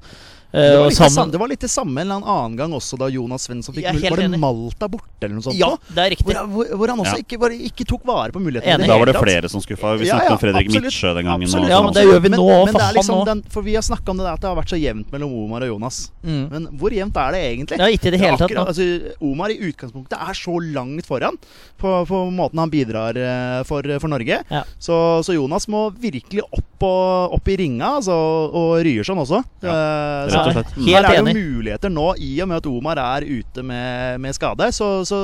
Eh, 0.51 0.59
Det 0.59 0.77
var, 0.79 0.85
litt 0.89 0.89
det, 0.89 0.97
sammen- 0.97 1.13
samme, 1.13 1.31
det 1.31 1.39
var 1.39 1.47
litt 1.47 1.59
det 1.61 1.69
samme 1.69 2.01
en 2.01 2.07
eller 2.09 2.25
annen 2.25 2.55
gang 2.57 2.71
også, 2.73 2.97
da 2.97 3.05
Jonas 3.13 3.43
Svensson 3.45 3.75
fikk 3.75 3.85
mulighet. 3.85 4.09
Var 4.09 4.17
det 4.17 4.25
enig. 4.31 4.39
Malta 4.41 4.87
borte, 4.89 5.21
eller 5.21 5.35
noe 5.35 5.43
sånt? 5.45 5.55
Ja, 5.59 5.69
det 5.93 6.01
er 6.05 6.09
riktig. 6.15 6.25
Hvor, 6.25 6.47
hvor, 6.49 6.65
hvor 6.79 6.87
han 6.89 6.99
også 7.03 7.17
Ja. 7.19 7.21
ikke, 7.21 7.37
bare, 7.39 7.53
ikke 7.69 7.85
tok 7.85 8.03
vare 8.09 8.31
på 8.33 8.41
mulighetene. 8.41 8.79
Enig. 8.81 8.87
Da 8.89 8.97
var 8.97 9.05
det 9.05 9.15
flere 9.21 9.49
som 9.49 9.61
skuffa. 9.61 9.93
Vi 9.99 10.07
snakket 10.09 10.25
ja, 10.25 10.33
om 10.33 10.41
Fredrik 10.41 10.65
absolutt. 10.71 10.87
Midtsjø 10.89 11.13
den 11.19 11.25
gangen. 11.29 11.43
Absolutt. 11.45 11.69
Ja, 11.69 11.81
men 11.85 11.93
det 11.93 12.03
gjør 12.07 12.21
vi 12.25 12.29
nå 12.33 12.47
men, 12.65 12.73
men 12.73 12.81
er 12.81 12.93
liksom 12.97 13.25
den, 13.29 13.43
For 13.49 13.61
vi 13.61 13.75
har 13.75 13.85
snakka 13.85 14.09
om 14.09 14.17
det 14.17 14.25
der 14.25 14.33
at 14.33 14.41
det 14.41 14.49
har 14.49 14.57
vært 14.57 14.73
så 14.73 14.79
jevnt 14.81 15.11
mellom 15.13 15.33
Omar 15.45 15.61
og 15.61 15.69
Jonas. 15.69 16.11
Mm. 16.25 16.49
Men 16.49 16.67
hvor 16.81 16.89
jevnt 16.97 17.15
er 17.21 17.31
det 17.37 17.41
egentlig? 17.45 17.77
Ja, 17.77 17.85
ikke 17.93 18.07
i 18.07 18.11
det 18.11 18.19
hele 18.19 18.37
tatt 18.37 18.49
akkurat- 18.49 18.67
Altså, 18.73 19.13
Omar 19.21 19.49
i 19.53 19.57
utgangspunktet 19.69 20.17
er 20.17 20.33
så 20.33 20.57
langt 20.73 21.05
foran 21.05 21.37
på, 21.77 21.93
på 22.09 22.17
måten 22.33 22.57
han 22.57 22.69
bidrar 22.73 23.13
eh, 23.15 23.63
for, 23.69 23.81
for 23.99 24.07
Norge. 24.09 24.41
Ja. 24.49 24.63
Så, 24.79 25.21
så 25.23 25.33
Jonas 25.37 25.67
må 25.67 25.91
virkelig 25.93 26.41
opp, 26.49 26.65
og, 26.81 27.33
opp 27.37 27.47
i 27.47 27.55
ringa, 27.57 27.97
altså, 27.99 28.13
og 28.49 28.81
Ryerson 28.83 29.17
også. 29.19 29.43
Eh, 29.61 30.38
rett 30.39 30.51
og 30.51 30.57
slett. 30.57 30.73
Helt 30.87 31.09
er 31.09 31.09
det 31.09 31.35
jo 31.35 31.39
muligheter 31.39 31.93
nå, 31.93 32.07
i 32.23 32.31
og 32.43 32.49
med 32.51 32.61
at 32.61 32.69
Omar 32.71 33.01
er 33.03 33.27
ute 33.27 33.65
med, 33.65 34.19
med 34.23 34.37
skade. 34.37 34.71
Så, 34.75 34.89
så 35.09 35.19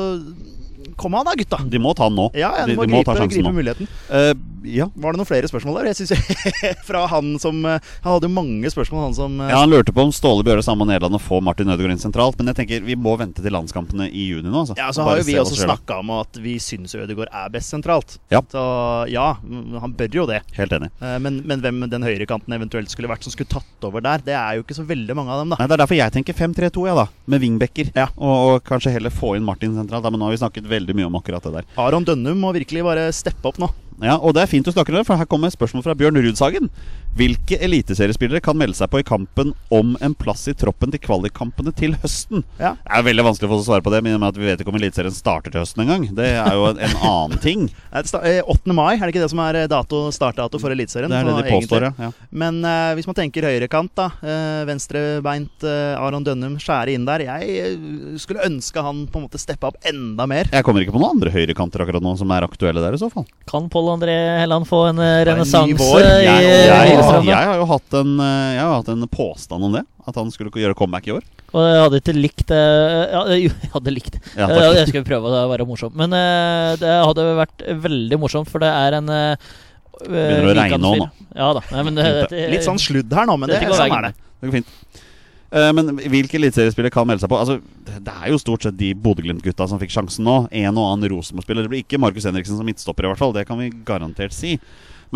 kom 0.99 1.15
an 1.17 1.27
da, 1.27 1.35
gutta. 1.37 1.61
De 1.69 1.81
må 1.81 1.93
ta 1.97 2.09
den 2.09 2.19
nå. 2.19 2.29
Ja, 2.37 2.51
ja, 2.59 2.65
de, 2.65 2.73
de 2.73 2.79
må 2.79 2.85
de 2.87 2.93
må 2.95 3.01
gripe, 3.03 3.29
gripe 3.31 3.55
muligheten. 3.55 3.89
Uh, 4.09 4.33
ja. 4.65 4.87
Var 4.95 5.13
det 5.13 5.19
noen 5.19 5.27
flere 5.29 5.49
spørsmål 5.49 5.79
der? 5.79 5.91
Jeg 5.91 5.99
synes, 5.99 6.45
Fra 6.87 7.05
han 7.11 7.35
som 7.41 7.59
eh, 7.69 7.81
Han 8.03 8.15
hadde 8.15 8.29
jo 8.29 8.33
mange 8.33 8.71
spørsmål, 8.71 9.03
han 9.09 9.17
som 9.17 9.37
eh, 9.41 9.51
ja, 9.51 9.59
Han 9.61 9.71
lurte 9.71 9.93
på 9.95 10.05
om 10.05 10.13
Ståle 10.15 10.45
Bjøre 10.47 10.63
sammen 10.65 10.85
med 10.85 10.95
Nederland 10.95 11.19
og 11.19 11.23
få 11.23 11.41
Martin 11.45 11.69
Ødegaard 11.69 11.95
inn 11.95 12.01
sentralt. 12.01 12.39
Men 12.39 12.51
jeg 12.51 12.59
tenker 12.61 12.85
vi 12.85 12.97
må 12.99 13.15
vente 13.19 13.43
til 13.45 13.53
landskampene 13.53 14.07
i 14.09 14.27
juni 14.31 14.49
nå. 14.49 14.63
Altså. 14.63 14.77
Ja, 14.79 14.89
så 14.95 15.05
har 15.05 15.19
jo 15.19 15.27
vi 15.27 15.37
også 15.41 15.59
snakka 15.59 15.99
om 16.01 16.13
at 16.17 16.39
vi 16.41 16.57
syns 16.63 16.95
Ødegaard 16.97 17.29
er 17.29 17.53
best 17.53 17.73
sentralt. 17.73 18.17
Ja. 18.33 18.41
Så 18.51 18.63
ja, 19.11 19.27
mm, 19.43 19.77
han 19.83 19.95
bør 19.97 20.19
jo 20.21 20.27
det. 20.29 20.41
Helt 20.57 20.73
enig. 20.75 20.91
Men, 21.21 21.41
men 21.47 21.61
hvem 21.63 21.83
den 21.91 22.05
høyrekanten 22.05 22.55
eventuelt 22.55 22.91
skulle 22.93 23.09
vært 23.11 23.25
som 23.25 23.33
skulle 23.33 23.51
tatt 23.51 23.87
over 23.87 24.03
der, 24.05 24.23
det 24.25 24.35
er 24.37 24.57
jo 24.57 24.65
ikke 24.65 24.77
så 24.77 24.85
veldig 24.87 25.17
mange 25.17 25.33
av 25.33 25.43
dem, 25.43 25.53
da. 25.53 25.59
Nei, 25.61 25.69
Det 25.69 25.77
er 25.77 25.83
derfor 25.83 25.99
jeg 25.99 26.15
tenker 26.15 26.37
5-3-2, 26.37 26.85
ja, 26.89 26.95
da. 26.97 27.07
Med 27.31 27.43
wingbacker. 27.43 27.91
Ja. 27.97 28.07
Og, 28.15 28.35
og 28.35 28.65
kanskje 28.67 28.93
heller 28.95 29.13
få 29.13 29.35
inn 29.37 29.45
Martin 29.47 29.75
sentralt. 29.77 30.05
Da, 30.05 30.13
men 30.13 30.21
nå 30.21 30.29
har 30.29 30.35
vi 30.35 30.41
snakket 30.41 30.69
veldig 30.75 30.95
mye 30.99 31.09
om 31.09 31.17
akkurat 31.19 31.43
det 31.47 31.53
der. 31.59 31.67
Aron 31.81 32.05
Dønnum 32.07 32.39
må 32.45 32.53
virkelig 32.55 32.85
bare 32.85 33.09
steppe 33.15 33.49
opp 33.51 33.59
nå. 33.61 33.71
Ja, 34.03 34.17
Og 34.19 34.33
det 34.35 34.43
er 34.43 34.51
fint 34.51 34.65
du 34.67 34.73
snakker 34.73 34.91
om 34.91 34.99
det, 34.99 35.07
for 35.07 35.15
her 35.15 35.27
kommer 35.29 35.47
et 35.47 35.55
spørsmål 35.55 35.85
fra 35.85 35.95
Bjørn 35.95 36.19
Rudsagen. 36.19 36.67
Hvilke 37.15 37.55
eliteseriespillere 37.63 38.41
kan 38.43 38.57
melde 38.59 38.75
seg 38.75 38.89
på 38.91 38.99
i 38.99 39.05
kampen 39.07 39.53
om 39.71 39.93
en 40.03 40.15
plass 40.19 40.41
i 40.51 40.53
troppen 40.57 40.91
til 40.91 40.99
kvalikkampene 40.99 41.71
til 41.77 41.93
høsten? 42.01 42.43
Ja. 42.59 42.73
Det 42.81 42.97
er 42.99 43.05
veldig 43.07 43.23
vanskelig 43.29 43.47
for 43.47 43.55
oss 43.55 43.63
å 43.63 43.69
svare 43.71 43.85
på 43.85 43.93
det, 43.93 44.01
men 44.03 44.17
med 44.19 44.27
at 44.33 44.39
vi 44.39 44.49
vet 44.49 44.59
ikke 44.63 44.73
om 44.73 44.79
Eliteserien 44.79 45.15
starter 45.15 45.53
til 45.53 45.63
høsten 45.63 45.85
engang. 45.85 46.03
Det 46.17 46.27
er 46.35 46.49
jo 46.57 46.65
en, 46.73 46.81
en 46.83 46.97
annen 47.11 47.39
ting. 47.43 47.63
Eh, 47.91 48.01
det 48.03 48.11
sta- 48.11 48.19
eh, 48.27 48.41
8. 48.43 48.75
mai, 48.75 48.97
er 48.97 49.05
det 49.05 49.13
ikke 49.13 49.23
det 49.23 49.31
som 49.31 49.39
er 49.45 49.61
eh, 49.61 49.69
dato, 49.71 50.01
startdato 50.15 50.59
for 50.59 50.75
Eliteserien? 50.75 51.07
Det 51.13 51.21
er 51.21 51.29
det 51.29 51.37
de 51.47 51.55
påstår, 51.55 51.87
ja. 52.03 52.09
Men 52.35 52.59
uh, 52.67 52.91
hvis 52.99 53.07
man 53.07 53.15
tenker 53.21 53.47
høyrekant, 53.47 53.93
da. 53.95 54.09
Uh, 54.19 54.65
Venstrebeint 54.67 55.63
uh, 55.63 55.95
Aron 56.03 56.25
Dønnum 56.27 56.59
skjære 56.59 56.97
inn 56.97 57.07
der. 57.07 57.23
Jeg 57.29 57.79
skulle 58.19 58.43
ønske 58.49 58.83
han 58.83 59.05
på 59.07 59.21
en 59.21 59.27
måte 59.29 59.39
steppa 59.39 59.71
opp 59.71 59.79
enda 59.87 60.27
mer. 60.27 60.51
Jeg 60.51 60.67
kommer 60.67 60.83
ikke 60.83 60.97
på 60.97 60.99
noen 60.99 61.15
andre 61.15 61.31
høyrekanter 61.31 61.85
akkurat 61.85 62.03
nå 62.03 62.15
som 62.19 62.35
er 62.35 62.43
aktuelle 62.47 62.83
der, 62.83 62.99
i 62.99 63.01
så 63.01 63.07
fall. 63.13 63.23
Kan 63.47 63.71
Pål 63.71 63.93
André 63.95 64.15
Helland 64.41 64.67
få 64.67 64.83
en 64.91 64.99
I 64.99 65.09
renessanse 65.31 65.79
vår. 65.79 66.11
i 66.25 67.04
Eh, 67.05 67.27
jeg, 67.29 67.47
har 67.49 67.59
jo 67.59 67.67
hatt 67.69 67.97
en, 68.01 68.13
eh, 68.23 68.49
jeg 68.55 68.63
har 68.63 68.73
hatt 68.79 68.91
en 68.93 69.07
påstand 69.11 69.67
om 69.67 69.77
det. 69.77 69.83
At 70.05 70.17
han 70.19 70.29
skulle 70.33 70.53
gjøre 70.53 70.77
comeback 70.77 71.07
i 71.09 71.15
år. 71.15 71.23
Og 71.55 71.63
jeg 71.63 71.81
hadde 71.81 71.99
ikke 72.01 72.15
likt 72.17 72.43
det 72.49 72.63
Jo, 73.45 73.51
jeg 73.53 73.71
hadde 73.73 73.93
likt 73.93 74.17
det. 74.17 74.21
Ja, 74.35 74.49
Ja, 74.49 74.73
jeg 74.79 74.89
skulle 74.89 75.07
prøve 75.07 75.31
å 75.31 75.45
være 75.51 75.67
morsom. 75.69 75.93
Men 75.97 76.15
eh, 76.17 76.73
det 76.81 76.91
hadde 76.91 77.29
vært 77.39 77.65
veldig 77.85 78.21
morsomt, 78.21 78.51
for 78.51 78.63
det 78.63 78.73
er 78.73 78.99
en 78.99 79.13
Begynner 79.95 80.49
å 80.51 80.55
regne 80.57 80.79
nå, 80.83 81.07
Ja 81.37 81.53
da. 81.55 81.61
Nei, 81.71 81.83
men 81.87 81.95
det, 81.95 82.07
det, 82.33 82.47
Litt 82.51 82.65
sånn 82.67 82.81
sludd 82.81 83.13
her 83.15 83.29
nå, 83.29 83.37
men 83.39 83.47
det, 83.47 83.61
det, 83.63 83.71
sånn 83.71 83.93
er 83.95 84.09
det. 84.09 84.15
Det 84.41 84.49
går 84.49 84.57
fint. 84.57 84.73
Eh, 85.55 85.71
men 85.75 85.93
hvilke 86.11 86.35
eliteseriespillere 86.39 86.91
kan 86.91 87.07
melde 87.07 87.23
seg 87.23 87.31
på? 87.31 87.39
Altså, 87.39 87.59
det 87.87 88.11
er 88.11 88.31
jo 88.33 88.41
stort 88.41 88.65
sett 88.65 88.79
de 88.79 88.91
Bodø-Glimt-gutta 88.99 89.69
som 89.71 89.79
fikk 89.79 89.93
sjansen 89.95 90.27
nå. 90.27 90.41
En 90.51 90.81
og 90.81 90.89
annen 90.89 91.13
Rosenborg-spiller. 91.13 91.65
Det 91.65 91.71
blir 91.71 91.85
ikke 91.85 92.01
Markus 92.01 92.27
Henriksen 92.27 92.59
som 92.59 92.67
midtstopper, 92.67 93.07
i 93.07 93.13
hvert 93.13 93.21
fall. 93.21 93.35
Det 93.35 93.45
kan 93.47 93.61
vi 93.61 93.71
garantert 93.87 94.35
si. 94.35 94.57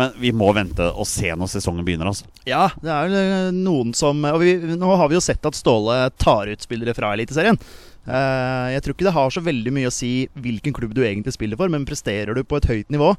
Men 0.00 0.14
vi 0.22 0.30
må 0.32 0.48
vente 0.56 0.86
og 0.94 1.04
se 1.10 1.28
når 1.36 1.50
sesongen 1.50 1.84
begynner. 1.84 2.08
altså 2.08 2.24
Ja, 2.48 2.70
det 2.80 2.88
er 2.94 3.08
vel 3.10 3.18
eh, 3.20 3.52
noen 3.52 3.90
som 3.92 4.22
Og 4.30 4.38
vi, 4.40 4.54
nå 4.78 4.96
har 4.96 5.10
vi 5.10 5.18
jo 5.18 5.22
sett 5.24 5.44
at 5.44 5.58
Ståle 5.58 6.04
tar 6.16 6.48
ut 6.48 6.62
spillere 6.62 6.94
fra 6.96 7.10
Eliteserien. 7.12 7.58
Eh, 8.06 8.68
jeg 8.76 8.84
tror 8.86 8.96
ikke 8.96 9.08
det 9.10 9.16
har 9.18 9.34
så 9.34 9.42
veldig 9.44 9.74
mye 9.76 9.90
å 9.90 9.92
si 9.92 10.12
hvilken 10.40 10.72
klubb 10.72 10.94
du 10.96 11.02
egentlig 11.04 11.34
spiller 11.36 11.58
for, 11.60 11.68
men 11.68 11.84
presterer 11.84 12.32
du 12.38 12.46
på 12.46 12.62
et 12.62 12.70
høyt 12.70 12.94
nivå 12.94 13.12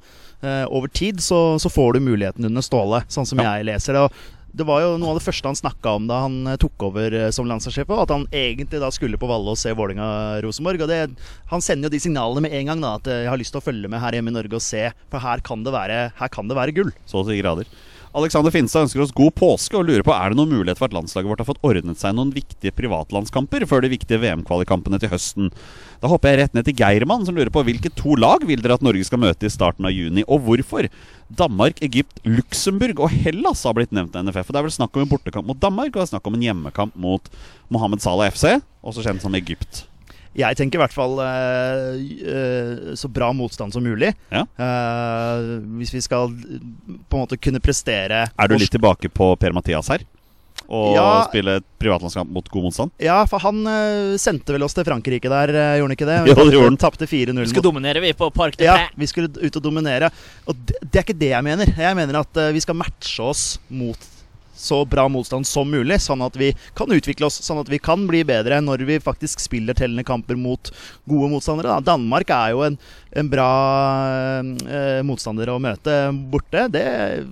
over 0.73 0.89
tid, 0.89 1.19
så, 1.21 1.59
så 1.61 1.69
får 1.69 1.99
du 1.99 2.07
muligheten 2.07 2.47
under 2.47 2.63
Ståle, 2.65 3.03
sånn 3.13 3.27
som 3.29 3.37
jeg 3.43 3.67
leser 3.67 3.93
det. 3.93 4.07
Og 4.07 4.40
det 4.51 4.65
var 4.67 4.81
jo 4.83 4.95
noe 4.99 5.13
av 5.13 5.19
det 5.19 5.23
første 5.23 5.47
han 5.47 5.57
snakka 5.57 5.93
om 5.97 6.07
da 6.09 6.21
han 6.25 6.35
eh, 6.51 6.57
tok 6.59 6.87
over 6.89 7.15
eh, 7.15 7.29
som 7.35 7.47
landslagssjef, 7.49 7.91
at 7.95 8.11
han 8.13 8.27
egentlig 8.35 8.81
da 8.83 8.89
skulle 8.93 9.19
på 9.21 9.29
Valle 9.29 9.53
og 9.53 9.59
se 9.59 9.71
Vålerenga-Rosenborg. 9.77 10.83
Og 10.85 11.15
han 11.53 11.63
sender 11.63 11.87
jo 11.87 11.93
de 11.95 12.01
signalene 12.03 12.43
med 12.45 12.55
en 12.59 12.73
gang, 12.73 12.83
da, 12.83 12.97
at 12.99 13.07
eh, 13.07 13.23
jeg 13.25 13.31
har 13.31 13.41
lyst 13.41 13.55
til 13.55 13.61
å 13.61 13.65
følge 13.65 13.91
med 13.91 14.03
her 14.03 14.17
hjemme 14.17 14.33
i 14.33 14.37
Norge 14.39 14.59
og 14.59 14.65
se, 14.65 14.89
for 15.11 15.23
her 15.23 15.43
kan 15.45 15.63
det 15.65 15.75
være, 15.75 16.03
her 16.19 16.33
kan 16.33 16.51
det 16.51 16.59
være 16.59 16.75
gull. 16.75 16.91
Så 17.07 17.23
til 17.27 17.39
grader. 17.39 17.69
Alexander 18.11 18.51
Finstad 18.51 18.83
ønsker 18.83 18.99
oss 19.05 19.13
god 19.15 19.31
påske 19.39 19.77
og 19.79 19.85
lurer 19.87 20.03
på 20.03 20.11
er 20.11 20.33
det 20.33 20.35
noen 20.35 20.51
mulighet 20.51 20.79
for 20.81 20.89
at 20.89 20.95
landslaget 20.97 21.29
vårt 21.31 21.39
har 21.39 21.47
fått 21.47 21.61
ordnet 21.63 21.99
seg 22.01 22.17
noen 22.17 22.33
viktige 22.35 22.73
privatlandskamper 22.75 23.63
før 23.69 23.85
de 23.85 23.91
viktige 23.93 24.19
VM-kvalikampene 24.19 24.99
til 24.99 25.13
høsten. 25.13 25.47
Da 26.03 26.11
hopper 26.11 26.33
jeg 26.33 26.41
rett 26.41 26.57
ned 26.57 26.67
til 26.67 26.75
Geirmann, 26.75 27.23
som 27.23 27.37
lurer 27.37 27.53
på 27.55 27.63
hvilke 27.63 27.93
to 27.95 28.17
lag 28.19 28.43
vil 28.49 28.59
dere 28.59 28.75
at 28.75 28.83
Norge 28.83 29.07
skal 29.07 29.21
møte 29.23 29.47
i 29.47 29.53
starten 29.53 29.87
av 29.87 29.95
juni, 29.95 30.25
og 30.27 30.43
hvorfor? 30.43 30.89
Danmark, 31.39 31.79
Egypt, 31.87 32.19
Luxembourg 32.27 32.99
og 32.99 33.15
Hellas 33.23 33.63
har 33.63 33.77
blitt 33.77 33.95
nevnt 33.95 34.17
av 34.19 34.27
NFF. 34.27 34.49
og 34.49 34.51
Det 34.51 34.59
er 34.59 34.67
vel 34.67 34.75
snakk 34.75 34.99
om 34.99 35.05
en 35.05 35.13
bortekamp 35.13 35.47
mot 35.47 35.63
Danmark 35.63 35.93
og 35.93 36.01
det 36.01 36.09
er 36.09 36.11
snakk 36.11 36.27
om 36.27 36.35
en 36.35 36.43
hjemmekamp 36.49 36.99
mot 36.99 37.31
Mohammed 37.71 38.03
Salah 38.03 38.27
FC, 38.33 38.57
også 38.83 39.07
kjent 39.07 39.23
som 39.23 39.39
Egypt. 39.39 39.85
Jeg 40.37 40.55
tenker 40.55 40.79
i 40.79 40.81
hvert 40.85 40.95
fall 40.95 41.17
uh, 41.19 41.91
uh, 41.99 42.93
så 42.95 43.09
bra 43.11 43.31
motstand 43.35 43.75
som 43.75 43.83
mulig. 43.83 44.13
Ja. 44.31 44.45
Uh, 44.55 45.59
hvis 45.81 45.91
vi 45.91 46.03
skal 46.05 46.31
på 46.31 47.17
en 47.17 47.25
måte 47.25 47.39
kunne 47.41 47.59
prestere 47.63 48.25
Er 48.31 48.51
du 48.51 48.55
litt 48.55 48.71
tilbake 48.71 49.11
på 49.11 49.33
Per-Mathias 49.41 49.91
her? 49.91 50.05
Og 50.71 50.95
Ja. 50.95 51.25
spille 51.27 51.57
et 51.59 51.65
privatlandskamp 51.81 52.29
mot 52.31 52.47
god 52.47 52.63
motstand? 52.69 52.93
Ja, 53.01 53.17
for 53.27 53.43
han 53.43 53.65
sendte 54.21 54.55
vel 54.55 54.63
oss 54.63 54.75
til 54.77 54.85
Frankrike 54.87 55.27
der, 55.27 55.51
gjorde 55.81 55.89
han 55.89 55.95
ikke 55.97 56.07
det? 56.07 56.19
Jo, 56.29 56.35
det 56.37 56.55
gjorde 56.55 56.69
han. 56.69 56.79
Tapte 56.79 57.09
4-0 57.09 57.49
skal 57.49 57.59
mot 57.59 57.67
dominere 57.73 58.03
vi 58.05 58.13
på 58.15 58.29
Park 58.31 58.55
de 58.61 58.69
ja, 58.69 58.77
vi 58.95 59.09
skulle 59.09 59.33
ut 59.35 59.57
og 59.59 59.65
dominere. 59.65 60.13
Og 60.47 60.55
det, 60.55 60.79
det 60.85 61.01
er 61.01 61.07
ikke 61.09 61.19
det 61.19 61.33
jeg 61.33 61.47
mener. 61.49 61.73
Jeg 61.75 61.97
mener 61.99 62.21
at 62.21 62.41
vi 62.55 62.63
skal 62.63 62.79
matche 62.79 63.25
oss 63.25 63.45
mot 63.67 64.07
så 64.61 64.81
bra 64.87 65.07
motstand 65.11 65.47
som 65.49 65.69
mulig, 65.73 65.97
sånn 66.03 66.21
at 66.25 66.37
vi 66.37 66.51
kan 66.77 66.91
utvikle 66.93 67.25
oss, 67.27 67.39
sånn 67.43 67.59
at 67.63 67.69
vi 67.71 67.79
kan 67.81 68.03
bli 68.09 68.21
bedre 68.27 68.59
når 68.61 68.85
vi 68.87 68.99
faktisk 69.01 69.41
spiller 69.41 69.73
tellende 69.77 70.05
kamper 70.07 70.37
mot 70.37 70.69
gode 71.09 71.31
motstandere. 71.33 71.79
Da. 71.81 71.91
Danmark 71.95 72.29
er 72.35 72.53
jo 72.53 72.61
en, 72.69 72.77
en 73.17 73.29
bra 73.31 73.49
eh, 74.21 75.01
motstander 75.07 75.51
å 75.53 75.59
møte 75.61 75.97
borte. 76.31 76.67
Det, 76.73 76.85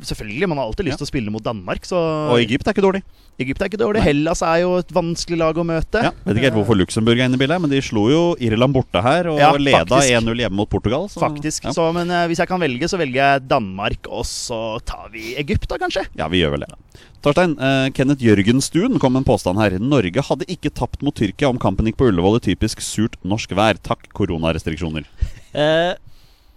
selvfølgelig, 0.10 0.50
Man 0.50 0.58
har 0.62 0.70
alltid 0.70 0.90
lyst 0.90 0.98
Ja. 0.98 1.04
til 1.04 1.10
å 1.10 1.14
spille 1.14 1.32
mot 1.34 1.44
Danmark, 1.46 1.86
så 1.86 1.98
Og 2.34 2.40
Egypt 2.42 2.68
er 2.68 2.74
ikke 2.74 2.86
dårlig. 2.90 3.04
Egypt 3.40 3.62
er 3.64 3.70
ikke 3.70 3.80
dårlig. 3.80 4.02
Hellas 4.04 4.42
er 4.44 4.58
jo 4.66 4.74
et 4.82 4.90
vanskelig 4.92 5.38
lag 5.40 5.60
å 5.60 5.64
møte. 5.64 6.02
Ja, 6.04 6.12
vet 6.26 6.40
ikke 6.40 6.50
helt 6.50 6.58
hvorfor 6.58 6.76
Luxembourg 6.76 7.22
er 7.22 7.30
inne 7.30 7.40
i 7.40 7.42
bildet, 7.42 7.62
men 7.64 7.72
de 7.72 7.80
slo 7.84 8.04
jo 8.12 8.24
Irland 8.44 8.76
borte 8.76 9.00
her 9.06 9.30
og 9.32 9.40
Ja, 9.40 9.54
leda 9.56 10.02
1-0 10.04 10.44
hjemme 10.44 10.60
mot 10.60 10.70
Portugal. 10.72 11.08
Så, 11.12 11.22
Faktisk. 11.24 11.70
Ja. 11.70 11.74
Så, 11.76 11.86
men 11.96 12.12
uh, 12.12 12.26
hvis 12.28 12.42
jeg 12.44 12.52
kan 12.52 12.60
velge, 12.60 12.90
så 12.92 13.00
velger 13.00 13.22
jeg 13.22 13.46
Danmark, 13.48 14.10
og 14.12 14.28
så 14.28 14.80
tar 14.84 15.08
vi 15.14 15.38
Egypt, 15.40 15.70
da, 15.72 15.80
kanskje. 15.80 16.04
ja, 16.20 16.28
vi 16.32 16.44
gjør 16.44 16.58
vel 16.58 16.68
det. 16.68 16.76
Torstein, 17.24 17.56
uh, 17.60 17.88
Kenneth 17.96 18.24
Jørgenstuen 18.24 19.00
kom 19.00 19.16
med 19.16 19.24
en 19.24 19.30
påstand 19.30 19.60
her. 19.60 19.78
Norge 19.80 20.24
hadde 20.28 20.48
ikke 20.52 20.72
tapt 20.76 21.04
mot 21.04 21.16
Tyrkia 21.16 21.52
om 21.52 21.60
kampen 21.60 21.88
gikk 21.88 22.00
på 22.00 22.12
Ullevål 22.12 22.42
i 22.42 22.46
typisk 22.52 22.84
surt 22.84 23.16
norsk 23.24 23.56
vær. 23.56 23.80
Takk, 23.84 24.08
koronarestriksjoner. 24.20 25.08
Uh, 25.56 25.96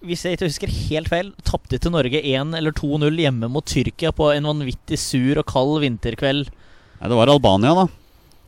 hvis 0.02 0.24
jeg 0.26 0.34
ikke 0.34 0.48
husker 0.50 0.74
helt 0.90 1.10
feil, 1.10 1.30
tapte 1.46 1.78
til 1.78 1.94
Norge 1.94 2.18
1 2.18 2.56
eller 2.58 2.74
2-0 2.74 3.22
hjemme 3.22 3.50
mot 3.50 3.66
Tyrkia 3.66 4.10
på 4.14 4.32
en 4.34 4.50
vanvittig 4.50 4.98
sur 4.98 5.38
og 5.38 5.46
kald 5.50 5.76
vinterkveld. 5.84 6.50
Nei, 7.02 7.08
det 7.10 7.18
var 7.18 7.32
Albania, 7.34 7.74
da. 7.74 7.88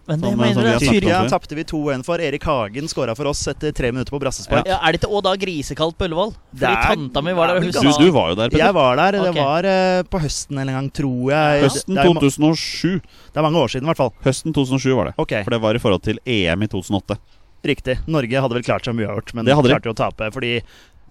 Men 0.06 0.20
Som- 0.20 0.30
som 0.30 0.38
mener 0.38 0.62
vi 0.62 0.86
det. 0.86 1.00
Tyrkia 1.00 1.28
tapte 1.30 1.54
vi 1.56 1.64
2-1 1.64 2.04
for. 2.04 2.20
Erik 2.20 2.44
Hagen 2.44 2.84
skåra 2.86 3.16
for 3.16 3.24
oss 3.26 3.48
etter 3.48 3.72
tre 3.72 3.90
minutter 3.90 4.12
på 4.12 4.20
brassespark. 4.20 4.66
Ja, 4.68 4.76
er 4.84 4.92
det 4.92 5.00
ikke 5.00 5.10
òg 5.10 5.22
da 5.24 5.32
grisekaldt 5.34 5.96
på 5.96 6.04
Ullevål? 6.04 6.34
Fordi 6.54 6.70
er- 6.76 6.94
tanta 6.94 7.22
mi 7.24 7.32
var 7.32 7.48
der 7.48 7.60
det 7.60 7.74
er 7.74 7.80
Du, 7.80 8.04
du 8.04 8.10
var 8.12 8.28
jo 8.28 8.34
der, 8.36 8.50
Petter. 8.50 8.58
Jeg 8.66 8.74
var 8.74 8.96
der. 8.96 9.18
Okay. 9.18 9.32
Det 9.32 9.42
var 9.42 9.64
uh, 9.64 10.02
på 10.04 10.20
høsten 10.20 10.58
en 10.60 10.66
gang, 10.68 10.90
tror 10.92 11.30
jeg. 11.32 11.64
Høsten 11.64 11.94
det, 11.94 12.04
er, 12.04 12.12
2007. 12.12 13.00
det 13.32 13.36
er 13.36 13.42
mange 13.42 13.56
år 13.56 13.68
siden, 13.72 13.82
i 13.82 13.90
hvert 13.90 13.96
fall. 13.96 14.12
Høsten 14.22 14.52
2007 14.52 14.94
var 14.94 15.04
det. 15.06 15.14
Okay. 15.18 15.42
For 15.42 15.50
det 15.50 15.60
var 15.62 15.74
i 15.74 15.78
forhold 15.78 16.02
til 16.02 16.18
EM 16.26 16.62
i 16.62 16.66
2008. 16.68 17.16
Riktig. 17.64 17.98
Norge 18.06 18.40
hadde 18.44 18.52
vel 18.52 18.62
klart 18.62 18.84
seg 18.84 18.92
uavgjort, 18.94 19.32
men 19.34 19.46
Det 19.46 19.56
de. 19.56 19.68
klarte 19.72 19.88
jo 19.88 19.94
å 19.94 19.96
tape 19.96 20.30
fordi 20.30 20.60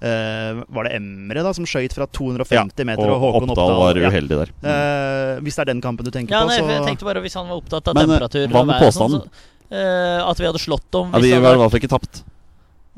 eh, 0.01 0.63
Var 0.77 0.88
det 0.88 0.93
Emre 0.97 1.43
da 1.45 1.53
som 1.53 1.67
skøyt 1.69 1.93
fra 1.95 2.08
250 2.08 2.88
meter, 2.89 3.06
og 3.06 3.15
og 3.15 3.23
Håkon 3.27 3.53
Oppdal 3.53 3.63
Oppdal 3.69 3.82
var 3.84 4.01
ja. 4.01 4.12
uheldig 4.12 4.39
der. 4.41 4.53
Uh, 4.63 5.41
Hvis 5.45 5.56
det 5.58 5.65
er 5.65 5.71
den 5.73 5.82
kampen 5.84 6.06
du 6.08 6.12
tenker 6.12 6.36
Ja, 6.36 6.43
på, 6.43 6.53
så 6.56 6.65
jeg 6.65 6.86
tenkte 6.88 7.06
bare 7.08 7.23
hvis 7.23 7.38
han 7.39 7.49
var 7.49 7.62
opptatt 7.62 7.88
av 7.88 7.95
Men, 7.95 8.10
eh, 8.10 8.13
temperatur 8.17 8.47
hva 8.53 8.65
med 8.65 8.82
påstanden? 8.82 9.21
sånn, 9.21 9.29
påstanden? 9.29 9.49
så- 9.71 9.73
uh, 9.73 10.29
at 10.29 10.39
vi 10.39 10.45
hadde 10.45 10.62
slått 10.62 10.88
dem. 10.91 11.12
Ja, 11.13 11.19
vi 11.19 11.34
var 11.38 11.56
i 11.56 11.58
hvert 11.62 11.71
fall 11.71 11.82
ikke 11.82 11.93
tapt. 11.93 12.23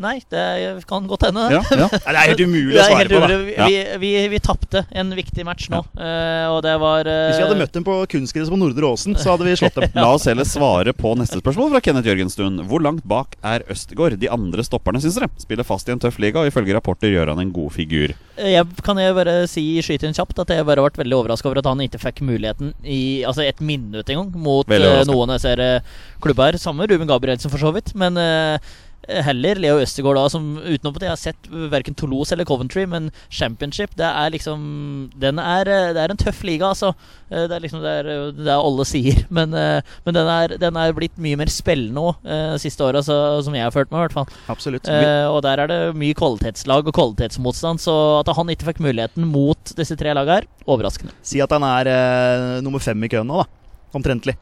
Nei, 0.02 0.18
det 0.28 0.84
kan 0.90 1.06
godt 1.08 1.24
hende. 1.30 1.46
det. 1.48 1.56
Ja, 1.56 1.62
ja. 1.86 1.88
Det 2.06 2.12
er 2.12 2.18
helt 2.30 2.42
umulig 2.44 2.76
å 2.76 2.88
svare 2.90 3.08
på. 3.12 3.20
da 3.22 3.38
Ja. 3.56 3.68
Vi, 3.70 3.78
vi, 4.02 4.10
vi 4.34 4.40
tapte 4.44 4.82
en 4.92 5.14
viktig 5.16 5.46
match 5.48 5.70
nå, 5.72 5.80
eh, 5.96 6.48
og 6.52 6.60
det 6.66 6.74
var 6.82 7.08
eh, 7.08 7.30
Hvis 7.30 7.40
vi 7.40 7.46
hadde 7.46 7.60
møtt 7.62 7.76
dem 7.78 7.86
på 7.88 7.96
kunstgress 8.12 8.52
på 8.52 8.60
Nordre 8.60 8.90
Åsen, 8.90 9.16
så 9.20 9.34
hadde 9.34 9.48
vi 9.48 9.56
slått 9.60 9.80
dem. 9.80 9.88
La 10.02 10.10
oss 10.14 10.28
heller 10.28 10.48
svare 10.48 10.92
på 10.96 11.14
neste 11.20 11.40
spørsmål 11.40 11.72
fra 11.76 11.82
Kenneth 11.86 12.10
Jørgenstuen. 12.12 12.60
Hvor 12.68 12.84
langt 12.84 13.06
bak 13.08 13.38
er 13.46 13.64
Østegård? 13.72 14.18
De 14.20 14.32
andre 14.32 14.66
stopperne, 14.68 15.00
syns 15.04 15.20
dere? 15.20 15.32
Spiller 15.42 15.68
fast 15.68 15.88
i 15.88 15.96
en 15.96 16.04
tøff 16.04 16.20
liga, 16.20 16.44
og 16.44 16.52
ifølge 16.52 16.76
rapporter 16.76 17.14
gjør 17.14 17.32
han 17.34 17.44
en 17.46 17.56
god 17.56 17.72
figur. 17.78 18.16
Jeg, 18.36 18.68
kan 18.84 19.00
jeg 19.00 19.16
bare 19.16 19.38
si 19.48 19.64
skyte 19.86 20.10
inn 20.10 20.16
kjapt 20.18 20.44
at 20.44 20.52
jeg 20.52 20.68
bare 20.68 20.82
har 20.84 20.90
vært 20.90 21.00
veldig 21.00 21.16
overraska 21.22 21.48
over 21.48 21.62
at 21.62 21.70
han 21.72 21.84
ikke 21.86 22.02
fikk 22.04 22.20
muligheten 22.28 22.74
i 22.84 23.24
altså 23.24 23.46
et 23.46 23.62
minutt 23.64 24.10
engang 24.12 24.34
mot 24.36 24.68
eh, 24.76 25.04
noen 25.08 25.32
jeg 25.38 25.44
ser 25.46 25.64
eh, 25.64 25.94
klubber. 26.24 26.60
Samme 26.60 26.88
Ruben 26.90 27.08
Gabrielsen, 27.08 27.52
for 27.54 27.62
så 27.62 27.72
vidt. 27.76 27.94
Men 27.96 28.20
eh, 28.20 28.74
heller 29.26 29.56
Leo 29.62 29.80
Østegård, 29.84 30.18
da, 30.18 30.26
som 30.32 30.56
utenom 30.58 30.96
at 30.98 31.06
jeg 31.06 31.12
har 31.12 31.20
sett 31.22 31.50
verken 31.72 31.96
Toulouse 31.98 32.34
eller 32.34 32.48
Coventry, 32.48 32.86
men 32.90 33.12
Championship, 33.30 33.96
det 34.00 34.08
er 34.08 34.32
liksom 34.34 34.66
Den 35.20 35.40
er, 35.40 35.68
eh, 35.70 35.94
det 35.96 36.02
er 36.04 36.12
en 36.14 36.18
tøff 36.22 36.44
liga, 36.44 36.72
altså. 36.74 36.94
Eh, 37.32 37.46
Det 37.48 37.56
er 37.58 37.64
liksom 37.66 37.82
det 37.84 37.94
er, 38.02 38.10
eh, 38.14 38.32
det 38.38 38.48
er 38.52 38.62
alle 38.62 38.86
sier. 38.86 39.26
Men, 39.36 39.54
eh, 39.54 39.82
men 40.06 40.14
den, 40.16 40.28
er, 40.32 40.56
den 40.62 40.78
er 40.80 40.94
blitt 40.96 41.18
mye 41.22 41.38
mer 41.38 41.50
spillende 41.52 42.00
òg, 42.02 42.16
eh, 42.26 42.56
siste 42.62 42.84
åra, 42.86 43.02
som 43.04 43.54
jeg 43.54 43.64
har 43.66 43.74
følt 43.76 43.92
med, 43.92 44.00
i 44.00 44.04
hvert 44.06 44.14
fall. 44.16 44.28
Absolutt. 44.50 44.88
Eh, 44.88 45.26
og 45.28 45.42
der 45.46 45.60
er 45.64 45.68
det 45.72 45.80
mye 45.98 46.16
kvalitetslag 46.18 46.88
og 46.88 46.94
kvalitetsmotstand, 46.96 47.82
så 47.84 47.96
at 48.22 48.32
han 48.36 48.48
ikke 48.54 48.70
fikk 48.72 48.82
muligheten 48.86 49.28
mot 49.28 49.76
disse 49.78 49.98
tre 50.00 50.14
lagene 50.16 50.40
her, 50.42 50.48
overraskende. 50.68 51.14
Si 51.26 51.42
at 51.44 51.52
han 51.52 51.64
er 51.68 51.90
eh, 51.92 52.62
nummer 52.66 52.80
fem 52.84 53.04
i 53.04 53.12
køen 53.12 53.28
nå, 53.28 53.44
da. 53.44 53.50
Omtrentlig. 53.96 54.36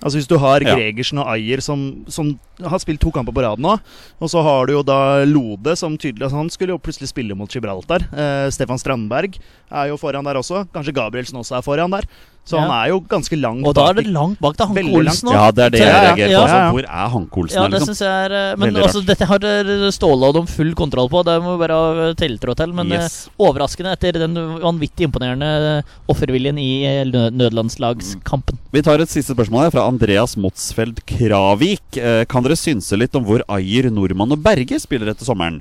Altså 0.00 0.16
Hvis 0.18 0.28
du 0.30 0.36
har 0.40 0.64
Gregersen 0.64 1.20
og 1.20 1.28
Ayer 1.34 1.60
som, 1.64 2.04
som 2.08 2.32
har 2.64 2.80
spilt 2.80 3.02
to 3.02 3.12
kamper 3.12 3.34
på 3.36 3.44
rad 3.44 3.60
nå, 3.60 3.76
og 4.20 4.30
så 4.32 4.42
har 4.44 4.66
du 4.66 4.74
jo 4.78 4.82
da 4.86 5.24
Lode 5.28 5.76
som 5.76 5.98
tydelig 6.00 6.24
altså 6.26 6.40
Han 6.40 6.52
skulle 6.52 6.72
jo 6.74 6.80
plutselig 6.80 7.10
spille 7.10 7.36
mot 7.36 7.50
Gibraltar. 7.52 8.06
Eh, 8.08 8.48
Stefan 8.54 8.80
Strandberg 8.80 9.36
er 9.70 9.90
jo 9.92 9.98
foran 10.00 10.24
der 10.24 10.40
også. 10.40 10.64
Kanskje 10.72 10.96
Gabrielsen 10.96 11.40
også 11.40 11.58
er 11.58 11.66
foran 11.66 11.92
der. 11.92 12.08
Så 12.44 12.56
Ja. 12.56 12.62
han 12.66 12.70
er 12.72 12.88
jo 12.90 13.00
ganske 13.06 13.36
langt 13.38 13.66
Og 13.68 13.74
da 13.76 13.82
er 13.90 13.94
det 14.00 14.06
langt 14.10 14.40
bak 14.40 14.56
til 14.56 14.66
Hanke 14.66 14.80
Veldig 14.80 14.92
langt. 15.04 15.08
Olsen 15.12 15.28
òg. 15.28 15.34
Ja, 15.36 15.50
det 15.52 15.62
er 15.66 15.70
det 15.70 15.80
jeg 15.80 15.92
reagerer 15.92 16.16
på. 16.16 16.30
ja, 16.32 16.40
Altså, 16.40 16.72
hvor 16.72 16.84
er 16.88 17.08
Hanke 17.12 17.36
Olsen 17.38 17.56
Ja, 17.60 17.68
det 17.68 17.70
liksom? 17.78 17.86
synes 17.94 18.00
jeg 18.00 18.24
er 18.24 18.32
eh, 18.32 18.56
Men 18.56 18.66
Veldig 18.74 18.82
altså, 18.86 19.02
dette 19.06 19.26
har 19.30 19.44
eh, 19.44 19.90
Ståle 19.90 20.24
og 20.30 20.34
dem 20.34 20.46
full 20.46 20.72
kontroll 20.74 21.08
på, 21.12 21.22
det 21.24 21.36
må 21.44 21.52
vi 21.54 21.66
bare 21.66 21.76
ha 21.76 22.14
tiltro 22.14 22.54
til. 22.56 22.72
Men 22.74 22.88
yes. 22.90 23.28
uh, 23.38 23.46
overraskende 23.46 23.92
etter 23.92 24.12
den 24.24 24.34
vanvittig 24.34 25.06
imponerende 25.06 25.84
offerviljen 26.08 26.58
i 26.58 26.70
eh, 26.88 27.04
nø- 27.04 27.30
nødlandslagskampen. 27.30 28.58
Vi 28.72 28.82
tar 28.82 28.98
et 29.00 29.08
siste 29.12 29.34
spørsmål 29.36 29.68
her 29.68 29.70
fra 29.76 29.86
Andreas 29.86 30.34
Motsfeld 30.36 31.04
Kravik. 31.06 31.82
Uh, 32.00 32.24
Kan 32.24 32.42
dere 32.42 32.56
synse 32.58 32.96
litt 32.98 33.14
om 33.14 33.24
hvor 33.24 33.42
Ayer, 33.48 33.90
Nordmann 33.90 34.32
og 34.32 34.42
Berge 34.42 34.80
spiller 34.80 35.12
etter 35.12 35.24
sommeren? 35.28 35.60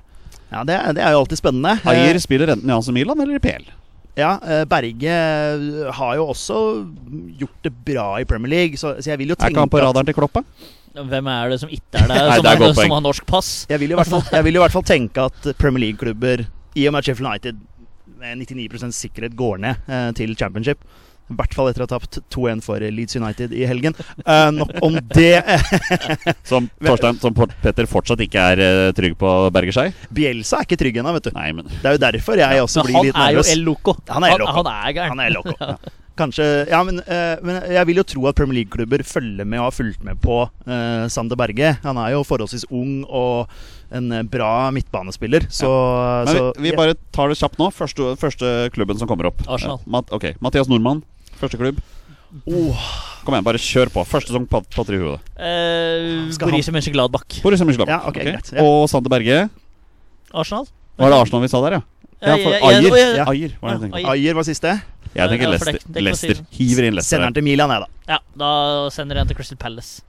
Ja, 0.51 0.63
det, 0.65 0.73
er- 0.79 0.93
det 0.97 1.03
er 1.05 1.11
jo 1.13 1.19
alltid 1.25 1.37
spennende. 1.43 1.75
Ayer 1.85 2.15
Eh, 2.15 2.19
spiller 2.23 2.47
enten 2.55 2.69
i 2.69 2.73
AC 2.73 2.87
Milan 2.89 3.19
eller 3.21 3.35
i 3.35 3.39
PL. 3.43 3.67
Ja, 4.19 4.33
eh, 4.43 4.65
Berge 4.69 5.13
eh, 5.13 5.93
har 5.95 6.17
jo 6.19 6.27
også 6.33 6.59
gjort 7.39 7.63
det 7.65 7.73
bra 7.87 8.09
i 8.19 8.27
Premier 8.27 8.53
League, 8.55 8.79
så, 8.81 8.97
så 8.99 9.13
jeg 9.13 9.21
vil 9.21 9.33
jo 9.33 9.39
Er 9.39 9.53
ikke 9.53 9.63
han 9.63 9.71
på 9.71 9.81
radaren 9.83 10.09
til 10.09 10.17
Kloppa? 10.17 10.43
Hvem 10.99 11.27
er 11.31 11.51
det 11.53 11.59
som 11.61 11.71
ikke 11.71 12.01
er 12.01 12.07
der, 12.09 12.15
Nei, 12.29 12.37
som, 12.39 12.45
det 12.45 12.51
er 12.51 12.63
er, 12.67 12.77
som 12.81 12.95
har 12.97 13.03
norsk 13.05 13.27
pass? 13.29 13.51
Jeg 13.69 13.81
vil, 13.81 13.93
i 13.93 13.99
hvert 13.99 14.09
fall, 14.11 14.25
jeg 14.33 14.47
vil 14.47 14.57
i 14.57 14.63
hvert 14.63 14.75
fall 14.75 14.87
tenke 14.87 15.27
at 15.29 15.51
Premier 15.61 15.87
League-klubber, 15.87 16.47
i 16.75 16.87
og 16.87 16.95
med 16.95 17.01
at 17.01 17.09
Sheffield 17.09 17.29
United 17.29 17.61
med 18.19 18.41
99% 18.43 18.95
sikkerhet 18.97 19.37
går 19.39 19.61
ned 19.63 19.87
eh, 19.87 20.09
til 20.17 20.35
championship 20.35 20.83
I 21.29 21.37
hvert 21.37 21.53
fall 21.55 21.69
etter 21.69 21.83
å 21.83 21.87
ha 21.87 21.91
tapt 21.93 22.19
2-1 22.33 22.63
for 22.65 22.81
Leeds 22.81 23.17
United 23.19 23.53
i 23.53 23.65
helgen. 23.69 23.95
Uh, 24.25 24.49
nok 24.55 24.73
om 24.85 24.97
det. 25.13 25.43
Som 26.49 26.69
Torstein, 26.81 27.19
som 27.21 27.35
Petter 27.35 27.87
fortsatt 27.89 28.21
ikke 28.23 28.41
er 28.53 28.61
eh, 28.63 28.89
trygg 28.97 29.15
på 29.19 29.29
Berger 29.53 29.75
seg? 29.75 30.03
Bielsa 30.15 30.59
er 30.59 30.67
ikke 30.67 30.79
trygg 30.79 30.99
ennå, 31.01 31.13
vet 31.17 31.29
du. 31.29 31.31
Nei, 31.35 31.51
men 31.55 31.67
Det 31.69 31.85
er 31.85 31.97
jo 31.97 32.01
derfor 32.01 32.41
jeg 32.41 32.65
også 32.65 32.85
blir 32.87 33.09
litt 33.09 33.15
nervøs. 33.15 33.19
han 33.19 33.29
er 33.29 33.37
jo. 33.37 33.45
El 33.53 33.65
Loco. 33.67 33.95
Han 34.09 34.25
er 34.25 34.35
El 34.35 34.43
Loco. 34.43 34.55
Han, 34.57 34.69
han 34.69 34.89
er 34.89 34.95
gæren. 34.97 35.15
Han 35.15 35.25
er 35.25 35.35
loco. 35.37 35.57
Ja. 35.69 35.75
Kanskje 36.19 36.45
Ja, 36.67 36.81
men, 36.83 36.99
uh, 36.99 37.39
men 37.45 37.61
jeg 37.71 37.87
vil 37.87 38.01
jo 38.01 38.05
tro 38.07 38.25
at 38.27 38.35
Premier 38.35 38.59
League-klubber 38.59 39.03
følger 39.07 39.47
med 39.47 39.61
og 39.61 39.69
har 39.69 39.75
fulgt 39.77 40.03
med 40.03 40.19
på 40.19 40.41
uh, 40.43 41.05
Sander 41.11 41.39
Berge. 41.39 41.77
Han 41.85 41.99
er 42.01 42.15
jo 42.17 42.25
forholdsvis 42.27 42.67
ung 42.75 43.05
og 43.07 43.47
en 43.95 44.11
bra 44.29 44.69
midtbanespiller, 44.75 45.47
så, 45.49 45.69
Men 46.27 46.35
så 46.35 46.43
vi, 46.59 46.69
vi 46.69 46.75
bare 46.77 46.97
tar 47.15 47.31
det 47.31 47.39
kjapt 47.39 47.57
nå. 47.61 47.71
Første, 47.73 48.11
første 48.21 48.51
klubben 48.75 48.99
som 48.99 49.09
kommer 49.09 49.31
opp. 49.31 49.41
Arsenal. 49.47 49.79
Uh, 49.85 49.93
Mat, 49.95 50.11
ok, 50.13 50.33
Mathias 50.43 50.69
Nordmann, 50.69 51.01
første 51.41 51.59
klubb. 51.59 51.79
oh, 52.45 52.89
Kom 53.25 53.35
igjen, 53.35 53.45
bare 53.45 53.61
kjør 53.61 53.91
på. 53.93 54.03
Første 54.07 54.31
sesong 54.31 54.45
på, 54.49 54.61
tre 54.73 54.99
hodet. 55.01 55.19
Eh, 55.37 56.29
Borussia 56.41 56.73
Mönchengladbach. 56.75 57.39
Borussia 57.43 57.67
Mönchengladbach. 57.67 57.95
Ja, 57.95 58.01
ok, 58.05 58.15
okay. 58.15 58.27
greit, 58.31 58.51
ja. 58.55 58.65
Og 58.65 58.87
Sander 58.91 59.11
Berge. 59.11 59.47
Arsenal? 60.33 60.69
Var 60.99 61.13
det 61.13 61.19
Arsenal 61.23 61.43
vi 61.43 61.51
sa 61.51 61.61
der, 61.65 61.79
ja? 61.79 61.81
Ja, 62.19 62.35
for 62.35 62.51
Ayer. 62.69 62.95
ja. 63.15 63.25
Ayer 63.31 63.55
var 63.61 63.77
det 63.79 63.89
jeg. 63.93 64.05
Ayer. 64.11 64.35
Var 64.35 64.43
siste. 64.43 64.73
Jeg 65.15 65.31
tenker 65.31 65.49
Lester 65.49 65.77
Leicester. 65.95 66.41
Hiver 66.53 66.85
inn 66.89 66.97
Leicester. 66.97 67.15
Sender 67.15 67.31
den 67.31 67.39
til 67.39 67.45
Milan, 67.47 67.71
jeg, 67.73 67.85
da. 67.85 68.13
Ja, 68.13 68.19
da 68.37 68.49
sender 68.93 69.17
jeg 69.17 69.25
den 69.25 69.31
til 69.31 69.39
Crystal 69.39 69.59
Palace. 69.61 70.03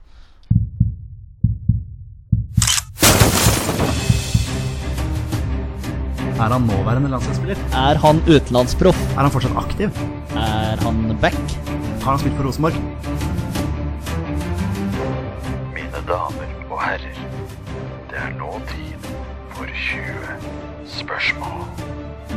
Er 6.38 6.52
han 6.52 6.62
nåværende 6.68 7.10
landslagsspiller? 7.10 7.56
Er 7.72 7.98
han 8.04 8.22
utenlandsproff? 8.28 9.00
Er 9.16 9.20
han 9.26 9.30
fortsatt 9.34 9.56
aktiv? 9.56 9.90
Er 10.36 10.76
han 10.84 11.18
back? 11.20 11.40
Har 12.02 12.10
han 12.10 12.18
spilt 12.22 12.36
for 12.36 12.44
Rosenborg? 12.48 12.74
Mine 15.74 16.00
damer 16.08 16.48
og 16.70 16.82
herrer, 16.82 17.20
det 18.10 18.18
er 18.24 18.32
nå 18.38 18.52
tid 18.70 19.10
for 19.56 19.66
20 19.66 20.38
spørsmål. 21.00 21.66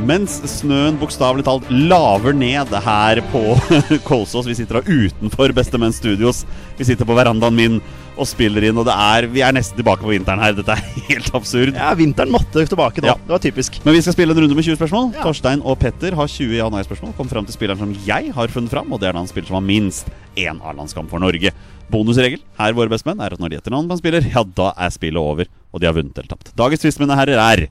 Mens 0.01 0.39
snøen 0.49 0.95
bokstavelig 0.97 1.45
talt 1.45 1.67
laver 1.69 2.33
ned 2.35 2.71
her 2.85 3.21
på 3.29 3.41
Kolsås 4.07 4.47
Vi 4.49 4.55
sitter 4.57 4.79
da 4.79 4.81
utenfor 4.89 5.53
Bestemenn 5.55 5.93
Studios. 5.93 6.43
Vi 6.79 6.87
sitter 6.87 7.05
på 7.07 7.15
verandaen 7.17 7.55
min 7.55 7.77
og 8.13 8.27
spiller 8.29 8.67
inn, 8.67 8.77
og 8.77 8.85
det 8.85 8.93
er, 8.93 9.25
vi 9.31 9.41
er 9.41 9.55
nesten 9.55 9.79
tilbake 9.79 10.03
på 10.05 10.11
vinteren 10.11 10.41
her. 10.43 10.53
Dette 10.53 10.75
er 10.75 10.81
helt 11.09 11.29
absurd. 11.33 11.73
Ja, 11.77 11.93
vinteren 11.97 12.33
måtte 12.33 12.65
tilbake 12.69 13.01
nå. 13.01 13.09
Ja. 13.09 13.15
Det 13.17 13.33
var 13.33 13.41
typisk. 13.41 13.79
Men 13.85 13.95
vi 13.97 14.03
skal 14.05 14.13
spille 14.13 14.35
en 14.35 14.41
runde 14.43 14.57
med 14.57 14.67
20 14.67 14.77
spørsmål. 14.77 15.07
Ja. 15.15 15.23
Torstein 15.25 15.63
og 15.65 15.79
Petter 15.81 16.17
har 16.17 16.29
20 16.29 16.59
ja-nei-spørsmål. 16.59 17.15
Kom 17.17 17.31
fram 17.31 17.47
til 17.47 17.57
spilleren 17.57 17.81
som 17.81 17.93
jeg 18.05 18.33
har 18.35 18.53
funnet 18.53 18.73
fram, 18.73 18.93
og 18.93 19.01
det 19.01 19.09
er 19.09 19.17
da 19.17 19.23
en 19.23 19.31
spiller 19.31 19.49
som 19.49 19.57
har 19.57 19.65
minst 19.65 20.11
én 20.37 20.61
A-landskamp 20.61 21.09
for 21.13 21.23
Norge. 21.23 21.53
Bonusregel 21.93 22.41
her 22.59 22.77
våre 22.77 22.93
bestemenn 22.93 23.21
er 23.21 23.33
at 23.33 23.41
når 23.41 23.49
de 23.49 23.57
gjetter 23.59 23.73
navn 23.73 23.89
på 23.89 23.97
en 23.97 24.03
spiller, 24.03 24.29
ja, 24.29 24.45
da 24.61 24.69
er 24.77 24.93
spillet 24.93 25.21
over, 25.21 25.49
og 25.73 25.81
de 25.81 25.89
har 25.89 25.97
vunnet 25.97 26.17
eller 26.17 26.29
tapt. 26.35 26.53
Dagens 26.57 26.85
tvist, 26.85 27.01
mine 27.01 27.17
herrer, 27.17 27.41
er 27.41 27.65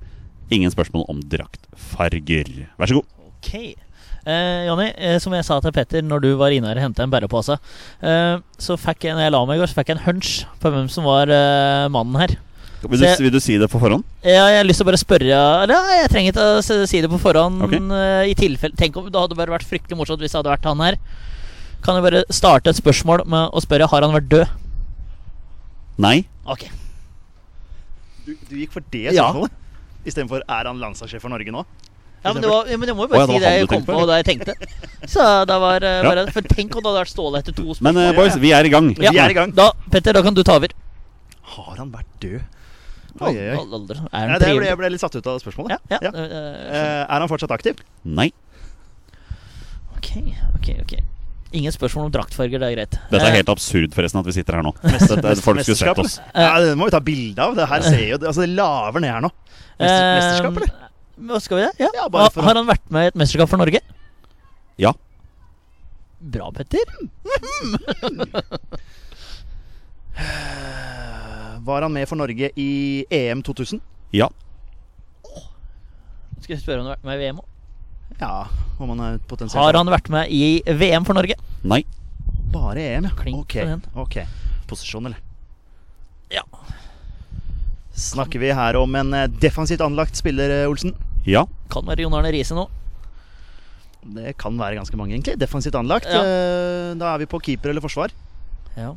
ingen 0.55 0.71
spørsmål 0.75 1.07
om 1.11 1.23
draktfarger. 1.33 2.53
Vær 2.79 2.91
så 2.93 2.99
god. 3.01 3.09
Ok. 3.33 3.55
Eh, 4.23 4.61
Jonny, 4.69 4.93
eh, 4.95 5.17
som 5.19 5.35
jeg 5.35 5.43
sa 5.49 5.57
til 5.65 5.73
Petter 5.75 6.05
når 6.07 6.21
du 6.23 6.29
var 6.39 6.55
inne 6.55 6.69
her 6.71 6.79
og 6.79 6.85
henta 6.85 7.03
en 7.03 7.11
bærepose, 7.11 7.57
eh, 8.07 8.37
så 8.63 8.77
fikk 8.79 9.09
jeg 9.09 9.17
når 9.19 9.25
jeg 9.27 9.33
la 9.35 9.41
meg 9.49 9.59
i 9.59 9.63
går, 9.65 9.71
så 9.73 9.79
fikk 9.81 9.89
jeg 9.91 9.99
en 9.99 10.05
hunch 10.07 10.31
på 10.63 10.71
hvem 10.71 10.87
som 10.93 11.09
var 11.09 11.27
eh, 11.33 11.89
mannen 11.91 12.21
her. 12.21 12.37
Vil 12.83 12.99
du, 12.99 13.05
jeg- 13.07 13.19
vil 13.23 13.31
du 13.35 13.39
si 13.43 13.57
det 13.59 13.69
på 13.71 13.79
forhånd? 13.83 14.03
Ja, 14.27 14.47
jeg 14.51 14.59
har 14.59 14.65
lyst 14.67 14.79
til 14.83 14.87
å 14.87 14.91
bare 14.91 14.99
spørre 14.99 15.37
Eller 15.63 15.75
ja, 15.75 16.01
jeg 16.03 16.09
trenger 16.11 16.33
ikke 16.33 16.47
å 16.59 16.87
si 16.91 17.01
det 17.01 17.11
på 17.13 17.19
forhånd. 17.23 17.63
Okay. 17.63 17.79
eh, 17.79 18.31
I 18.31 18.35
tilfelle 18.35 18.75
Tenk 18.79 18.97
om 18.99 19.07
det 19.07 19.21
hadde 19.23 19.37
bare 19.39 19.55
vært 19.55 19.67
fryktelig 19.71 19.99
morsomt 20.01 20.19
hvis 20.23 20.35
det 20.35 20.41
hadde 20.41 20.51
vært 20.51 20.67
han 20.67 20.83
her. 20.83 20.97
Kan 21.83 21.95
jeg 21.99 22.03
bare 22.09 22.25
starte 22.35 22.71
et 22.71 22.79
spørsmål 22.79 23.23
med 23.31 23.55
å 23.55 23.63
spørre 23.63 23.87
Har 23.91 24.03
han 24.03 24.15
vært 24.15 24.27
død. 24.35 24.51
Nei. 26.03 26.25
Ok. 26.47 26.67
Du, 28.27 28.35
du 28.51 28.55
gikk 28.59 28.75
for 28.75 28.83
det 28.91 29.13
Ja. 29.15 29.29
Istedenfor 30.05 30.43
er 30.47 30.69
han 30.71 30.79
landslagssjef 30.83 31.23
for 31.25 31.33
Norge 31.33 31.53
nå? 31.55 31.65
Ja, 32.23 32.31
men, 32.33 32.43
det 32.45 32.51
var, 32.53 32.69
ja, 32.71 32.77
men 32.79 32.87
jeg 32.87 32.95
må 32.95 33.03
jo 33.03 33.11
bare 33.11 33.27
bare 33.27 33.35
ja, 33.35 33.39
si 33.41 33.43
det 33.43 33.53
jeg 33.59 33.69
kom 33.73 33.83
på, 33.89 34.07
da 34.07 34.17
jeg 34.21 34.27
tenkte. 34.29 34.55
Så 35.11 35.25
det 35.51 35.57
var 35.59 35.83
eh, 35.83 35.97
Ja. 35.99 36.03
bare 36.07 36.23
For 36.31 36.47
tenk 36.47 36.77
om 36.79 36.85
det 36.85 36.87
hadde 36.93 37.01
vært 37.01 37.11
Ståle 37.11 37.41
etter 37.43 37.57
to 37.57 37.65
spørsmål. 37.75 37.89
Men 37.89 37.99
uh, 37.99 38.13
boys, 38.15 38.37
vi 38.39 38.53
er 38.55 38.69
i 38.69 38.71
gang. 38.71 38.93
Ja. 38.95 39.11
Vi 39.11 39.19
er 39.19 39.35
i 39.35 39.35
gang. 39.35 39.51
Da, 39.59 39.73
Petter, 39.91 40.15
da 40.15 40.23
kan 40.23 40.35
du 40.39 40.43
ta 40.47 40.55
over. 40.61 40.71
Har 41.57 41.77
han 41.83 41.91
vært 41.91 42.07
død? 42.23 42.45
Oi, 43.23 43.33
oi, 43.33 43.35
oi. 43.35 43.43
Er 43.43 43.59
Ja, 43.59 44.21
han 44.23 44.39
det 44.41 44.53
ble, 44.55 44.69
jeg 44.71 44.79
ble 44.79 44.89
litt 44.95 45.03
satt 45.03 45.19
ut 45.19 45.27
av 45.27 45.43
spørsmålet. 45.43 45.75
Ja, 45.91 45.99
ja. 45.99 45.99
Ja. 46.07 46.13
eh, 46.15 46.63
Eh, 46.79 47.03
er 47.11 47.19
han 47.27 47.29
fortsatt 47.29 47.51
aktiv? 47.59 47.83
Nei. 48.07 48.31
Ok, 49.99 50.13
ok, 50.57 50.69
ok. 50.87 50.95
Ingen 51.53 51.69
spørsmål 51.75 52.07
om 52.09 52.13
draktfarger, 52.15 52.57
det 52.63 52.69
er 52.71 52.75
greit. 52.79 52.95
Dette 53.11 53.21
er 53.21 53.27
Eh, 53.29 53.35
helt 53.43 53.51
absurd, 53.53 53.91
forresten, 53.93 54.21
at 54.23 54.27
vi 54.27 54.33
sitter 54.39 54.53
her 54.57 54.63
nå. 54.65 54.73
Folk 55.45 55.61
skulle 55.61 55.77
sett 55.77 55.99
oss. 56.01 56.15
Ja, 56.33 56.55
det 56.65 56.73
må 56.81 56.85
vi 56.89 56.95
ta 56.95 57.01
bilde 57.05 57.37
av. 57.45 57.53
Det 57.59 57.67
her 57.69 57.81
ser 57.85 58.07
jo 58.09 58.17
Altså, 58.23 58.41
det 58.47 58.55
laver 58.57 59.01
ned 59.05 59.13
her 59.13 59.21
nå. 59.27 59.31
Eh, 59.79 59.87
mesterskap, 59.87 60.57
eller? 60.57 60.71
Hva 61.29 61.39
skal 61.45 61.57
vi 61.59 61.63
det? 61.67 61.73
Ja. 61.85 61.91
Ja, 61.99 62.05
for 62.33 62.43
Har 62.49 62.55
han 62.57 62.67
vært 62.71 62.87
med 62.91 63.03
i 63.05 63.07
et 63.13 63.17
mesterskap 63.21 63.49
for 63.53 63.59
Norge? 63.61 63.81
Ja. 64.81 64.93
Bra, 66.23 66.49
Petter. 66.57 66.87
Var 71.63 71.83
han 71.83 71.93
med 71.93 72.09
for 72.09 72.17
Norge 72.19 72.51
i 72.59 73.05
EM 73.11 73.43
2000? 73.45 73.81
Ja. 74.17 74.29
Skal 76.43 76.57
jeg 76.57 76.63
spørre 76.65 76.81
om 76.83 76.87
han 76.89 76.97
har 76.97 76.99
vært 76.99 77.07
med 77.07 77.21
i 77.21 77.23
VM 77.29 77.39
òg? 77.43 77.47
Ja, 78.21 78.49
om 78.79 78.89
han 78.93 79.01
er 79.01 79.19
potensielt 79.29 79.59
Har 79.63 79.75
han 79.79 79.87
vært 79.91 80.09
med 80.13 80.31
i 80.31 80.63
VM 80.67 81.05
for 81.05 81.15
Norge? 81.15 81.35
Nei. 81.65 81.83
Bare 82.53 82.81
EM, 82.97 83.05
ja. 83.09 83.15
Klink 83.17 83.39
Ok. 83.57 83.57
ok 83.97 84.17
Posisjon, 84.69 85.07
eller? 85.07 85.19
Ja. 86.33 86.43
Snakker 87.93 88.41
vi 88.41 88.53
her 88.57 88.77
om 88.81 88.95
en 88.97 89.13
eh, 89.15 89.27
defensivt 89.41 89.81
anlagt 89.85 90.17
spiller, 90.17 90.51
eh, 90.63 90.69
Olsen? 90.71 90.95
Ja. 91.29 91.45
Kan 91.73 91.85
være 91.87 92.05
Jon 92.07 92.15
Arne 92.17 92.33
Riise 92.33 92.57
nå. 92.57 92.67
Det 94.17 94.33
kan 94.41 94.57
være 94.59 94.79
ganske 94.81 94.97
mange, 94.99 95.15
egentlig. 95.15 95.37
Defensivt 95.39 95.77
anlagt. 95.79 96.09
Ja. 96.11 96.23
Eh, 96.25 96.95
Da 96.99 97.13
er 97.15 97.19
vi 97.23 97.27
på 97.31 97.39
keeper 97.43 97.71
eller 97.71 97.85
forsvar. 97.85 98.11
Ja. 98.77 98.95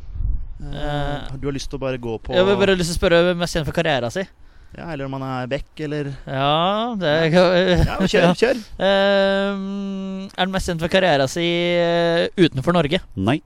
Eh, 0.64 1.36
Du 1.38 1.48
har 1.48 1.54
lyst 1.54 1.70
til 1.70 1.78
å 1.78 1.84
bare 1.84 1.98
gå 2.00 2.16
på 2.24 2.34
Jeg 2.34 2.46
vil 2.48 2.56
bare 2.56 2.76
lyst 2.80 2.94
til 2.94 2.98
å 2.98 3.02
spørre 3.04 3.36
mest 3.38 3.54
kjent 3.56 3.68
for 3.68 3.76
karrieren 3.76 4.12
sin. 4.12 4.28
Ja, 4.76 4.90
Eller 4.92 5.06
om 5.08 5.14
han 5.16 5.24
er 5.24 5.50
back, 5.52 5.68
eller 5.86 6.12
Ja, 6.26 6.96
det 7.00 7.12
Ja, 7.34 7.98
kjør, 8.02 8.32
kjør. 8.36 8.62
Uh, 8.80 10.26
er 10.28 10.42
han 10.42 10.54
mest 10.54 10.72
kjent 10.72 10.84
for 10.84 10.92
karrieren 10.92 11.32
sin 11.32 11.44
eh, 11.80 12.26
utenfor 12.36 12.76
Norge? 12.76 13.00
Nei. 13.16 13.40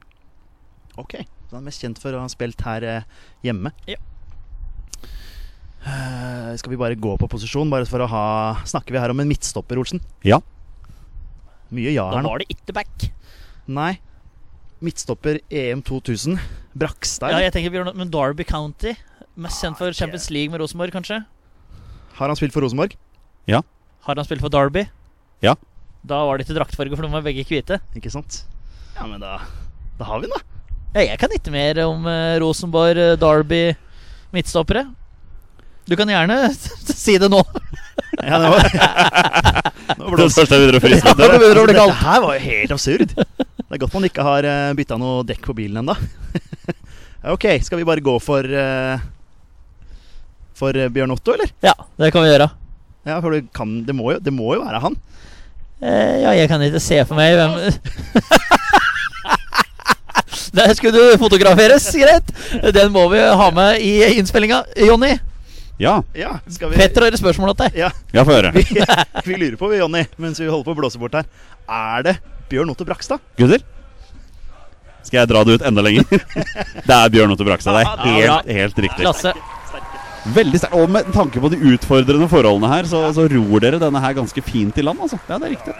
Ok. 0.97 1.19
Så 1.49 1.57
han 1.57 1.63
er 1.63 1.67
mest 1.69 1.83
kjent 1.83 2.01
for 2.01 2.15
å 2.15 2.23
ha 2.23 2.29
spilt 2.31 2.61
her 2.65 2.85
eh, 2.85 3.05
hjemme. 3.45 3.71
Ja. 3.89 3.99
Uh, 5.79 6.53
skal 6.59 6.73
vi 6.73 6.79
bare 6.81 6.97
gå 6.99 7.13
på 7.19 7.29
posisjon, 7.31 7.69
bare 7.71 7.87
for 7.87 8.03
å 8.03 8.07
ha 8.11 8.23
Snakker 8.67 8.91
vi 8.91 8.99
her 8.99 9.13
om 9.13 9.21
en 9.23 9.29
midtstopper, 9.29 9.79
Olsen? 9.79 10.01
Ja. 10.27 10.41
Mye 11.73 11.93
ja 11.93 12.09
her 12.09 12.23
nå. 12.23 12.27
Da 12.27 12.33
var 12.33 12.43
det 12.43 12.49
ikke 12.53 12.75
back. 12.75 13.09
Nei. 13.69 13.93
Midtstopper 14.83 15.41
EM 15.51 15.81
2000. 15.85 16.39
Brakstad. 16.79 17.33
Ja, 17.35 17.43
jeg 17.43 17.53
tenker 17.55 17.73
Bjørn, 17.73 17.91
Men 17.99 18.11
Derby 18.13 18.45
County, 18.47 18.95
mest 19.41 19.63
kjent 19.63 19.79
for 19.79 19.95
Champions 19.95 20.29
League 20.33 20.51
med 20.53 20.61
Rosenborg, 20.61 20.93
kanskje? 20.95 21.21
Har 22.19 22.27
han 22.31 22.37
spilt 22.39 22.53
for 22.55 22.65
Rosenborg? 22.65 22.95
Ja. 23.49 23.61
Har 24.07 24.19
han 24.19 24.27
spilt 24.27 24.43
for 24.43 24.51
Derby? 24.53 24.85
Ja. 25.45 25.55
Da 26.07 26.21
var 26.27 26.37
det 26.39 26.45
ikke 26.47 26.57
draktfarge, 26.59 26.95
for 26.95 27.05
de 27.05 27.11
var 27.13 27.25
begge 27.25 27.45
hvite. 27.47 27.79
Ikke 27.97 28.11
sant? 28.13 28.43
Ja, 28.97 29.07
men 29.07 29.19
da 29.23 29.39
Da 29.99 30.07
har 30.07 30.19
vi 30.21 30.27
den, 30.27 30.35
da. 30.35 30.43
Ja, 30.95 31.03
jeg 31.11 31.19
kan 31.21 31.33
ikke 31.35 31.51
mer 31.53 31.79
om 31.85 32.07
uh, 32.07 32.37
Rosenborg, 32.41 32.97
uh, 32.97 33.15
Derby, 33.19 33.75
midtstoppere. 34.33 34.87
Du 35.89 35.95
kan 35.99 36.09
gjerne 36.09 36.37
si 37.03 37.17
det 37.21 37.29
nå. 37.31 37.41
Ja, 38.19 38.39
det 38.41 38.49
var, 38.51 38.65
nå 39.99 40.09
Det 40.09 40.15
blåser 40.15 40.49
det 40.49 40.59
Ja, 40.59 40.97
Island. 40.97 41.19
det 41.19 41.29
begynner 41.39 41.61
å 41.61 41.67
Dette 41.69 41.77
kaldt. 41.79 42.01
her 42.03 42.23
var 42.25 42.35
jo 42.39 42.43
helt 42.47 42.73
absurd. 42.75 43.13
Det 43.15 43.77
er 43.77 43.81
godt 43.83 43.95
man 43.95 44.07
ikke 44.09 44.25
har 44.25 44.47
uh, 44.49 44.73
bytta 44.77 44.97
noe 44.99 45.23
dekk 45.29 45.45
på 45.51 45.55
bilen 45.61 45.83
ennå. 45.83 45.95
ok, 47.35 47.45
skal 47.63 47.79
vi 47.81 47.87
bare 47.87 48.03
gå 48.03 48.15
for 48.23 48.43
eh, 48.45 49.01
For 50.59 50.75
eh, 50.75 50.89
Bjørn 50.91 51.13
Otto, 51.15 51.33
eller? 51.37 51.51
Ja, 51.63 51.73
det 52.01 52.11
kan 52.15 52.25
vi 52.25 52.33
gjøre. 52.33 52.49
Ja, 53.07 53.19
for 53.23 53.35
kan, 53.55 53.77
det, 53.87 53.95
må 53.95 54.11
jo, 54.13 54.19
det 54.21 54.33
må 54.35 54.53
jo 54.57 54.63
være 54.65 54.81
han. 54.83 54.97
Eh, 55.79 56.17
ja, 56.25 56.33
jeg 56.35 56.49
kan 56.51 56.61
ikke 56.65 56.81
se 56.83 56.99
for 57.07 57.15
meg 57.15 57.37
hvem 57.39 57.53
Der 60.57 60.73
skulle 60.75 60.97
du 60.97 61.17
fotograferes, 61.21 61.85
greit. 61.95 62.31
Den 62.75 62.91
må 62.91 63.05
vi 63.13 63.19
ha 63.21 63.49
med 63.55 63.79
i 63.85 63.91
innspillinga. 64.19 64.63
Jonny, 64.87 65.13
Ja. 65.79 66.01
Ja, 66.17 66.33
skal 66.51 66.73
vi 66.73 66.75
Petter 66.81 67.05
har 67.05 67.13
et 67.15 67.21
spørsmål 67.21 67.53
til 67.53 67.69
deg. 67.69 67.77
Ja, 67.85 67.89
Ja, 68.11 68.25
få 68.27 68.33
høre. 68.35 68.51
vi, 68.57 68.65
vi 68.67 69.37
lurer 69.37 69.55
på, 69.61 69.69
vi, 69.71 69.77
Jonny, 69.79 70.03
mens 70.19 70.41
vi 70.41 70.49
holder 70.49 70.65
på 70.67 70.73
å 70.75 70.79
blåse 70.81 70.99
bort 70.99 71.15
her. 71.15 71.29
Er 71.69 72.03
det 72.09 72.15
Bjørn 72.51 72.73
Otto 72.73 72.83
Brakstad? 72.87 73.21
Gutter? 73.39 73.63
Skal 75.05 75.21
jeg 75.21 75.29
dra 75.31 75.45
det 75.47 75.55
ut 75.59 75.63
enda 75.69 75.81
lenger? 75.85 76.03
Det 76.89 76.95
er 76.97 77.13
Bjørn 77.13 77.31
Otto 77.37 77.45
Brakstad. 77.47 77.77
Det 77.79 77.85
er 77.85 78.17
helt, 78.17 78.51
helt 78.59 78.83
riktig. 78.89 79.05
Klasse. 79.05 79.31
Veldig 80.35 80.59
sterkt. 80.59 80.75
Og 80.75 80.89
med 80.91 81.07
tanke 81.15 81.39
på 81.41 81.49
de 81.53 81.57
utfordrende 81.73 82.27
forholdene 82.31 82.69
her, 82.73 82.83
så, 82.89 83.05
så 83.15 83.25
ror 83.31 83.63
dere 83.63 83.79
denne 83.81 84.01
her 84.03 84.13
ganske 84.17 84.43
fint 84.43 84.77
i 84.77 84.83
land, 84.85 84.99
altså. 85.05 85.19
Ja, 85.29 85.37
det 85.39 85.47
er 85.49 85.55
riktig. 85.55 85.73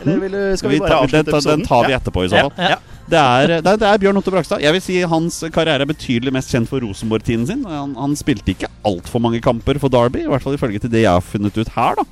Eller 0.00 0.18
vil, 0.22 0.32
du- 0.32 0.56
skal 0.56 0.70
vi, 0.70 0.76
Vi 0.76 0.80
bare 0.80 0.98
avslutte 1.04 1.24
den, 1.28 1.34
episoden? 1.34 1.58
den 1.60 1.66
tar 1.68 1.86
vi 1.88 1.92
etterpå, 1.96 2.24
i 2.24 2.28
så 2.32 2.36
Ja, 2.40 2.48
fall. 2.48 2.70
ja. 2.70 2.76
Det 3.10 3.18
er, 3.18 3.46
det, 3.60 3.66
er, 3.66 3.76
det 3.82 3.86
er 3.88 3.98
Bjørn 3.98 4.16
Otto 4.20 4.30
Brakstad. 4.30 4.60
Jeg 4.62 4.72
vil 4.76 4.80
si 4.84 5.00
Hans 5.02 5.40
karriere 5.52 5.82
er 5.82 5.88
betydelig 5.90 6.30
mest 6.32 6.52
kjent 6.54 6.68
for 6.70 6.78
Rosenborg-tiden 6.84 7.46
sin. 7.48 7.64
Han, 7.66 7.96
han 7.98 8.14
spilte 8.16 8.52
ikke 8.54 8.68
altfor 8.86 9.20
mange 9.24 9.40
kamper 9.42 9.80
for 9.82 9.90
Derby, 9.90 10.22
i 10.22 10.28
hvert 10.30 10.44
fall 10.44 10.54
ifølge 10.54 10.78
til 10.84 10.92
det 10.92 11.02
jeg 11.02 11.10
har 11.10 11.24
funnet 11.26 11.56
ut 11.58 11.72
her. 11.74 11.98
da 11.98 12.04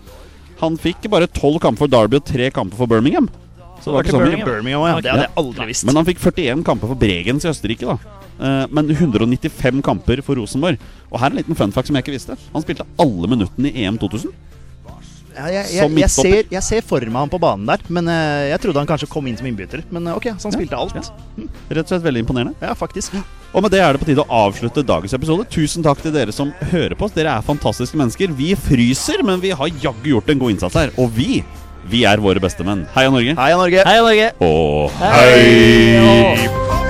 Han 0.61 0.77
fikk 0.77 1.07
bare 1.13 1.29
tolv 1.31 1.61
kamper 1.63 1.85
for 1.87 1.93
Derby 1.93 2.19
og 2.19 2.25
tre 2.27 2.51
kamper 2.51 2.77
for 2.81 2.91
Birmingham. 2.91 3.29
Så 3.89 3.93
det 3.93 3.97
var 3.97 4.05
ikke 4.07 4.15
så. 4.15 4.21
Birmingham. 4.23 4.49
Birmingham, 4.53 4.87
ja. 4.91 5.01
Det 5.01 5.13
hadde 5.15 5.27
jeg 5.27 5.35
aldri 5.43 5.69
visst. 5.73 5.87
Men 5.89 6.01
han 6.01 6.09
fikk 6.09 6.21
41 6.21 6.65
kamper 6.69 6.93
for 6.93 7.01
Bregens 7.01 7.47
i 7.47 7.51
Østerrike, 7.53 7.89
da. 7.89 8.19
Eh, 8.39 8.67
Men 8.71 8.93
195 8.93 9.81
kamper 9.83 10.23
for 10.27 10.39
Rosenborg. 10.39 10.77
Og 11.09 11.19
her 11.23 11.31
er 11.31 11.39
en 11.39 11.41
liten 11.41 11.59
fun 11.59 11.73
fact 11.73 11.89
som 11.89 11.97
jeg 11.97 12.05
ikke 12.07 12.15
visste. 12.19 12.37
Han 12.53 12.63
spilte 12.65 12.87
alle 13.01 13.33
minuttene 13.33 13.73
i 13.73 13.89
EM 13.89 13.99
2000. 13.99 14.37
Ja, 15.39 15.47
jeg, 15.55 15.69
jeg, 15.71 15.91
jeg, 16.03 16.11
ser, 16.11 16.49
jeg 16.51 16.63
ser 16.67 16.83
for 16.83 17.05
meg 17.07 17.15
han 17.15 17.31
på 17.31 17.39
banen 17.39 17.69
der, 17.69 17.79
men 17.95 18.09
eh, 18.11 18.49
jeg 18.51 18.59
trodde 18.65 18.81
han 18.83 18.89
kanskje 18.91 19.07
kom 19.13 19.27
inn 19.31 19.37
som 19.39 19.47
innbytter. 19.47 19.85
Men 19.95 20.09
eh, 20.11 20.17
ok, 20.19 20.33
så 20.35 20.49
han 20.51 20.57
spilte 20.57 20.79
alt. 20.79 20.97
Rett 20.99 21.85
og 21.85 21.93
slett 21.93 22.07
veldig 22.09 22.25
imponerende. 22.25 22.59
Ja, 22.59 22.75
faktisk. 22.79 23.15
Og 23.55 23.63
med 23.63 23.71
det 23.73 23.79
er 23.85 23.95
det 23.95 24.03
på 24.03 24.09
tide 24.09 24.25
å 24.25 24.41
avslutte 24.49 24.83
dagens 24.83 25.15
episode. 25.15 25.47
Tusen 25.55 25.87
takk 25.87 26.03
til 26.03 26.13
dere 26.17 26.35
som 26.35 26.51
hører 26.73 26.97
på 26.99 27.07
oss. 27.07 27.15
Dere 27.15 27.37
er 27.39 27.47
fantastiske 27.47 27.97
mennesker. 28.01 28.35
Vi 28.37 28.51
fryser, 28.59 29.23
men 29.25 29.39
vi 29.45 29.55
har 29.55 29.71
jaggu 29.79 30.11
gjort 30.17 30.35
en 30.35 30.43
god 30.43 30.57
innsats 30.57 30.81
her. 30.81 30.91
Og 30.99 31.15
vi, 31.15 31.45
vi 31.89 32.05
er 32.09 32.21
våre 32.23 32.41
beste 32.43 32.65
menn. 32.67 32.87
Heia 32.95 33.11
Norge. 33.15 33.35
Heia 33.39 33.57
Norge! 33.61 33.85
Hei, 33.89 33.99
Norge. 34.05 34.31
Og 34.45 34.93
Hei. 35.01 35.13
hei! 36.05 36.88